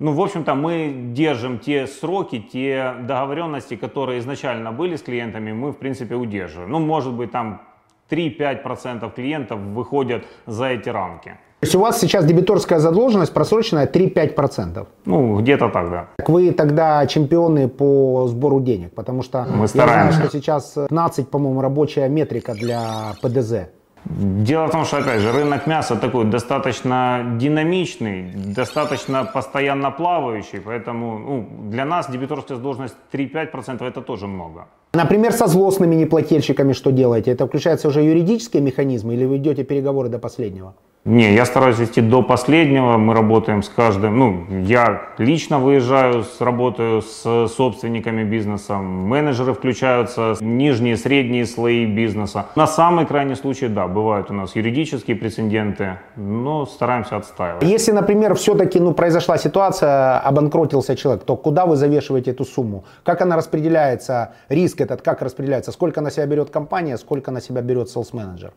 ну, 0.00 0.12
в 0.12 0.20
общем-то, 0.20 0.54
мы 0.54 0.94
держим 1.12 1.58
те 1.58 1.88
сроки, 1.88 2.38
те 2.38 2.94
договоренности, 3.00 3.74
которые 3.74 4.20
изначально 4.20 4.70
были 4.70 4.94
с 4.94 5.02
клиентами, 5.02 5.50
мы, 5.50 5.72
в 5.72 5.76
принципе, 5.76 6.14
удерживаем. 6.14 6.70
Ну, 6.70 6.78
может 6.78 7.12
быть, 7.14 7.32
там 7.32 7.62
3-5% 8.10 9.12
клиентов 9.14 9.58
выходят 9.60 10.24
за 10.46 10.66
эти 10.66 10.88
рамки. 10.88 11.36
То 11.60 11.64
есть 11.64 11.74
у 11.74 11.80
вас 11.80 11.98
сейчас 11.98 12.24
дебиторская 12.24 12.78
задолженность 12.78 13.34
просроченная 13.34 13.88
3-5%? 13.88 14.86
Ну, 15.06 15.40
где-то 15.40 15.68
так, 15.68 15.90
да. 15.90 16.06
Так 16.16 16.28
вы 16.28 16.52
тогда 16.52 17.04
чемпионы 17.06 17.68
по 17.68 18.28
сбору 18.28 18.60
денег, 18.60 18.94
потому 18.94 19.22
что 19.22 19.44
Мы 19.52 19.62
я 19.62 19.66
знаю, 19.66 20.12
что 20.12 20.30
сейчас 20.30 20.74
15, 20.74 21.28
по-моему, 21.28 21.60
рабочая 21.60 22.08
метрика 22.08 22.54
для 22.54 23.14
ПДЗ. 23.22 23.70
Дело 24.04 24.66
в 24.66 24.70
том, 24.70 24.84
что, 24.84 24.98
опять 24.98 25.20
же, 25.20 25.32
рынок 25.32 25.66
мяса 25.66 25.96
такой 25.96 26.24
достаточно 26.24 27.36
динамичный, 27.40 28.32
достаточно 28.54 29.24
постоянно 29.24 29.90
плавающий, 29.90 30.60
поэтому 30.60 31.18
ну, 31.18 31.48
для 31.70 31.84
нас 31.84 32.08
дебиторская 32.08 32.56
задолженность 32.56 32.96
3-5% 33.12 33.84
это 33.84 34.00
тоже 34.00 34.26
много. 34.26 34.66
Например, 34.98 35.32
со 35.32 35.46
злостными 35.46 35.94
неплательщиками 35.94 36.72
что 36.72 36.90
делаете? 36.90 37.30
Это 37.30 37.46
включается 37.46 37.86
уже 37.86 38.02
юридические 38.02 38.64
механизмы 38.64 39.14
или 39.14 39.26
вы 39.26 39.36
идете 39.36 39.62
переговоры 39.62 40.08
до 40.08 40.18
последнего? 40.18 40.74
Не, 41.04 41.34
я 41.34 41.46
стараюсь 41.46 41.78
вести 41.78 42.02
до 42.02 42.22
последнего. 42.22 42.98
Мы 42.98 43.14
работаем 43.14 43.62
с 43.62 43.70
каждым. 43.70 44.18
Ну, 44.18 44.44
я 44.50 45.08
лично 45.16 45.58
выезжаю, 45.58 46.22
работаю 46.38 47.00
с 47.00 47.48
собственниками 47.48 48.24
бизнеса. 48.24 48.76
Менеджеры 48.76 49.54
включаются, 49.54 50.36
нижние, 50.40 50.98
средние 50.98 51.46
слои 51.46 51.86
бизнеса. 51.86 52.48
На 52.56 52.66
самый 52.66 53.06
крайний 53.06 53.36
случай, 53.36 53.68
да, 53.68 53.86
бывают 53.88 54.30
у 54.30 54.34
нас 54.34 54.54
юридические 54.54 55.16
прецеденты, 55.16 55.98
но 56.16 56.66
стараемся 56.66 57.16
отстаивать. 57.16 57.62
Если, 57.62 57.92
например, 57.92 58.34
все-таки 58.34 58.78
ну, 58.78 58.92
произошла 58.92 59.38
ситуация, 59.38 60.18
обанкротился 60.18 60.94
человек, 60.94 61.24
то 61.24 61.36
куда 61.36 61.64
вы 61.64 61.76
завешиваете 61.76 62.32
эту 62.32 62.44
сумму? 62.44 62.84
Как 63.02 63.22
она 63.22 63.36
распределяется, 63.36 64.34
риск 64.50 64.82
этот 64.82 65.00
как 65.00 65.22
распределяется? 65.22 65.72
Сколько 65.72 66.02
на 66.02 66.10
себя 66.10 66.26
берет 66.26 66.50
компания, 66.50 66.98
сколько 66.98 67.30
на 67.30 67.40
себя 67.40 67.62
берет 67.62 67.88
селс-менеджер? 67.88 68.52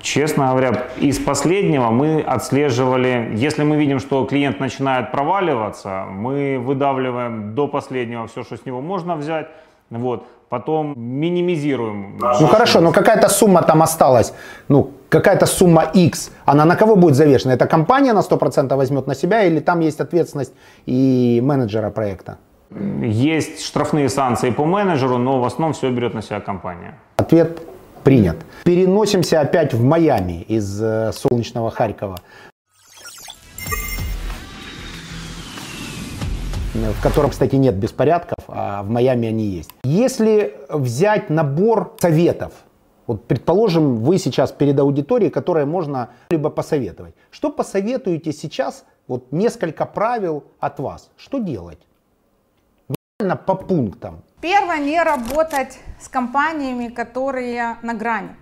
Честно 0.00 0.48
говоря, 0.48 0.86
из 0.96 1.18
последнего 1.18 1.90
мы 1.90 2.22
отслеживали, 2.22 3.32
если 3.34 3.64
мы 3.64 3.76
видим, 3.76 3.98
что 3.98 4.24
клиент 4.24 4.58
начинает 4.58 5.12
проваливаться, 5.12 6.06
мы 6.10 6.58
выдавливаем 6.58 7.54
до 7.54 7.68
последнего 7.68 8.26
все, 8.26 8.42
что 8.42 8.56
с 8.56 8.64
него 8.64 8.80
можно 8.80 9.16
взять, 9.16 9.48
вот, 9.90 10.26
потом 10.48 10.94
минимизируем. 10.96 12.18
Ну 12.40 12.46
хорошо, 12.46 12.80
но 12.80 12.92
какая-то 12.92 13.28
сумма 13.28 13.62
там 13.62 13.82
осталась, 13.82 14.32
ну 14.68 14.90
какая-то 15.10 15.46
сумма 15.46 15.84
X, 15.92 16.30
она 16.46 16.64
на 16.64 16.76
кого 16.76 16.96
будет 16.96 17.14
завешена? 17.14 17.52
Это 17.52 17.66
компания 17.66 18.14
на 18.14 18.20
100% 18.20 18.76
возьмет 18.76 19.06
на 19.06 19.14
себя 19.14 19.42
или 19.44 19.60
там 19.60 19.80
есть 19.80 20.00
ответственность 20.00 20.54
и 20.86 21.40
менеджера 21.42 21.90
проекта? 21.90 22.38
Есть 23.02 23.66
штрафные 23.66 24.08
санкции 24.08 24.50
по 24.50 24.64
менеджеру, 24.64 25.18
но 25.18 25.40
в 25.40 25.44
основном 25.44 25.72
все 25.72 25.90
берет 25.90 26.14
на 26.14 26.22
себя 26.22 26.40
компания. 26.40 26.94
Ответ 27.16 27.69
принят. 28.02 28.36
Переносимся 28.64 29.40
опять 29.40 29.74
в 29.74 29.82
Майами 29.82 30.42
из 30.42 30.80
э, 30.82 31.12
солнечного 31.12 31.70
Харькова. 31.70 32.18
в 36.72 37.02
котором, 37.02 37.30
кстати, 37.30 37.56
нет 37.56 37.74
беспорядков, 37.74 38.44
а 38.48 38.82
в 38.82 38.90
Майами 38.90 39.28
они 39.28 39.44
есть. 39.44 39.70
Если 39.84 40.56
взять 40.68 41.28
набор 41.28 41.96
советов, 42.00 42.52
вот 43.06 43.26
предположим, 43.26 43.96
вы 43.96 44.18
сейчас 44.18 44.52
перед 44.52 44.78
аудиторией, 44.78 45.30
которой 45.30 45.64
можно 45.64 46.10
либо 46.30 46.48
посоветовать. 46.48 47.14
Что 47.30 47.50
посоветуете 47.50 48.32
сейчас, 48.32 48.84
вот 49.08 49.32
несколько 49.32 49.84
правил 49.84 50.44
от 50.60 50.78
вас, 50.78 51.10
что 51.16 51.38
делать? 51.38 51.80
По 53.18 53.54
пунктам. 53.54 54.22
Первое, 54.40 54.78
не 54.78 55.02
работать 55.02 55.78
с 56.00 56.08
компаниями, 56.08 56.88
которые 56.88 57.76
на 57.82 57.94
грани. 57.94 58.34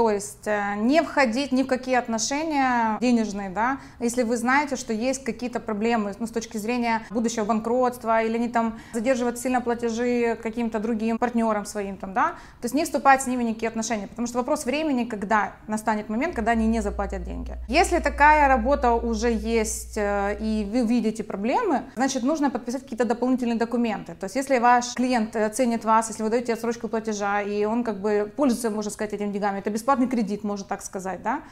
То 0.00 0.10
есть 0.10 0.46
э, 0.46 0.76
не 0.76 1.02
входить 1.02 1.52
ни 1.52 1.62
в 1.62 1.66
какие 1.66 1.96
отношения 1.96 2.96
денежные, 3.02 3.50
да, 3.50 3.80
если 3.98 4.22
вы 4.22 4.38
знаете, 4.38 4.76
что 4.76 4.94
есть 4.94 5.22
какие-то 5.22 5.60
проблемы 5.60 6.14
ну, 6.18 6.26
с 6.26 6.30
точки 6.30 6.56
зрения 6.56 7.02
будущего 7.10 7.44
банкротства, 7.44 8.22
или 8.22 8.36
они 8.36 8.48
там 8.48 8.78
задерживают 8.94 9.38
сильно 9.38 9.60
платежи 9.60 10.38
каким-то 10.42 10.78
другим 10.78 11.18
партнерам 11.18 11.66
своим, 11.66 11.98
там, 11.98 12.14
да, 12.14 12.28
то 12.28 12.64
есть 12.64 12.74
не 12.74 12.84
вступать 12.84 13.20
с 13.20 13.26
ними 13.26 13.42
в 13.42 13.46
никакие 13.46 13.68
отношения, 13.68 14.06
потому 14.06 14.26
что 14.26 14.38
вопрос 14.38 14.64
времени, 14.64 15.04
когда 15.04 15.52
настанет 15.68 16.08
момент, 16.08 16.34
когда 16.34 16.52
они 16.52 16.66
не 16.66 16.80
заплатят 16.80 17.22
деньги. 17.22 17.58
Если 17.68 17.98
такая 17.98 18.48
работа 18.48 18.92
уже 18.94 19.30
есть, 19.30 19.98
э, 19.98 20.38
и 20.40 20.66
вы 20.72 20.86
видите 20.86 21.22
проблемы, 21.24 21.82
значит, 21.94 22.22
нужно 22.22 22.48
подписать 22.48 22.84
какие-то 22.84 23.04
дополнительные 23.04 23.58
документы. 23.58 24.14
То 24.14 24.24
есть 24.24 24.36
если 24.36 24.58
ваш 24.60 24.94
клиент 24.94 25.36
э, 25.36 25.50
ценит 25.50 25.84
вас, 25.84 26.08
если 26.08 26.22
вы 26.22 26.30
даете 26.30 26.54
отсрочку 26.54 26.88
платежа, 26.88 27.42
и 27.42 27.66
он 27.66 27.84
как 27.84 28.00
бы 28.00 28.32
пользуется, 28.34 28.70
можно 28.70 28.90
сказать, 28.90 29.12
этими 29.12 29.30
деньгами, 29.30 29.58
это 29.58 29.68
бесплатно 29.68 29.89
бесплатный 29.90 30.08
кредит, 30.08 30.44
можно 30.44 30.66
так 30.66 30.82
сказать, 30.82 31.20
да, 31.22 31.42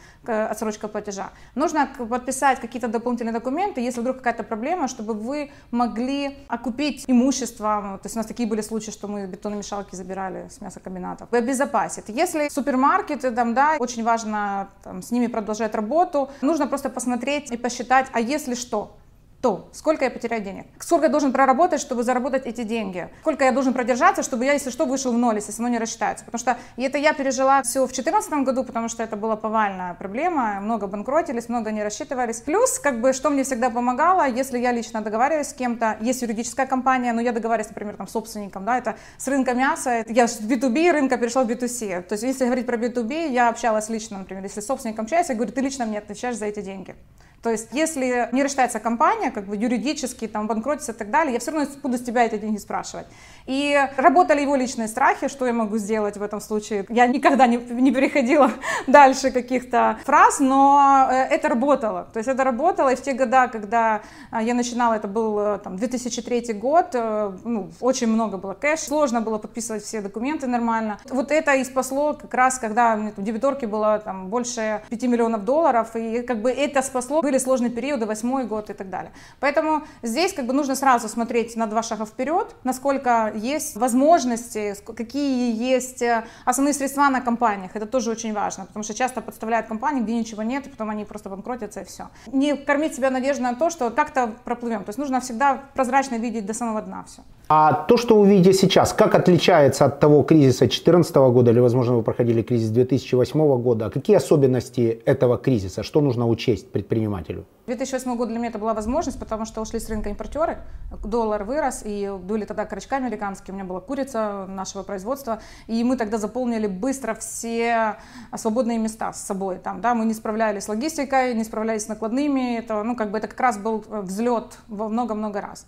отсрочка 0.51 0.89
платежа. 0.89 1.31
Нужно 1.55 1.89
подписать 2.09 2.61
какие-то 2.61 2.89
дополнительные 2.89 3.33
документы, 3.33 3.81
если 3.81 4.01
вдруг 4.01 4.19
какая-то 4.19 4.45
проблема, 4.45 4.87
чтобы 4.87 5.15
вы 5.15 5.51
могли 5.71 6.37
окупить 6.49 7.05
имущество. 7.09 7.99
То 8.03 8.07
есть 8.07 8.17
у 8.17 8.19
нас 8.19 8.27
такие 8.27 8.49
были 8.49 8.61
случаи, 8.61 8.93
что 8.93 9.09
мы 9.09 9.27
бетономешалки 9.27 9.97
забирали 9.97 10.49
с 10.49 10.61
мясокомбинатов. 10.61 11.29
Вы 11.33 11.39
обезопасит. 11.39 12.09
Если 12.09 12.49
супермаркеты, 12.49 13.33
там, 13.33 13.55
да, 13.55 13.77
очень 13.79 14.05
важно 14.05 14.69
там, 14.85 15.03
с 15.03 15.11
ними 15.11 15.27
продолжать 15.27 15.75
работу, 15.75 16.29
нужно 16.41 16.67
просто 16.67 16.91
посмотреть 16.91 17.51
и 17.51 17.57
посчитать, 17.57 18.07
а 18.13 18.21
если 18.21 18.55
что, 18.55 18.97
то 19.41 19.69
сколько 19.73 20.05
я 20.05 20.11
потеряю 20.11 20.43
денег? 20.43 20.67
Сколько 20.81 21.07
я 21.07 21.11
должен 21.11 21.33
проработать, 21.33 21.81
чтобы 21.81 22.03
заработать 22.03 22.45
эти 22.47 22.65
деньги? 22.65 23.09
Сколько 23.21 23.45
я 23.45 23.53
должен 23.53 23.73
продержаться, 23.73 24.23
чтобы 24.25 24.45
я, 24.45 24.53
если 24.53 24.71
что, 24.71 24.85
вышел 24.85 25.13
в 25.13 25.19
ноль, 25.19 25.37
если 25.37 25.55
оно 25.61 25.69
не 25.69 25.79
рассчитается? 25.79 26.25
Потому 26.25 26.41
что 26.41 26.57
и 26.77 26.83
это 26.83 26.99
я 26.99 27.13
пережила 27.13 27.63
все 27.63 27.85
в 27.85 27.93
2014 27.93 28.33
году, 28.45 28.65
потому 28.65 28.89
что 28.89 29.03
это 29.03 29.17
была 29.17 29.37
повальная 29.37 29.95
проблема, 29.95 30.61
много 30.61 30.89
банкротились, 30.89 31.49
много 31.49 31.71
не 31.71 31.85
рассчитывались. 31.85 32.41
Плюс, 32.41 32.81
как 32.81 33.01
бы, 33.01 33.13
что 33.13 33.31
мне 33.31 33.45
всегда 33.45 33.71
помогало, 33.71 34.29
если 34.29 34.59
я 34.59 34.73
лично 34.73 35.03
договариваюсь 35.03 35.49
с 35.49 35.53
кем-то, 35.53 35.97
есть 36.01 36.21
юридическая 36.23 36.67
компания, 36.67 37.13
но 37.13 37.21
я 37.21 37.31
договариваюсь, 37.31 37.69
например, 37.69 37.95
там, 37.95 38.09
с 38.09 38.13
собственником, 38.13 38.65
да, 38.65 38.79
это 38.79 38.97
с 39.19 39.29
рынка 39.29 39.55
мяса, 39.55 40.05
я 40.09 40.27
с 40.27 40.41
B2B 40.41 40.91
рынка 40.91 41.17
перешла 41.17 41.45
в 41.45 41.49
B2C. 41.49 42.03
То 42.03 42.15
есть, 42.15 42.25
если 42.25 42.45
говорить 42.45 42.67
про 42.67 42.77
B2B, 42.77 43.31
я 43.31 43.49
общалась 43.49 43.89
лично, 43.89 44.19
например, 44.19 44.43
если 44.43 44.61
с 44.61 44.67
собственником 44.67 45.05
общаюсь, 45.05 45.29
я 45.29 45.37
говорю, 45.37 45.53
ты 45.53 45.61
лично 45.61 45.87
мне 45.87 45.99
отвечаешь 45.99 46.37
за 46.37 46.47
эти 46.47 46.61
деньги. 46.61 46.97
То 47.43 47.51
есть, 47.51 47.69
если 47.73 48.29
не 48.33 48.43
рассчитается 48.43 48.81
компания, 48.81 49.31
как 49.31 49.47
бы 49.47 49.57
юридически, 49.57 50.27
там, 50.27 50.47
банкротится 50.47 50.93
и 50.93 50.95
так 50.95 51.11
далее, 51.11 51.35
я 51.35 51.39
все 51.39 51.53
равно 51.53 51.69
буду 51.83 51.97
с 51.97 52.03
тебя 52.03 52.25
эти 52.25 52.37
деньги 52.37 52.59
спрашивать. 52.59 53.07
И 53.47 53.79
работали 53.97 54.41
его 54.41 54.57
личные 54.57 54.89
страхи, 54.89 55.29
что 55.29 55.47
я 55.47 55.53
могу 55.53 55.79
сделать 55.79 56.17
в 56.17 56.23
этом 56.23 56.41
случае. 56.41 56.85
Я 56.89 57.07
никогда 57.07 57.47
не, 57.47 57.57
не 57.57 57.93
переходила 57.93 58.51
дальше 58.87 59.31
каких-то 59.31 59.99
фраз, 60.05 60.41
но 60.41 61.09
э, 61.11 61.15
это 61.15 61.49
работало. 61.49 62.09
То 62.13 62.19
есть 62.19 62.29
это 62.29 62.45
работало, 62.45 62.93
и 62.93 62.97
в 62.97 63.03
те 63.03 63.13
года, 63.13 63.49
когда 63.49 64.03
э, 64.33 64.43
я 64.43 64.55
начинала, 64.55 64.95
это 64.95 65.07
был 65.07 65.39
э, 65.39 65.59
там, 65.59 65.77
2003 65.77 66.53
год, 66.55 66.93
ну, 66.93 67.71
очень 67.81 68.09
много 68.09 68.37
было 68.37 68.55
кэш, 68.55 68.81
сложно 68.81 69.21
было 69.21 69.39
подписывать 69.39 69.85
все 69.85 70.01
документы 70.01 70.47
нормально. 70.47 70.99
Вот 71.09 71.31
это 71.31 71.55
и 71.55 71.65
спасло 71.65 72.15
как 72.15 72.35
раз, 72.35 72.59
когда 72.59 72.97
в 72.97 73.23
дебиторке 73.23 73.67
было 73.67 73.99
там, 73.99 74.29
больше 74.29 74.83
5 74.91 75.03
миллионов 75.05 75.45
долларов, 75.45 75.95
и 75.95 76.23
как 76.23 76.43
бы 76.43 76.51
это 76.51 76.83
спасло 76.83 77.23
были 77.29 77.39
сложные 77.39 77.71
периоды, 77.71 78.07
восьмой 78.07 78.47
год 78.47 78.71
и 78.71 78.73
так 78.73 78.89
далее. 78.89 79.13
Поэтому 79.39 79.83
здесь 80.03 80.33
как 80.33 80.47
бы 80.47 80.55
нужно 80.55 80.75
сразу 80.75 81.09
смотреть 81.09 81.57
на 81.57 81.67
два 81.67 81.83
шага 81.83 82.07
вперед, 82.07 82.57
насколько 82.65 83.33
есть 83.35 83.77
возможности, 83.77 84.75
какие 84.97 85.55
есть 85.75 86.01
э, 86.01 86.25
основные 86.47 86.73
средства 86.73 87.11
на 87.11 87.21
компаниях. 87.21 87.77
Это 87.77 87.85
тоже 87.85 88.11
очень 88.11 88.33
важно, 88.33 88.65
потому 88.65 88.83
что 88.83 88.95
часто 88.95 89.21
подставляют 89.21 89.67
компании, 89.67 90.01
где 90.01 90.15
ничего 90.15 90.43
нет, 90.43 90.67
и 90.67 90.71
потом 90.71 90.89
они 90.89 91.05
просто 91.05 91.29
банкротятся 91.29 91.83
и 91.83 91.85
все. 91.85 92.09
Не 92.29 92.57
кормить 92.57 92.95
себя 92.95 93.11
надеждой 93.11 93.43
на 93.43 93.55
то, 93.55 93.69
что 93.69 93.91
как-то 93.91 94.33
проплывем. 94.45 94.85
То 94.85 94.89
есть 94.89 94.99
нужно 94.99 95.21
всегда 95.21 95.63
прозрачно 95.75 96.17
видеть 96.17 96.47
до 96.47 96.55
самого 96.55 96.81
дна 96.81 97.05
все. 97.07 97.23
А 97.51 97.73
то, 97.73 97.97
что 97.97 98.21
вы 98.21 98.29
видите 98.29 98.53
сейчас, 98.53 98.93
как 98.93 99.15
отличается 99.15 99.87
от 99.87 100.01
того 100.01 100.23
кризиса 100.23 100.67
2014 100.67 101.17
года, 101.17 101.51
или, 101.51 101.61
возможно, 101.61 101.97
вы 101.97 102.03
проходили 102.03 102.43
кризис 102.43 102.69
2008 102.69 103.63
года? 103.63 103.89
Какие 103.89 104.19
особенности 104.19 105.01
этого 105.07 105.39
кризиса? 105.39 105.83
Что 105.83 106.03
нужно 106.03 106.29
учесть 106.29 106.71
предпринимателю? 106.71 107.47
2008 107.65 108.17
год 108.17 108.29
для 108.29 108.39
меня 108.39 108.51
это 108.51 108.59
была 108.59 108.75
возможность, 108.75 109.19
потому 109.19 109.47
что 109.47 109.63
ушли 109.63 109.81
с 109.81 109.89
рынка 109.89 110.11
импортеры, 110.11 110.59
доллар 111.03 111.45
вырос, 111.45 111.85
и 111.87 112.13
были 112.23 112.45
тогда 112.45 112.67
крючка 112.67 112.97
американские, 112.97 113.55
у 113.55 113.57
меня 113.57 113.67
была 113.67 113.81
курица 113.81 114.45
нашего 114.47 114.83
производства, 114.83 115.41
и 115.69 115.83
мы 115.85 115.97
тогда 115.97 116.19
заполнили 116.19 116.67
быстро 116.67 117.15
все 117.15 117.97
свободные 118.37 118.77
места 118.77 119.15
с 119.15 119.23
собой. 119.23 119.57
Там, 119.57 119.81
да, 119.81 119.95
мы 119.95 120.05
не 120.05 120.13
справлялись 120.13 120.65
с 120.65 120.69
логистикой, 120.69 121.33
не 121.33 121.45
справлялись 121.45 121.85
с 121.85 121.89
накладными, 121.89 122.59
это, 122.59 122.83
ну, 122.83 122.95
как 122.95 123.11
бы 123.11 123.17
это 123.17 123.27
как 123.27 123.41
раз 123.41 123.57
был 123.57 123.83
взлет 123.89 124.59
во 124.69 124.91
много-много 124.91 125.41
раз. 125.41 125.65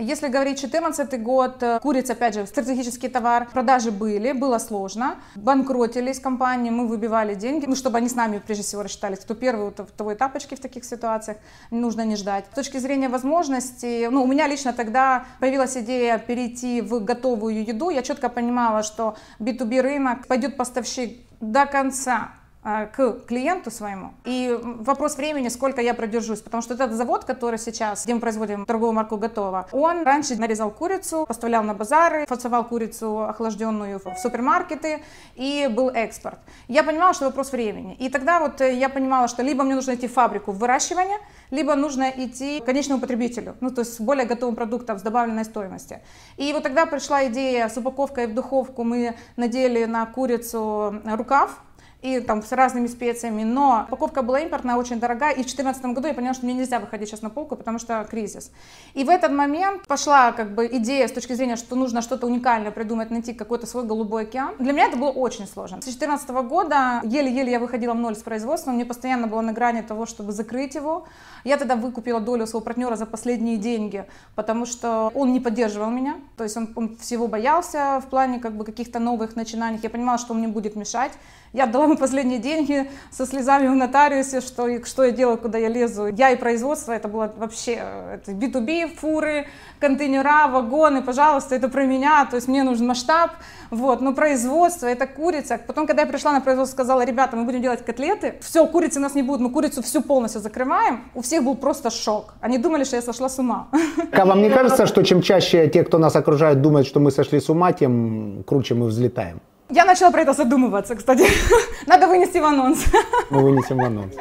Если 0.00 0.28
говорить 0.28 0.58
2014 0.60 1.22
год, 1.22 1.62
э, 1.62 1.78
курица, 1.80 2.14
опять 2.14 2.32
же, 2.32 2.46
стратегический 2.46 3.08
товар, 3.08 3.46
продажи 3.52 3.90
были, 3.90 4.32
было 4.32 4.56
сложно, 4.58 5.16
банкротились 5.34 6.18
компании, 6.18 6.70
мы 6.70 6.88
выбивали 6.88 7.34
деньги, 7.34 7.66
ну, 7.66 7.76
чтобы 7.76 7.98
они 7.98 8.08
с 8.08 8.14
нами 8.14 8.38
прежде 8.38 8.64
всего 8.64 8.82
рассчитались, 8.82 9.18
кто 9.18 9.34
первый, 9.34 9.72
того 9.72 10.12
и 10.12 10.14
тапочки 10.14 10.54
в 10.54 10.60
таких 10.60 10.86
ситуациях, 10.86 11.36
нужно 11.70 12.06
не 12.06 12.16
ждать. 12.16 12.46
С 12.50 12.54
точки 12.54 12.78
зрения 12.78 13.10
возможностей, 13.10 14.08
ну, 14.08 14.22
у 14.22 14.26
меня 14.26 14.48
лично 14.48 14.72
тогда 14.72 15.26
появилась 15.38 15.76
идея 15.76 16.16
перейти 16.16 16.80
в 16.80 17.04
готовую 17.04 17.62
еду, 17.62 17.90
я 17.90 18.00
четко 18.00 18.30
понимала, 18.30 18.82
что 18.82 19.16
B2B 19.38 19.82
рынок 19.82 20.26
пойдет 20.26 20.56
поставщик 20.56 21.18
до 21.40 21.66
конца, 21.66 22.30
к 22.62 23.20
клиенту 23.26 23.70
своему. 23.70 24.12
И 24.24 24.58
вопрос 24.62 25.16
времени, 25.16 25.48
сколько 25.48 25.80
я 25.80 25.94
продержусь, 25.94 26.40
потому 26.40 26.62
что 26.62 26.74
этот 26.74 26.92
завод, 26.92 27.24
который 27.24 27.58
сейчас, 27.58 28.04
где 28.04 28.14
мы 28.14 28.20
производим 28.20 28.66
торговую 28.66 28.92
марку 28.92 29.16
«Готово», 29.16 29.66
он 29.72 30.02
раньше 30.02 30.36
нарезал 30.36 30.70
курицу, 30.70 31.24
поставлял 31.26 31.62
на 31.62 31.72
базары, 31.74 32.26
фасовал 32.26 32.64
курицу 32.64 33.22
охлажденную 33.22 33.98
в 33.98 34.18
супермаркеты, 34.18 35.02
и 35.36 35.70
был 35.70 35.88
экспорт. 35.88 36.38
Я 36.68 36.82
понимала, 36.82 37.14
что 37.14 37.24
вопрос 37.24 37.52
времени. 37.52 37.94
И 37.94 38.10
тогда 38.10 38.40
вот 38.40 38.60
э, 38.60 38.74
я 38.74 38.88
понимала, 38.90 39.26
что 39.28 39.42
либо 39.42 39.64
мне 39.64 39.74
нужно 39.74 39.94
идти 39.94 40.06
в 40.06 40.12
фабрику 40.12 40.52
выращивания, 40.52 41.18
либо 41.50 41.74
нужно 41.74 42.10
идти 42.10 42.60
к 42.60 42.64
конечному 42.64 43.00
потребителю, 43.00 43.56
ну 43.60 43.70
то 43.70 43.80
есть 43.80 43.94
с 43.94 44.00
более 44.00 44.26
готовым 44.26 44.54
продуктом, 44.54 44.98
с 44.98 45.02
добавленной 45.02 45.44
стоимостью. 45.44 46.00
И 46.36 46.52
вот 46.52 46.62
тогда 46.62 46.84
пришла 46.86 47.26
идея 47.26 47.68
с 47.68 47.76
упаковкой 47.76 48.26
в 48.26 48.34
духовку, 48.34 48.84
мы 48.84 49.16
надели 49.36 49.86
на 49.86 50.04
курицу 50.06 51.00
рукав, 51.04 51.58
и 52.02 52.20
там 52.20 52.42
с 52.42 52.52
разными 52.52 52.86
специями, 52.86 53.42
но 53.42 53.86
покупка 53.90 54.22
была 54.22 54.40
импортная, 54.40 54.76
очень 54.76 54.98
дорогая, 54.98 55.32
и 55.32 55.42
в 55.42 55.46
2014 55.46 55.84
году 55.86 56.08
я 56.08 56.14
поняла, 56.14 56.34
что 56.34 56.46
мне 56.46 56.54
нельзя 56.54 56.78
выходить 56.78 57.08
сейчас 57.08 57.22
на 57.22 57.30
полку, 57.30 57.56
потому 57.56 57.78
что 57.78 58.06
кризис. 58.10 58.50
И 58.94 59.04
в 59.04 59.08
этот 59.08 59.32
момент 59.32 59.86
пошла 59.86 60.32
как 60.32 60.54
бы 60.54 60.66
идея 60.66 61.06
с 61.08 61.12
точки 61.12 61.34
зрения, 61.34 61.56
что 61.56 61.76
нужно 61.76 62.00
что-то 62.02 62.26
уникальное 62.26 62.70
придумать, 62.70 63.10
найти 63.10 63.34
какой-то 63.34 63.66
свой 63.66 63.84
голубой 63.84 64.22
океан. 64.22 64.54
Для 64.58 64.72
меня 64.72 64.86
это 64.86 64.96
было 64.96 65.10
очень 65.10 65.46
сложно. 65.46 65.78
С 65.82 65.84
2014 65.84 66.30
года 66.30 67.00
еле-еле 67.04 67.52
я 67.52 67.60
выходила 67.60 67.92
в 67.92 67.98
ноль 67.98 68.16
с 68.16 68.22
производством, 68.22 68.74
мне 68.74 68.84
постоянно 68.84 69.26
было 69.26 69.40
на 69.42 69.52
грани 69.52 69.82
того, 69.82 70.06
чтобы 70.06 70.32
закрыть 70.32 70.74
его. 70.74 71.06
Я 71.44 71.56
тогда 71.56 71.76
выкупила 71.76 72.20
долю 72.20 72.46
своего 72.46 72.64
партнера 72.64 72.96
за 72.96 73.06
последние 73.06 73.56
деньги, 73.56 74.06
потому 74.34 74.66
что 74.66 75.10
он 75.14 75.32
не 75.32 75.40
поддерживал 75.40 75.90
меня, 75.90 76.16
то 76.36 76.44
есть 76.44 76.56
он, 76.56 76.72
он 76.76 76.96
всего 76.96 77.28
боялся 77.28 78.00
в 78.04 78.08
плане 78.08 78.38
как 78.40 78.56
бы 78.56 78.64
каких-то 78.64 78.98
новых 78.98 79.36
начинаний. 79.36 79.78
Я 79.82 79.90
понимала, 79.90 80.18
что 80.18 80.32
он 80.32 80.38
мне 80.38 80.48
будет 80.48 80.76
мешать. 80.76 81.12
Я 81.52 81.64
отдала 81.64 81.84
ему 81.84 81.96
последние 81.96 82.38
деньги 82.38 82.88
со 83.10 83.26
слезами 83.26 83.66
в 83.66 83.74
нотариусе, 83.74 84.40
что, 84.40 84.84
что 84.84 85.04
я 85.04 85.10
делаю, 85.10 85.36
куда 85.36 85.58
я 85.58 85.68
лезу. 85.68 86.06
Я 86.06 86.30
и 86.30 86.36
производство, 86.36 86.92
это 86.92 87.08
было 87.08 87.32
вообще 87.36 87.72
это 88.14 88.30
B2B, 88.30 88.96
фуры, 88.96 89.48
контейнера, 89.80 90.46
вагоны, 90.46 91.02
пожалуйста, 91.02 91.56
это 91.56 91.68
про 91.68 91.86
меня, 91.86 92.24
то 92.26 92.36
есть 92.36 92.46
мне 92.46 92.62
нужен 92.62 92.86
масштаб, 92.86 93.32
вот, 93.70 94.00
но 94.00 94.14
производство, 94.14 94.86
это 94.86 95.08
курица. 95.08 95.58
Потом, 95.66 95.88
когда 95.88 96.02
я 96.02 96.08
пришла 96.08 96.32
на 96.32 96.40
производство, 96.40 96.76
сказала, 96.76 97.04
ребята, 97.04 97.36
мы 97.36 97.44
будем 97.44 97.62
делать 97.62 97.84
котлеты, 97.84 98.34
все, 98.42 98.64
курицы 98.68 99.00
у 99.00 99.02
нас 99.02 99.14
не 99.14 99.22
будет, 99.22 99.40
мы 99.40 99.50
курицу 99.50 99.82
всю 99.82 100.02
полностью 100.02 100.40
закрываем, 100.40 101.10
у 101.14 101.20
всех 101.20 101.42
был 101.42 101.56
просто 101.56 101.90
шок. 101.90 102.34
Они 102.40 102.58
думали, 102.58 102.84
что 102.84 102.94
я 102.94 103.02
сошла 103.02 103.28
с 103.28 103.38
ума. 103.40 103.68
А 104.12 104.24
вам 104.24 104.42
не 104.42 104.50
кажется, 104.50 104.86
что 104.86 105.02
чем 105.02 105.22
чаще 105.22 105.66
те, 105.68 105.82
кто 105.82 105.98
нас 105.98 106.14
окружает, 106.14 106.60
думают, 106.62 106.86
что 106.86 107.00
мы 107.00 107.10
сошли 107.10 107.40
с 107.40 107.48
ума, 107.50 107.72
тем 107.72 108.44
круче 108.46 108.74
мы 108.74 108.86
взлетаем? 108.86 109.40
Я 109.70 109.84
начала 109.84 110.10
про 110.10 110.22
это 110.22 110.32
задумываться, 110.32 110.96
кстати. 110.96 111.26
Надо 111.86 112.08
вынести 112.08 112.38
в 112.38 112.44
анонс. 112.44 112.84
Мы 113.30 113.42
вынесем 113.42 113.76
в 113.78 113.84
анонс. 113.84 114.14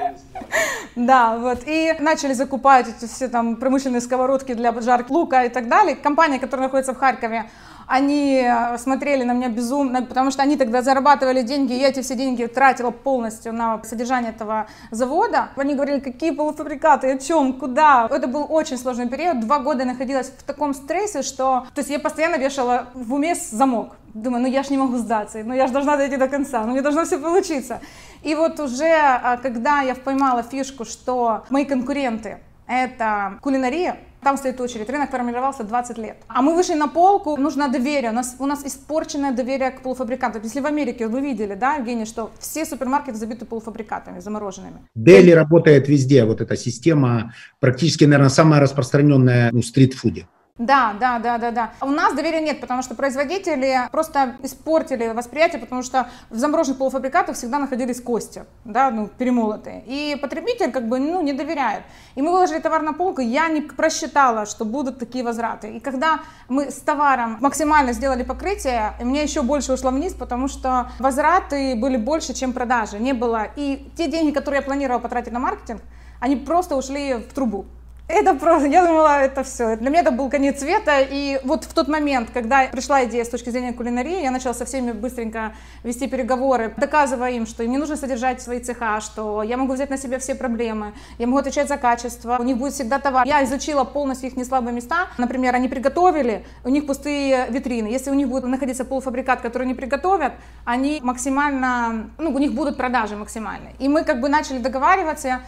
Да, 0.96 1.38
вот. 1.38 1.60
И 1.66 1.96
начали 2.00 2.34
закупать 2.34 2.88
эти 2.88 3.10
все 3.10 3.28
там 3.28 3.56
промышленные 3.56 4.02
сковородки 4.02 4.54
для 4.54 4.72
жарки 4.82 5.12
лука 5.12 5.46
и 5.46 5.50
так 5.50 5.68
далее. 5.68 5.96
Компания, 5.96 6.40
которая 6.40 6.68
находится 6.68 6.94
в 6.94 6.98
Харькове, 6.98 7.50
они 7.90 8.44
э, 8.46 8.78
смотрели 8.78 9.24
на 9.24 9.34
меня 9.34 9.50
безумно, 9.50 10.04
потому 10.04 10.30
что 10.30 10.44
они 10.44 10.58
тогда 10.58 10.84
зарабатывали 10.84 11.42
деньги, 11.42 11.74
и 11.74 11.80
я 11.80 11.88
эти 11.88 12.02
все 12.02 12.14
деньги 12.16 12.46
тратила 12.46 12.92
полностью 12.92 13.52
на 13.52 13.84
содержание 13.84 14.30
этого 14.32 14.68
завода. 14.92 15.50
Они 15.56 15.74
говорили, 15.74 16.00
какие 16.00 16.30
полуфабрикаты, 16.30 17.12
о 17.12 17.18
чем, 17.18 17.54
куда. 17.54 18.08
Это 18.12 18.28
был 18.28 18.46
очень 18.48 18.78
сложный 18.78 19.10
период. 19.10 19.40
Два 19.40 19.58
года 19.58 19.86
находилась 19.86 20.28
в 20.28 20.44
таком 20.44 20.76
стрессе, 20.76 21.24
что... 21.24 21.66
То 21.74 21.82
есть 21.82 21.90
я 21.90 21.98
постоянно 21.98 22.36
вешала 22.36 22.90
в 22.94 23.12
уме 23.12 23.34
замок. 23.34 23.96
Думаю, 24.14 24.44
ну 24.44 24.48
я 24.48 24.62
ж 24.62 24.70
не 24.70 24.78
могу 24.78 24.98
сдаться, 24.98 25.40
ну 25.44 25.56
я 25.56 25.66
же 25.66 25.74
должна 25.74 25.98
дойти 25.98 26.18
до 26.18 26.28
конца, 26.28 26.64
ну 26.66 26.74
мне 26.74 26.82
должно 26.82 27.06
все 27.06 27.18
получиться. 27.18 27.80
И 28.22 28.36
вот 28.36 28.60
уже, 28.60 28.92
а, 28.92 29.38
когда 29.38 29.82
я 29.82 29.96
поймала 29.96 30.44
фишку, 30.44 30.86
что 30.86 31.44
мои 31.50 31.66
конкуренты— 31.66 32.38
это 32.68 33.40
кулинария, 33.42 33.98
там 34.22 34.38
стоит 34.38 34.60
очередь. 34.62 34.90
Рынок 34.90 35.12
формировался 35.12 35.64
20 35.64 35.98
лет. 35.98 36.18
А 36.28 36.42
мы 36.42 36.56
вышли 36.56 36.74
на 36.74 36.88
полку, 36.88 37.38
нужно 37.38 37.70
доверие. 37.70 38.12
У 38.12 38.14
нас, 38.14 38.36
у 38.40 38.46
нас 38.46 38.66
испорченное 38.66 39.32
доверие 39.32 39.72
к 39.72 39.82
полуфабрикатам. 39.82 40.42
Если 40.44 40.60
в 40.60 40.66
Америке 40.66 41.08
вы 41.08 41.22
видели, 41.22 41.56
да, 41.56 41.76
Евгений, 41.76 42.06
что 42.06 42.32
все 42.40 42.66
супермаркеты 42.66 43.18
забиты 43.18 43.46
полуфабрикатами, 43.46 44.20
замороженными. 44.20 44.80
Дели 44.96 45.32
работает 45.32 45.88
везде, 45.88 46.26
вот 46.26 46.42
эта 46.42 46.58
система 46.58 47.34
практически, 47.60 48.06
наверное, 48.06 48.30
самая 48.30 48.62
распространенная 48.62 49.50
ну, 49.52 49.62
в 49.62 49.66
стритфуде. 49.66 50.28
Да, 50.60 50.94
да, 51.00 51.20
да, 51.20 51.38
да, 51.38 51.52
да. 51.52 51.72
У 51.80 51.90
нас 51.90 52.14
доверия 52.14 52.42
нет, 52.42 52.60
потому 52.60 52.82
что 52.82 52.94
производители 52.94 53.88
просто 53.92 54.36
испортили 54.44 55.08
восприятие, 55.08 55.62
потому 55.62 55.84
что 55.84 56.10
в 56.30 56.36
замороженных 56.36 56.78
полуфабрикатах 56.80 57.38
всегда 57.38 57.60
находились 57.60 58.02
кости, 58.02 58.44
да, 58.66 58.92
ну, 58.92 59.08
перемолотые. 59.08 59.84
И 59.88 60.18
потребитель 60.22 60.72
как 60.72 60.90
бы, 60.90 61.00
ну, 61.00 61.22
не 61.22 61.32
доверяет. 61.32 61.84
И 62.16 62.22
мы 62.22 62.34
выложили 62.34 62.60
товар 62.60 62.82
на 62.82 62.92
полку, 62.92 63.22
я 63.22 63.48
не 63.48 63.62
просчитала, 63.62 64.46
что 64.46 64.66
будут 64.66 65.00
такие 65.00 65.24
возвраты. 65.24 65.78
И 65.78 65.80
когда 65.80 66.20
мы 66.50 66.72
с 66.72 66.82
товаром 66.82 67.38
максимально 67.40 67.94
сделали 67.94 68.24
покрытие, 68.24 68.96
мне 69.00 69.24
еще 69.24 69.44
больше 69.44 69.72
ушло 69.72 69.92
вниз, 69.92 70.14
потому 70.14 70.50
что 70.50 70.92
возвраты 71.00 71.78
были 71.78 71.96
больше, 71.96 72.34
чем 72.34 72.52
продажи. 72.52 73.00
Не 73.00 73.14
было. 73.14 73.48
И 73.56 73.90
те 73.96 74.10
деньги, 74.10 74.34
которые 74.34 74.60
я 74.60 74.66
планировала 74.66 75.00
потратить 75.00 75.32
на 75.32 75.40
маркетинг, 75.40 75.82
они 76.20 76.36
просто 76.36 76.76
ушли 76.76 77.14
в 77.14 77.34
трубу. 77.34 77.66
Это 78.10 78.34
просто, 78.34 78.68
я 78.68 78.88
думала, 78.88 79.22
это 79.22 79.44
все. 79.44 79.76
Для 79.76 79.92
меня 79.92 80.02
это 80.02 80.10
был 80.10 80.32
конец 80.32 80.62
света. 80.62 81.00
И 81.00 81.40
вот 81.44 81.66
в 81.66 81.74
тот 81.76 81.88
момент, 81.88 82.32
когда 82.34 82.66
пришла 82.66 83.06
идея 83.06 83.24
с 83.24 83.30
точки 83.30 83.52
зрения 83.52 83.72
кулинарии, 83.72 84.24
я 84.24 84.32
начала 84.32 84.56
со 84.56 84.66
всеми 84.66 84.94
быстренько 84.94 85.54
вести 85.84 86.08
переговоры, 86.08 86.74
доказывая 86.76 87.34
им, 87.34 87.46
что 87.46 87.62
им 87.62 87.70
не 87.70 87.78
нужно 87.78 87.98
содержать 87.98 88.42
свои 88.42 88.62
цеха, 88.62 89.00
что 89.00 89.44
я 89.44 89.58
могу 89.58 89.74
взять 89.74 89.92
на 89.92 89.98
себя 89.98 90.18
все 90.18 90.34
проблемы, 90.34 90.94
я 91.20 91.28
могу 91.28 91.38
отвечать 91.38 91.68
за 91.68 91.78
качество, 91.78 92.38
у 92.40 92.44
них 92.44 92.58
будет 92.58 92.74
всегда 92.74 92.98
товар. 92.98 93.28
Я 93.28 93.44
изучила 93.44 93.84
полностью 93.84 94.30
их 94.30 94.36
неслабые 94.36 94.74
места. 94.74 95.10
Например, 95.20 95.54
они 95.54 95.68
приготовили, 95.68 96.44
у 96.64 96.70
них 96.70 96.88
пустые 96.88 97.46
витрины. 97.52 97.90
Если 97.90 98.10
у 98.10 98.16
них 98.16 98.28
будет 98.28 98.46
находиться 98.46 98.86
полуфабрикат, 98.86 99.42
который 99.42 99.64
они 99.64 99.76
приготовят, 99.76 100.34
они 100.66 101.00
максимально, 101.04 102.10
ну, 102.18 102.32
у 102.32 102.40
них 102.40 102.54
будут 102.54 102.76
продажи 102.76 103.16
максимальные. 103.16 103.76
И 103.78 103.88
мы 103.88 104.04
как 104.04 104.20
бы 104.20 104.30
начали 104.30 104.58
договариваться, 104.58 105.42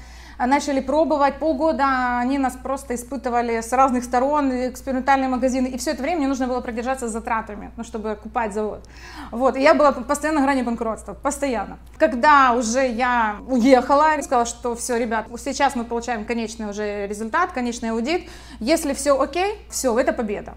начали 0.47 0.79
пробовать. 0.79 1.39
Полгода 1.39 2.19
они 2.19 2.37
нас 2.37 2.55
просто 2.55 2.95
испытывали 2.95 3.61
с 3.61 3.71
разных 3.71 4.03
сторон, 4.03 4.51
экспериментальные 4.51 5.29
магазины. 5.29 5.67
И 5.67 5.77
все 5.77 5.91
это 5.91 6.01
время 6.01 6.19
мне 6.19 6.27
нужно 6.27 6.47
было 6.47 6.61
продержаться 6.61 7.07
с 7.07 7.11
затратами, 7.11 7.71
ну, 7.77 7.83
чтобы 7.83 8.15
купать 8.15 8.53
завод. 8.53 8.83
Вот. 9.31 9.55
И 9.55 9.61
я 9.61 9.73
была 9.73 9.91
постоянно 9.91 10.39
на 10.39 10.45
грани 10.45 10.63
банкротства, 10.63 11.13
постоянно. 11.13 11.77
Когда 11.97 12.53
уже 12.53 12.87
я 12.87 13.37
уехала, 13.47 14.21
сказала, 14.21 14.45
что 14.45 14.75
все, 14.75 14.97
ребят, 14.97 15.27
сейчас 15.37 15.75
мы 15.75 15.83
получаем 15.83 16.25
конечный 16.25 16.69
уже 16.69 17.07
результат, 17.07 17.51
конечный 17.51 17.91
аудит. 17.91 18.29
Если 18.59 18.93
все 18.93 19.19
окей, 19.19 19.55
все, 19.69 19.97
это 19.97 20.13
победа. 20.13 20.53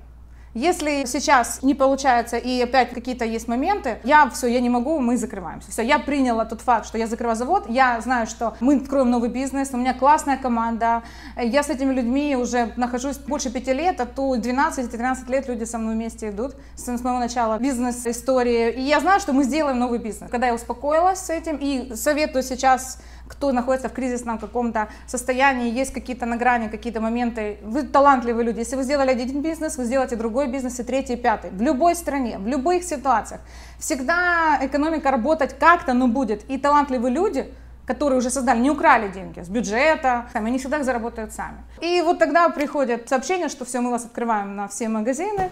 Если 0.54 1.04
сейчас 1.06 1.62
не 1.62 1.74
получается 1.74 2.36
и 2.36 2.62
опять 2.62 2.90
какие-то 2.90 3.24
есть 3.24 3.48
моменты, 3.48 3.98
я 4.04 4.30
все, 4.30 4.46
я 4.46 4.60
не 4.60 4.70
могу, 4.70 5.00
мы 5.00 5.16
закрываемся. 5.16 5.72
Все, 5.72 5.82
я 5.82 5.98
приняла 5.98 6.44
тот 6.44 6.60
факт, 6.60 6.86
что 6.86 6.96
я 6.96 7.08
закрываю 7.08 7.36
завод, 7.36 7.64
я 7.68 8.00
знаю, 8.00 8.28
что 8.28 8.56
мы 8.60 8.76
откроем 8.76 9.10
новый 9.10 9.30
бизнес, 9.30 9.70
у 9.72 9.76
меня 9.76 9.94
классная 9.94 10.36
команда, 10.36 11.02
я 11.36 11.64
с 11.64 11.70
этими 11.70 11.92
людьми 11.92 12.36
уже 12.36 12.72
нахожусь 12.76 13.16
больше 13.16 13.50
пяти 13.50 13.72
лет, 13.72 14.00
а 14.00 14.06
то 14.06 14.36
12-13 14.36 15.28
лет 15.28 15.48
люди 15.48 15.64
со 15.64 15.78
мной 15.78 15.94
вместе 15.96 16.30
идут 16.30 16.54
с 16.76 16.84
самого 16.84 17.18
начала 17.18 17.58
бизнес-истории, 17.58 18.70
и 18.70 18.82
я 18.82 19.00
знаю, 19.00 19.18
что 19.18 19.32
мы 19.32 19.42
сделаем 19.42 19.80
новый 19.80 19.98
бизнес. 19.98 20.30
Когда 20.30 20.46
я 20.46 20.54
успокоилась 20.54 21.18
с 21.18 21.30
этим 21.30 21.58
и 21.60 21.96
советую 21.96 22.44
сейчас 22.44 23.00
кто 23.28 23.52
находится 23.52 23.88
в 23.88 23.92
кризисном 23.92 24.38
каком-то 24.38 24.88
состоянии, 25.06 25.70
есть 25.70 25.92
какие-то 25.92 26.26
на 26.26 26.36
грани, 26.36 26.68
какие-то 26.68 27.00
моменты. 27.00 27.58
Вы 27.62 27.82
талантливые 27.82 28.44
люди. 28.44 28.58
Если 28.58 28.76
вы 28.76 28.82
сделали 28.82 29.10
один 29.10 29.42
бизнес, 29.42 29.78
вы 29.78 29.84
сделаете 29.84 30.16
другой 30.16 30.48
бизнес 30.48 30.78
и 30.80 30.82
третий, 30.82 31.14
и 31.14 31.16
пятый. 31.16 31.50
В 31.50 31.62
любой 31.62 31.94
стране, 31.94 32.38
в 32.38 32.46
любых 32.46 32.84
ситуациях. 32.84 33.40
Всегда 33.78 34.58
экономика 34.60 35.10
работать 35.10 35.58
как-то, 35.58 35.94
но 35.94 36.08
будет. 36.08 36.48
И 36.50 36.58
талантливые 36.58 37.12
люди, 37.12 37.52
которые 37.86 38.18
уже 38.18 38.30
создали, 38.30 38.60
не 38.60 38.70
украли 38.70 39.08
деньги 39.08 39.40
с 39.40 39.48
бюджета, 39.48 40.26
сами, 40.32 40.48
они 40.48 40.58
всегда 40.58 40.78
их 40.78 40.84
заработают 40.84 41.32
сами. 41.32 41.58
И 41.80 42.02
вот 42.02 42.18
тогда 42.18 42.48
приходит 42.48 43.08
сообщение, 43.08 43.48
что 43.48 43.64
все, 43.64 43.80
мы 43.80 43.90
вас 43.90 44.04
открываем 44.04 44.56
на 44.56 44.68
все 44.68 44.88
магазины, 44.88 45.50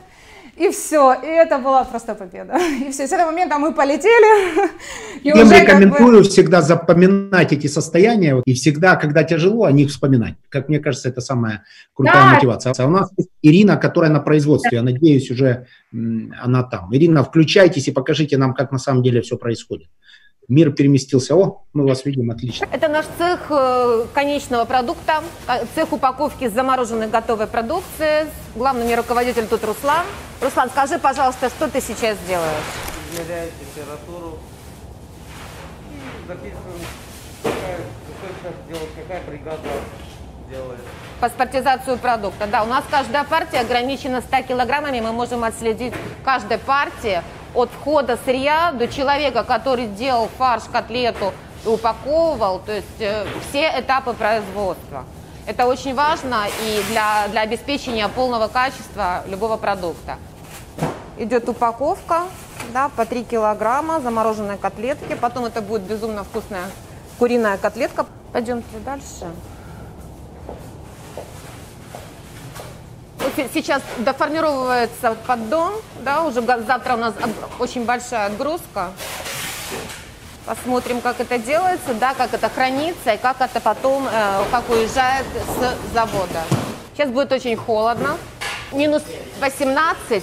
и 0.57 0.69
все, 0.69 1.15
и 1.15 1.27
это 1.27 1.59
была 1.59 1.85
просто 1.85 2.15
победа. 2.15 2.59
И 2.87 2.91
все, 2.91 3.07
с 3.07 3.13
этого 3.13 3.31
момента 3.31 3.59
мы 3.59 3.73
полетели. 3.73 4.69
И 5.23 5.29
Я 5.29 5.45
уже 5.45 5.61
рекомендую 5.61 6.19
бы... 6.19 6.25
всегда 6.25 6.61
запоминать 6.61 7.53
эти 7.53 7.69
состояния, 7.69 8.43
и 8.45 8.53
всегда, 8.53 8.97
когда 8.97 9.25
тяжело, 9.25 9.65
о 9.65 9.73
них 9.73 9.89
вспоминать. 9.89 10.35
Как 10.49 10.69
мне 10.69 10.79
кажется, 10.79 11.09
это 11.09 11.21
самая 11.21 11.65
крутая 11.95 12.25
да. 12.25 12.35
мотивация. 12.35 12.75
А 12.77 12.87
у 12.87 12.91
нас 12.91 13.11
Ирина, 13.41 13.77
которая 13.77 14.11
на 14.11 14.21
производстве, 14.21 14.77
я 14.77 14.83
надеюсь, 14.83 15.31
уже 15.31 15.67
она 15.93 16.63
там. 16.63 16.95
Ирина, 16.95 17.25
включайтесь 17.25 17.89
и 17.89 17.93
покажите 17.93 18.37
нам, 18.37 18.55
как 18.55 18.73
на 18.73 18.79
самом 18.79 19.03
деле 19.03 19.21
все 19.21 19.37
происходит 19.37 19.89
мир 20.53 20.71
переместился. 20.73 21.35
О, 21.35 21.63
мы 21.73 21.87
вас 21.87 22.05
видим, 22.05 22.31
отлично. 22.31 22.67
Это 22.71 22.89
наш 22.89 23.07
цех 23.19 23.47
э, 23.51 24.05
конечного 24.13 24.65
продукта, 24.65 25.23
э, 25.49 25.65
цех 25.75 25.93
упаковки 25.93 26.49
замороженной 26.49 27.09
готовой 27.09 27.47
продукции. 27.47 28.27
Главный 28.55 28.95
руководитель 28.95 29.47
тут 29.47 29.65
Руслан. 29.65 30.05
Руслан, 30.41 30.69
скажи, 30.71 30.99
пожалуйста, 30.99 31.49
что 31.49 31.69
ты 31.69 31.81
сейчас 31.81 32.19
делаешь? 32.29 32.69
Измеряю 33.13 33.51
температуру 33.61 34.39
и 35.91 36.29
записываем, 36.29 36.85
какая, 37.43 38.55
делать, 38.69 38.91
какая 38.95 39.23
бригада 39.27 39.69
делает. 40.53 40.81
Паспортизацию 41.21 41.99
продукта. 41.99 42.47
Да, 42.47 42.63
у 42.63 42.67
нас 42.67 42.85
каждая 42.91 43.25
партия 43.25 43.61
ограничена 43.61 44.21
100 44.21 44.43
килограммами. 44.43 45.01
Мы 45.01 45.13
можем 45.13 45.45
отследить 45.45 45.95
каждой 46.25 46.59
партии 46.59 47.23
от 47.55 47.71
входа 47.71 48.19
сырья 48.25 48.73
до 48.73 48.89
человека, 48.89 49.45
который 49.45 49.87
делал 49.87 50.29
фарш, 50.39 50.65
котлету 50.73 51.33
и 51.65 51.69
упаковывал, 51.69 52.59
то 52.59 52.73
есть 52.73 53.01
э, 53.01 53.25
все 53.49 53.73
этапы 53.79 54.15
производства. 54.15 55.05
Это 55.47 55.67
очень 55.67 55.95
важно 55.95 56.47
и 56.65 56.83
для, 56.91 57.29
для 57.29 57.43
обеспечения 57.43 58.09
полного 58.09 58.49
качества 58.49 59.23
любого 59.29 59.57
продукта. 59.57 60.17
Идет 61.19 61.49
упаковка, 61.49 62.23
да, 62.73 62.89
по 62.89 63.05
3 63.05 63.25
килограмма 63.25 64.01
замороженной 64.01 64.57
котлетки. 64.57 65.15
Потом 65.15 65.45
это 65.45 65.61
будет 65.61 65.83
безумно 65.83 66.25
вкусная 66.25 66.65
куриная 67.19 67.59
котлетка. 67.59 68.07
Пойдемте 68.33 68.79
дальше. 68.85 69.27
Сейчас 73.37 73.83
доформировывается 73.99 75.17
поддон, 75.27 75.73
да, 76.01 76.23
уже 76.25 76.43
завтра 76.43 76.95
у 76.95 76.97
нас 76.99 77.15
очень 77.59 77.85
большая 77.85 78.27
отгрузка. 78.27 78.91
Посмотрим, 80.45 81.01
как 81.01 81.21
это 81.21 81.39
делается, 81.39 81.95
да, 81.95 82.15
как 82.15 82.35
это 82.35 82.51
хранится 82.51 83.15
и 83.15 83.17
как 83.17 83.41
это 83.41 83.61
потом, 83.61 84.07
э, 84.11 84.45
как 84.51 84.69
уезжает 84.69 85.25
с 85.47 85.95
завода. 85.95 86.43
Сейчас 86.93 87.11
будет 87.11 87.33
очень 87.33 87.57
холодно, 87.57 88.19
минус 88.73 89.03
18. 89.41 90.23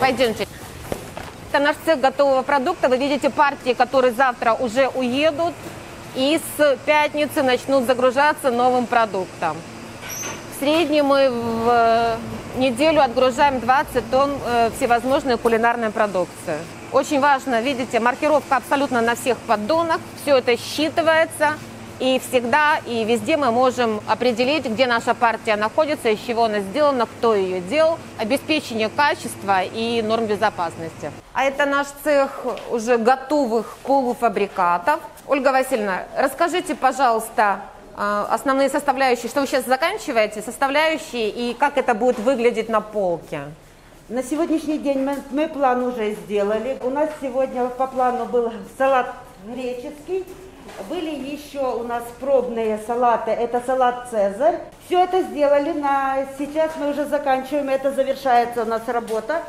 Пойдемте. 0.00 0.46
Это 1.50 1.62
наш 1.62 1.76
цех 1.84 2.00
готового 2.00 2.42
продукта. 2.42 2.88
Вы 2.88 2.96
видите 2.96 3.28
партии, 3.30 3.74
которые 3.74 4.12
завтра 4.12 4.54
уже 4.54 4.88
уедут 4.88 5.54
и 6.14 6.40
с 6.56 6.76
пятницы 6.86 7.42
начнут 7.42 7.84
загружаться 7.86 8.50
новым 8.50 8.86
продуктом. 8.86 9.56
В 10.54 10.60
среднем 10.60 11.06
мы 11.06 11.30
в 11.30 11.68
э, 11.68 12.16
неделю 12.58 13.02
отгружаем 13.02 13.60
20 13.60 14.10
тонн 14.10 14.30
э, 14.46 14.70
всевозможной 14.76 15.36
кулинарной 15.36 15.90
продукции. 15.90 16.58
Очень 16.92 17.20
важно, 17.20 17.60
видите, 17.60 17.98
маркировка 17.98 18.56
абсолютно 18.56 19.00
на 19.00 19.16
всех 19.16 19.36
поддонах. 19.38 19.98
Все 20.22 20.36
это 20.38 20.52
считывается. 20.52 21.54
И 22.04 22.18
всегда 22.18 22.80
и 22.84 23.02
везде 23.06 23.38
мы 23.38 23.50
можем 23.50 23.98
определить, 24.06 24.66
где 24.66 24.86
наша 24.86 25.14
партия 25.14 25.56
находится, 25.56 26.10
из 26.10 26.20
чего 26.20 26.44
она 26.44 26.60
сделана, 26.60 27.06
кто 27.06 27.34
ее 27.34 27.62
делал, 27.62 27.98
обеспечение 28.18 28.90
качества 28.90 29.62
и 29.62 30.02
норм 30.02 30.26
безопасности. 30.26 31.10
А 31.32 31.44
это 31.44 31.64
наш 31.64 31.86
цех 32.04 32.44
уже 32.70 32.98
готовых 32.98 33.78
полуфабрикатов. 33.84 35.00
Ольга 35.26 35.48
Васильевна, 35.48 36.02
расскажите, 36.14 36.74
пожалуйста, 36.74 37.62
э, 37.96 38.26
основные 38.28 38.68
составляющие, 38.68 39.30
что 39.30 39.40
вы 39.40 39.46
сейчас 39.46 39.64
заканчиваете, 39.64 40.42
составляющие 40.42 41.30
и 41.30 41.54
как 41.54 41.78
это 41.78 41.94
будет 41.94 42.18
выглядеть 42.18 42.68
на 42.68 42.82
полке. 42.82 43.44
На 44.10 44.22
сегодняшний 44.22 44.76
день 44.76 45.02
мы, 45.02 45.16
мы 45.30 45.48
план 45.48 45.82
уже 45.82 46.12
сделали. 46.16 46.76
У 46.82 46.90
нас 46.90 47.08
сегодня 47.22 47.64
по 47.68 47.86
плану 47.86 48.26
был 48.26 48.52
салат 48.76 49.14
греческий. 49.46 50.26
Были 50.88 51.10
еще 51.10 51.74
у 51.74 51.84
нас 51.84 52.02
пробные 52.20 52.78
салаты. 52.86 53.30
Это 53.30 53.62
салат 53.64 54.08
Цезарь. 54.10 54.60
Все 54.86 55.04
это 55.04 55.22
сделали. 55.22 55.72
На... 55.72 56.26
Сейчас 56.36 56.72
мы 56.76 56.90
уже 56.90 57.06
заканчиваем. 57.06 57.68
Это 57.68 57.92
завершается 57.92 58.62
у 58.62 58.66
нас 58.66 58.82
работа. 58.86 59.42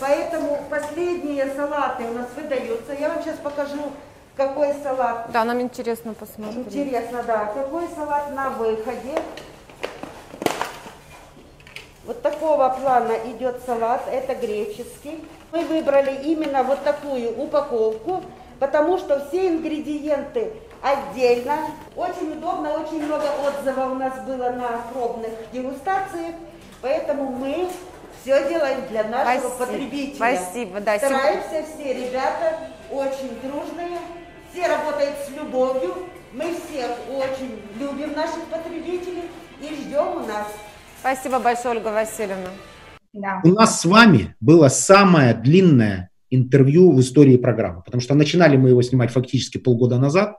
Поэтому 0.00 0.58
последние 0.68 1.46
салаты 1.54 2.04
у 2.04 2.12
нас 2.12 2.26
выдаются. 2.36 2.92
Я 2.92 3.10
вам 3.10 3.22
сейчас 3.22 3.36
покажу, 3.36 3.92
какой 4.36 4.74
салат. 4.82 5.30
Да, 5.30 5.44
нам 5.44 5.60
интересно 5.60 6.14
посмотреть. 6.14 6.66
Интересно, 6.66 7.22
да. 7.22 7.46
Какой 7.54 7.88
салат 7.94 8.34
на 8.34 8.50
выходе? 8.50 9.14
Вот 12.04 12.20
такого 12.20 12.68
плана 12.68 13.12
идет 13.24 13.62
салат, 13.64 14.02
это 14.10 14.34
греческий. 14.34 15.24
Мы 15.52 15.64
выбрали 15.64 16.20
именно 16.24 16.62
вот 16.62 16.84
такую 16.84 17.30
упаковку, 17.40 18.22
потому 18.64 18.96
что 18.96 19.26
все 19.28 19.48
ингредиенты 19.48 20.52
отдельно. 20.80 21.58
Очень 21.94 22.32
удобно, 22.32 22.70
очень 22.72 23.04
много 23.04 23.26
отзывов 23.46 23.92
у 23.92 23.94
нас 23.96 24.18
было 24.26 24.50
на 24.50 24.78
пробных 24.90 25.30
дегустациях, 25.52 26.34
поэтому 26.80 27.30
мы 27.30 27.68
все 28.22 28.48
делаем 28.48 28.88
для 28.88 29.04
нашего 29.04 29.50
Спасибо. 29.50 29.66
потребителя. 29.66 30.16
Спасибо, 30.16 30.80
да, 30.80 30.96
Стараемся 30.96 31.64
все 31.74 31.92
ребята 31.92 32.58
очень 32.90 33.38
дружные, 33.42 33.98
все 34.50 34.66
работают 34.66 35.14
с 35.26 35.30
любовью. 35.30 35.94
Мы 36.32 36.54
всех 36.54 36.90
очень 37.10 37.60
любим 37.78 38.14
наших 38.14 38.44
потребителей 38.50 39.30
и 39.60 39.74
ждем 39.74 40.16
у 40.16 40.20
нас. 40.20 40.46
Спасибо 41.00 41.38
большое, 41.38 41.76
Ольга 41.76 41.88
Васильевна. 41.88 42.48
Да. 43.12 43.40
У 43.44 43.48
нас 43.48 43.82
с 43.82 43.84
вами 43.84 44.34
было 44.40 44.68
самое 44.68 45.34
длинное 45.34 46.10
интервью 46.34 46.92
в 46.92 47.00
истории 47.00 47.36
программы, 47.36 47.82
потому 47.84 48.00
что 48.00 48.14
начинали 48.14 48.56
мы 48.56 48.70
его 48.70 48.82
снимать 48.82 49.10
фактически 49.10 49.58
полгода 49.58 49.98
назад. 49.98 50.36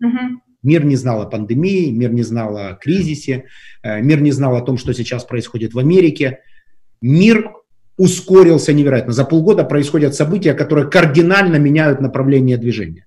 Мгм. 0.00 0.42
Мир 0.62 0.84
не 0.84 0.96
знал 0.96 1.22
о 1.22 1.26
пандемии, 1.26 1.90
мир 1.90 2.12
не 2.12 2.22
знал 2.22 2.56
о 2.56 2.74
кризисе, 2.74 3.44
э, 3.82 4.00
мир 4.02 4.20
не 4.20 4.32
знал 4.32 4.56
о 4.56 4.60
том, 4.60 4.76
что 4.76 4.92
сейчас 4.92 5.24
происходит 5.24 5.74
в 5.74 5.78
Америке. 5.78 6.40
Мир 7.00 7.52
ускорился 7.96 8.72
невероятно. 8.72 9.12
За 9.12 9.24
полгода 9.24 9.64
происходят 9.64 10.14
события, 10.14 10.54
которые 10.54 10.88
кардинально 10.88 11.56
меняют 11.56 12.00
направление 12.00 12.56
движения. 12.56 13.06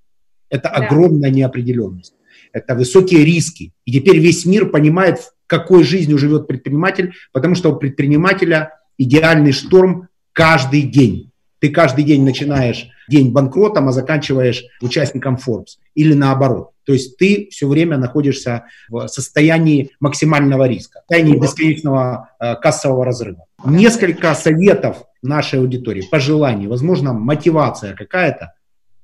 Это 0.50 0.70
Да. 0.70 0.86
огромная 0.86 1.30
неопределенность. 1.30 2.14
Это 2.54 2.76
высокие 2.76 3.24
риски. 3.24 3.74
И 3.86 3.92
теперь 3.92 4.20
весь 4.20 4.46
мир 4.46 4.70
понимает, 4.70 5.20
в 5.20 5.32
какой 5.48 5.84
жизнью 5.84 6.18
живет 6.18 6.48
предприниматель, 6.48 7.14
потому 7.32 7.56
что 7.56 7.74
у 7.74 7.78
предпринимателя 7.78 8.80
идеальный 8.98 9.54
шторм 9.54 10.10
каждый 10.34 10.84
день. 10.84 11.31
Ты 11.62 11.70
каждый 11.70 12.04
день 12.04 12.26
начинаешь 12.26 12.90
день 13.08 13.32
банкротом, 13.32 13.88
а 13.88 13.92
заканчиваешь 13.92 14.64
участником 14.82 15.36
Forbes. 15.36 15.78
Или 15.94 16.16
наоборот. 16.16 16.72
То 16.86 16.94
есть 16.94 17.18
ты 17.18 17.50
все 17.52 17.68
время 17.68 17.98
находишься 17.98 18.66
в 18.90 19.08
состоянии 19.08 19.92
максимального 20.00 20.68
риска, 20.68 21.00
в 21.00 21.02
состоянии 21.02 21.40
бесконечного 21.40 22.30
э, 22.40 22.56
кассового 22.56 23.06
разрыва. 23.06 23.46
Несколько 23.64 24.34
советов 24.34 25.04
нашей 25.22 25.60
аудитории, 25.60 26.02
пожеланий, 26.02 26.66
возможно, 26.66 27.14
мотивация 27.14 27.96
какая-то, 27.96 28.54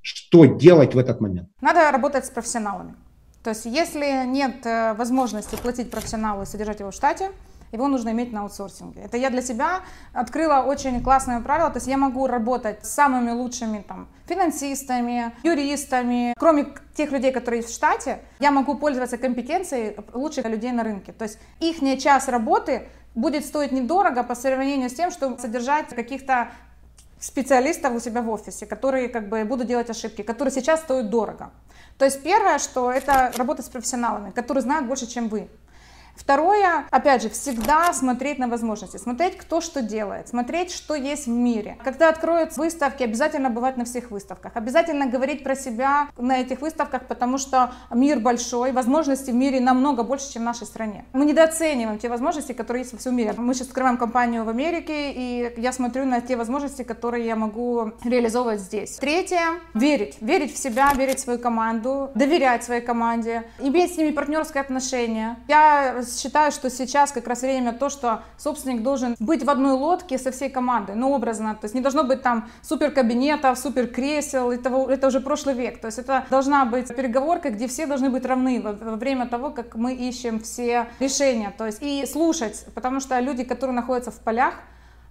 что 0.01 0.45
делать 0.45 0.95
в 0.95 0.97
этот 0.97 1.22
момент. 1.22 1.49
Надо 1.62 1.91
работать 1.91 2.26
с 2.26 2.32
профессионалами. 2.32 2.95
То 3.43 3.51
есть, 3.51 3.66
если 3.66 4.26
нет 4.26 4.66
э, 4.66 4.95
возможности 4.97 5.55
платить 5.62 5.91
профессионалу 5.91 6.41
и 6.41 6.45
содержать 6.47 6.80
его 6.80 6.89
в 6.89 6.95
штате, 6.95 7.30
его 7.72 7.88
нужно 7.88 8.09
иметь 8.09 8.32
на 8.32 8.41
аутсорсинге. 8.41 9.01
Это 9.01 9.18
я 9.18 9.30
для 9.30 9.41
себя 9.41 9.82
открыла 10.13 10.63
очень 10.63 11.03
классное 11.03 11.41
правило. 11.41 11.70
То 11.70 11.78
есть 11.78 11.88
я 11.88 11.97
могу 11.97 12.28
работать 12.28 12.86
с 12.86 12.89
самыми 12.89 13.32
лучшими 13.32 13.84
там, 13.88 14.07
финансистами, 14.26 15.34
юристами. 15.43 16.34
Кроме 16.38 16.68
тех 16.95 17.11
людей, 17.11 17.32
которые 17.32 17.61
есть 17.61 17.72
в 17.72 17.76
штате, 17.76 18.20
я 18.39 18.51
могу 18.51 18.76
пользоваться 18.76 19.18
компетенцией 19.18 19.95
лучших 20.13 20.45
людей 20.45 20.72
на 20.72 20.84
рынке. 20.84 21.11
То 21.11 21.24
есть 21.24 21.39
их 21.59 21.78
час 22.01 22.28
работы 22.28 22.88
будет 23.15 23.45
стоить 23.45 23.72
недорого 23.72 24.24
по 24.24 24.36
сравнению 24.36 24.89
с 24.89 24.93
тем, 24.93 25.11
чтобы 25.11 25.39
содержать 25.39 25.89
каких-то 25.89 26.49
специалистов 27.20 27.95
у 27.95 27.99
себя 27.99 28.22
в 28.22 28.30
офисе, 28.30 28.65
которые 28.65 29.09
как 29.09 29.28
бы 29.28 29.43
будут 29.43 29.68
делать 29.68 29.89
ошибки, 29.89 30.22
которые 30.22 30.51
сейчас 30.51 30.82
стоят 30.82 31.09
дорого. 31.09 31.51
То 31.97 32.05
есть 32.05 32.22
первое, 32.22 32.59
что 32.59 32.91
это 32.91 33.32
работать 33.36 33.65
с 33.65 33.70
профессионалами, 33.70 34.30
которые 34.32 34.61
знают 34.61 34.86
больше, 34.86 35.07
чем 35.07 35.30
вы. 35.30 35.49
Второе, 36.18 36.86
опять 36.91 37.22
же, 37.22 37.30
всегда 37.30 37.93
смотреть 37.93 38.39
на 38.39 38.47
возможности, 38.47 38.97
смотреть, 38.97 39.38
кто 39.38 39.61
что 39.61 39.82
делает, 39.82 40.28
смотреть, 40.28 40.72
что 40.72 40.95
есть 40.95 41.28
в 41.28 41.30
мире. 41.30 41.78
Когда 41.84 42.09
откроются 42.09 42.59
выставки, 42.59 43.03
обязательно 43.03 43.49
бывать 43.49 43.78
на 43.78 43.86
всех 43.86 44.11
выставках, 44.11 44.51
обязательно 44.55 45.05
говорить 45.05 45.43
про 45.43 45.55
себя 45.55 46.09
на 46.18 46.39
этих 46.39 46.61
выставках, 46.61 47.07
потому 47.07 47.38
что 47.38 47.72
мир 47.91 48.20
большой, 48.20 48.72
возможностей 48.72 49.32
в 49.32 49.36
мире 49.36 49.59
намного 49.59 50.03
больше, 50.03 50.34
чем 50.34 50.41
в 50.41 50.45
нашей 50.45 50.65
стране. 50.65 51.05
Мы 51.13 51.26
недооцениваем 51.26 51.99
те 51.99 52.09
возможности, 52.09 52.53
которые 52.53 52.82
есть 52.82 52.93
во 52.93 52.99
всем 52.99 53.15
мире. 53.15 53.34
Мы 53.38 53.53
сейчас 53.53 53.68
открываем 53.68 53.97
компанию 53.97 54.43
в 54.43 54.49
Америке, 54.49 55.11
и 55.11 55.53
я 55.57 55.72
смотрю 55.72 56.05
на 56.05 56.22
те 56.22 56.36
возможности, 56.36 56.84
которые 56.84 57.26
я 57.26 57.36
могу 57.36 57.91
реализовывать 58.03 58.59
здесь. 58.59 58.97
Третье, 58.97 59.41
верить. 59.74 60.18
Верить 60.22 60.53
в 60.53 60.57
себя, 60.57 60.91
верить 60.93 61.20
в 61.20 61.22
свою 61.22 61.39
команду, 61.39 62.09
доверять 62.15 62.63
своей 62.63 62.82
команде, 62.82 63.43
иметь 63.59 63.93
с 63.93 63.97
ними 63.97 64.11
партнерское 64.11 64.63
отношение. 64.63 65.38
Я 65.47 66.01
считаю, 66.08 66.51
что 66.51 66.70
сейчас 66.70 67.12
как 67.12 67.28
раз 67.28 67.41
время 67.41 67.74
то, 67.74 67.89
что 67.89 68.24
собственник 68.38 68.84
должен 68.84 69.16
быть 69.20 69.43
в 69.43 69.49
одной 69.49 69.74
лодке 69.74 70.18
со 70.18 70.32
всей 70.32 70.49
командой, 70.49 70.95
ну, 70.95 71.12
образно, 71.12 71.55
то 71.55 71.66
есть 71.66 71.76
не 71.76 71.82
должно 71.82 72.03
быть 72.03 72.22
там 72.22 72.49
супер 72.62 72.91
кабинетов, 72.91 73.58
супер 73.58 73.88
кресел, 73.88 74.51
это, 74.51 74.70
это 74.89 75.08
уже 75.08 75.20
прошлый 75.20 75.55
век, 75.55 75.80
то 75.82 75.88
есть 75.88 75.99
это 75.99 76.26
должна 76.30 76.66
быть 76.66 76.95
переговорка, 76.95 77.49
где 77.49 77.68
все 77.68 77.86
должны 77.86 78.10
быть 78.10 78.26
равны 78.26 78.62
во, 78.62 78.74
во 78.74 78.95
время 78.95 79.28
того, 79.28 79.49
как 79.49 79.76
мы 79.76 79.93
ищем 79.93 80.39
все 80.39 80.88
решения, 80.99 81.53
то 81.58 81.66
есть 81.66 81.80
и 81.82 82.05
слушать, 82.05 82.66
потому 82.76 82.99
что 82.99 83.20
люди, 83.20 83.43
которые 83.43 83.76
находятся 83.76 84.12
в 84.12 84.20
полях, 84.20 84.53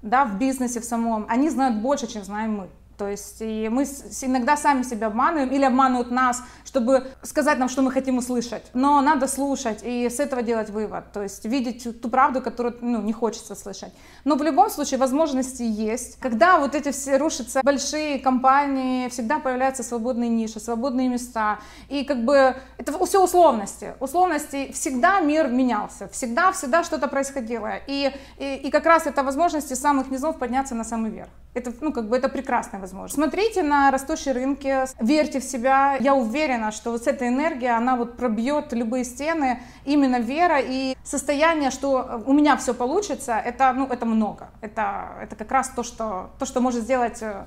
да, 0.02 0.24
в 0.24 0.38
бизнесе 0.38 0.80
в 0.80 0.84
самом, 0.84 1.26
они 1.28 1.50
знают 1.50 1.76
больше, 1.76 2.06
чем 2.06 2.24
знаем 2.24 2.56
мы. 2.56 2.68
То 2.96 3.08
есть 3.08 3.36
и 3.40 3.68
мы 3.70 3.84
иногда 4.22 4.56
сами 4.56 4.82
себя 4.82 5.08
обманываем 5.08 5.50
или 5.50 5.64
обманывают 5.64 6.10
нас, 6.10 6.42
чтобы 6.64 7.06
сказать 7.22 7.58
нам, 7.58 7.68
что 7.68 7.82
мы 7.82 7.92
хотим 7.92 8.18
услышать. 8.18 8.62
Но 8.74 9.00
надо 9.00 9.28
слушать 9.28 9.80
и 9.82 10.08
с 10.08 10.20
этого 10.20 10.42
делать 10.42 10.70
вывод. 10.70 11.12
То 11.12 11.22
есть 11.22 11.44
видеть 11.44 12.00
ту 12.00 12.08
правду, 12.08 12.40
которую 12.40 12.76
ну, 12.80 13.02
не 13.02 13.12
хочется 13.12 13.54
слышать. 13.54 13.92
Но 14.24 14.36
в 14.36 14.42
любом 14.42 14.70
случае 14.70 14.98
возможности 14.98 15.62
есть. 15.62 16.18
Когда 16.20 16.58
вот 16.58 16.74
эти 16.74 16.90
все 16.90 17.16
рушатся 17.16 17.60
большие 17.62 18.18
компании, 18.18 19.08
всегда 19.08 19.38
появляются 19.38 19.82
свободные 19.82 20.30
ниши, 20.30 20.60
свободные 20.60 21.08
места. 21.08 21.58
И 21.88 22.04
как 22.04 22.24
бы 22.24 22.56
это 22.78 23.06
все 23.06 23.22
условности. 23.22 23.94
Условности 24.00 24.72
всегда 24.72 25.20
мир 25.20 25.48
менялся. 25.48 26.08
Всегда, 26.08 26.52
всегда 26.52 26.84
что-то 26.84 27.08
происходило. 27.08 27.72
И, 27.86 28.12
и, 28.38 28.54
и 28.54 28.70
как 28.70 28.86
раз 28.86 29.06
это 29.06 29.22
возможности 29.22 29.74
самых 29.74 30.10
низов 30.10 30.38
подняться 30.38 30.74
на 30.74 30.84
самый 30.84 31.10
верх. 31.10 31.28
Это, 31.56 31.72
ну, 31.80 31.90
как 31.90 32.10
бы 32.10 32.18
это 32.18 32.28
прекрасная 32.28 32.78
возможность. 32.80 33.14
Смотрите 33.14 33.62
на 33.62 33.90
растущие 33.90 34.34
рынки, 34.34 34.84
верьте 35.02 35.40
в 35.40 35.44
себя. 35.44 35.96
Я 35.98 36.14
уверена, 36.14 36.70
что 36.70 36.90
вот 36.90 37.06
эта 37.06 37.26
энергия, 37.26 37.70
она 37.70 37.96
вот 37.96 38.18
пробьет 38.18 38.74
любые 38.74 39.04
стены. 39.04 39.60
Именно 39.86 40.20
вера 40.20 40.60
и 40.60 40.94
состояние, 41.02 41.70
что 41.70 42.22
у 42.26 42.34
меня 42.34 42.58
все 42.58 42.74
получится, 42.74 43.38
это, 43.38 43.72
ну, 43.72 43.86
это 43.86 44.04
много. 44.04 44.50
Это, 44.60 45.16
это 45.22 45.34
как 45.34 45.50
раз 45.50 45.70
то, 45.70 45.82
что, 45.82 46.28
то, 46.38 46.44
что 46.44 46.60
может 46.60 46.82
сделать 46.82 47.22
э, 47.22 47.46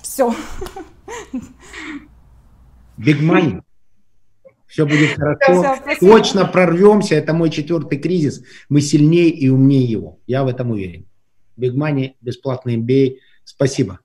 все. 0.00 0.34
Big 2.96 3.20
money. 3.20 3.60
Все 4.66 4.86
будет 4.86 5.18
хорошо. 5.18 5.76
Все, 5.86 6.00
Точно 6.00 6.46
прорвемся. 6.46 7.14
Это 7.14 7.34
мой 7.34 7.50
четвертый 7.50 7.98
кризис. 7.98 8.42
Мы 8.70 8.80
сильнее 8.80 9.28
и 9.28 9.50
умнее 9.50 9.84
его. 9.84 10.18
Я 10.26 10.44
в 10.44 10.48
этом 10.48 10.70
уверен. 10.70 11.04
Big 11.58 11.74
Money, 11.74 12.14
бесплатный 12.20 12.76
MBA. 12.76 13.16
Спасибо. 13.44 14.00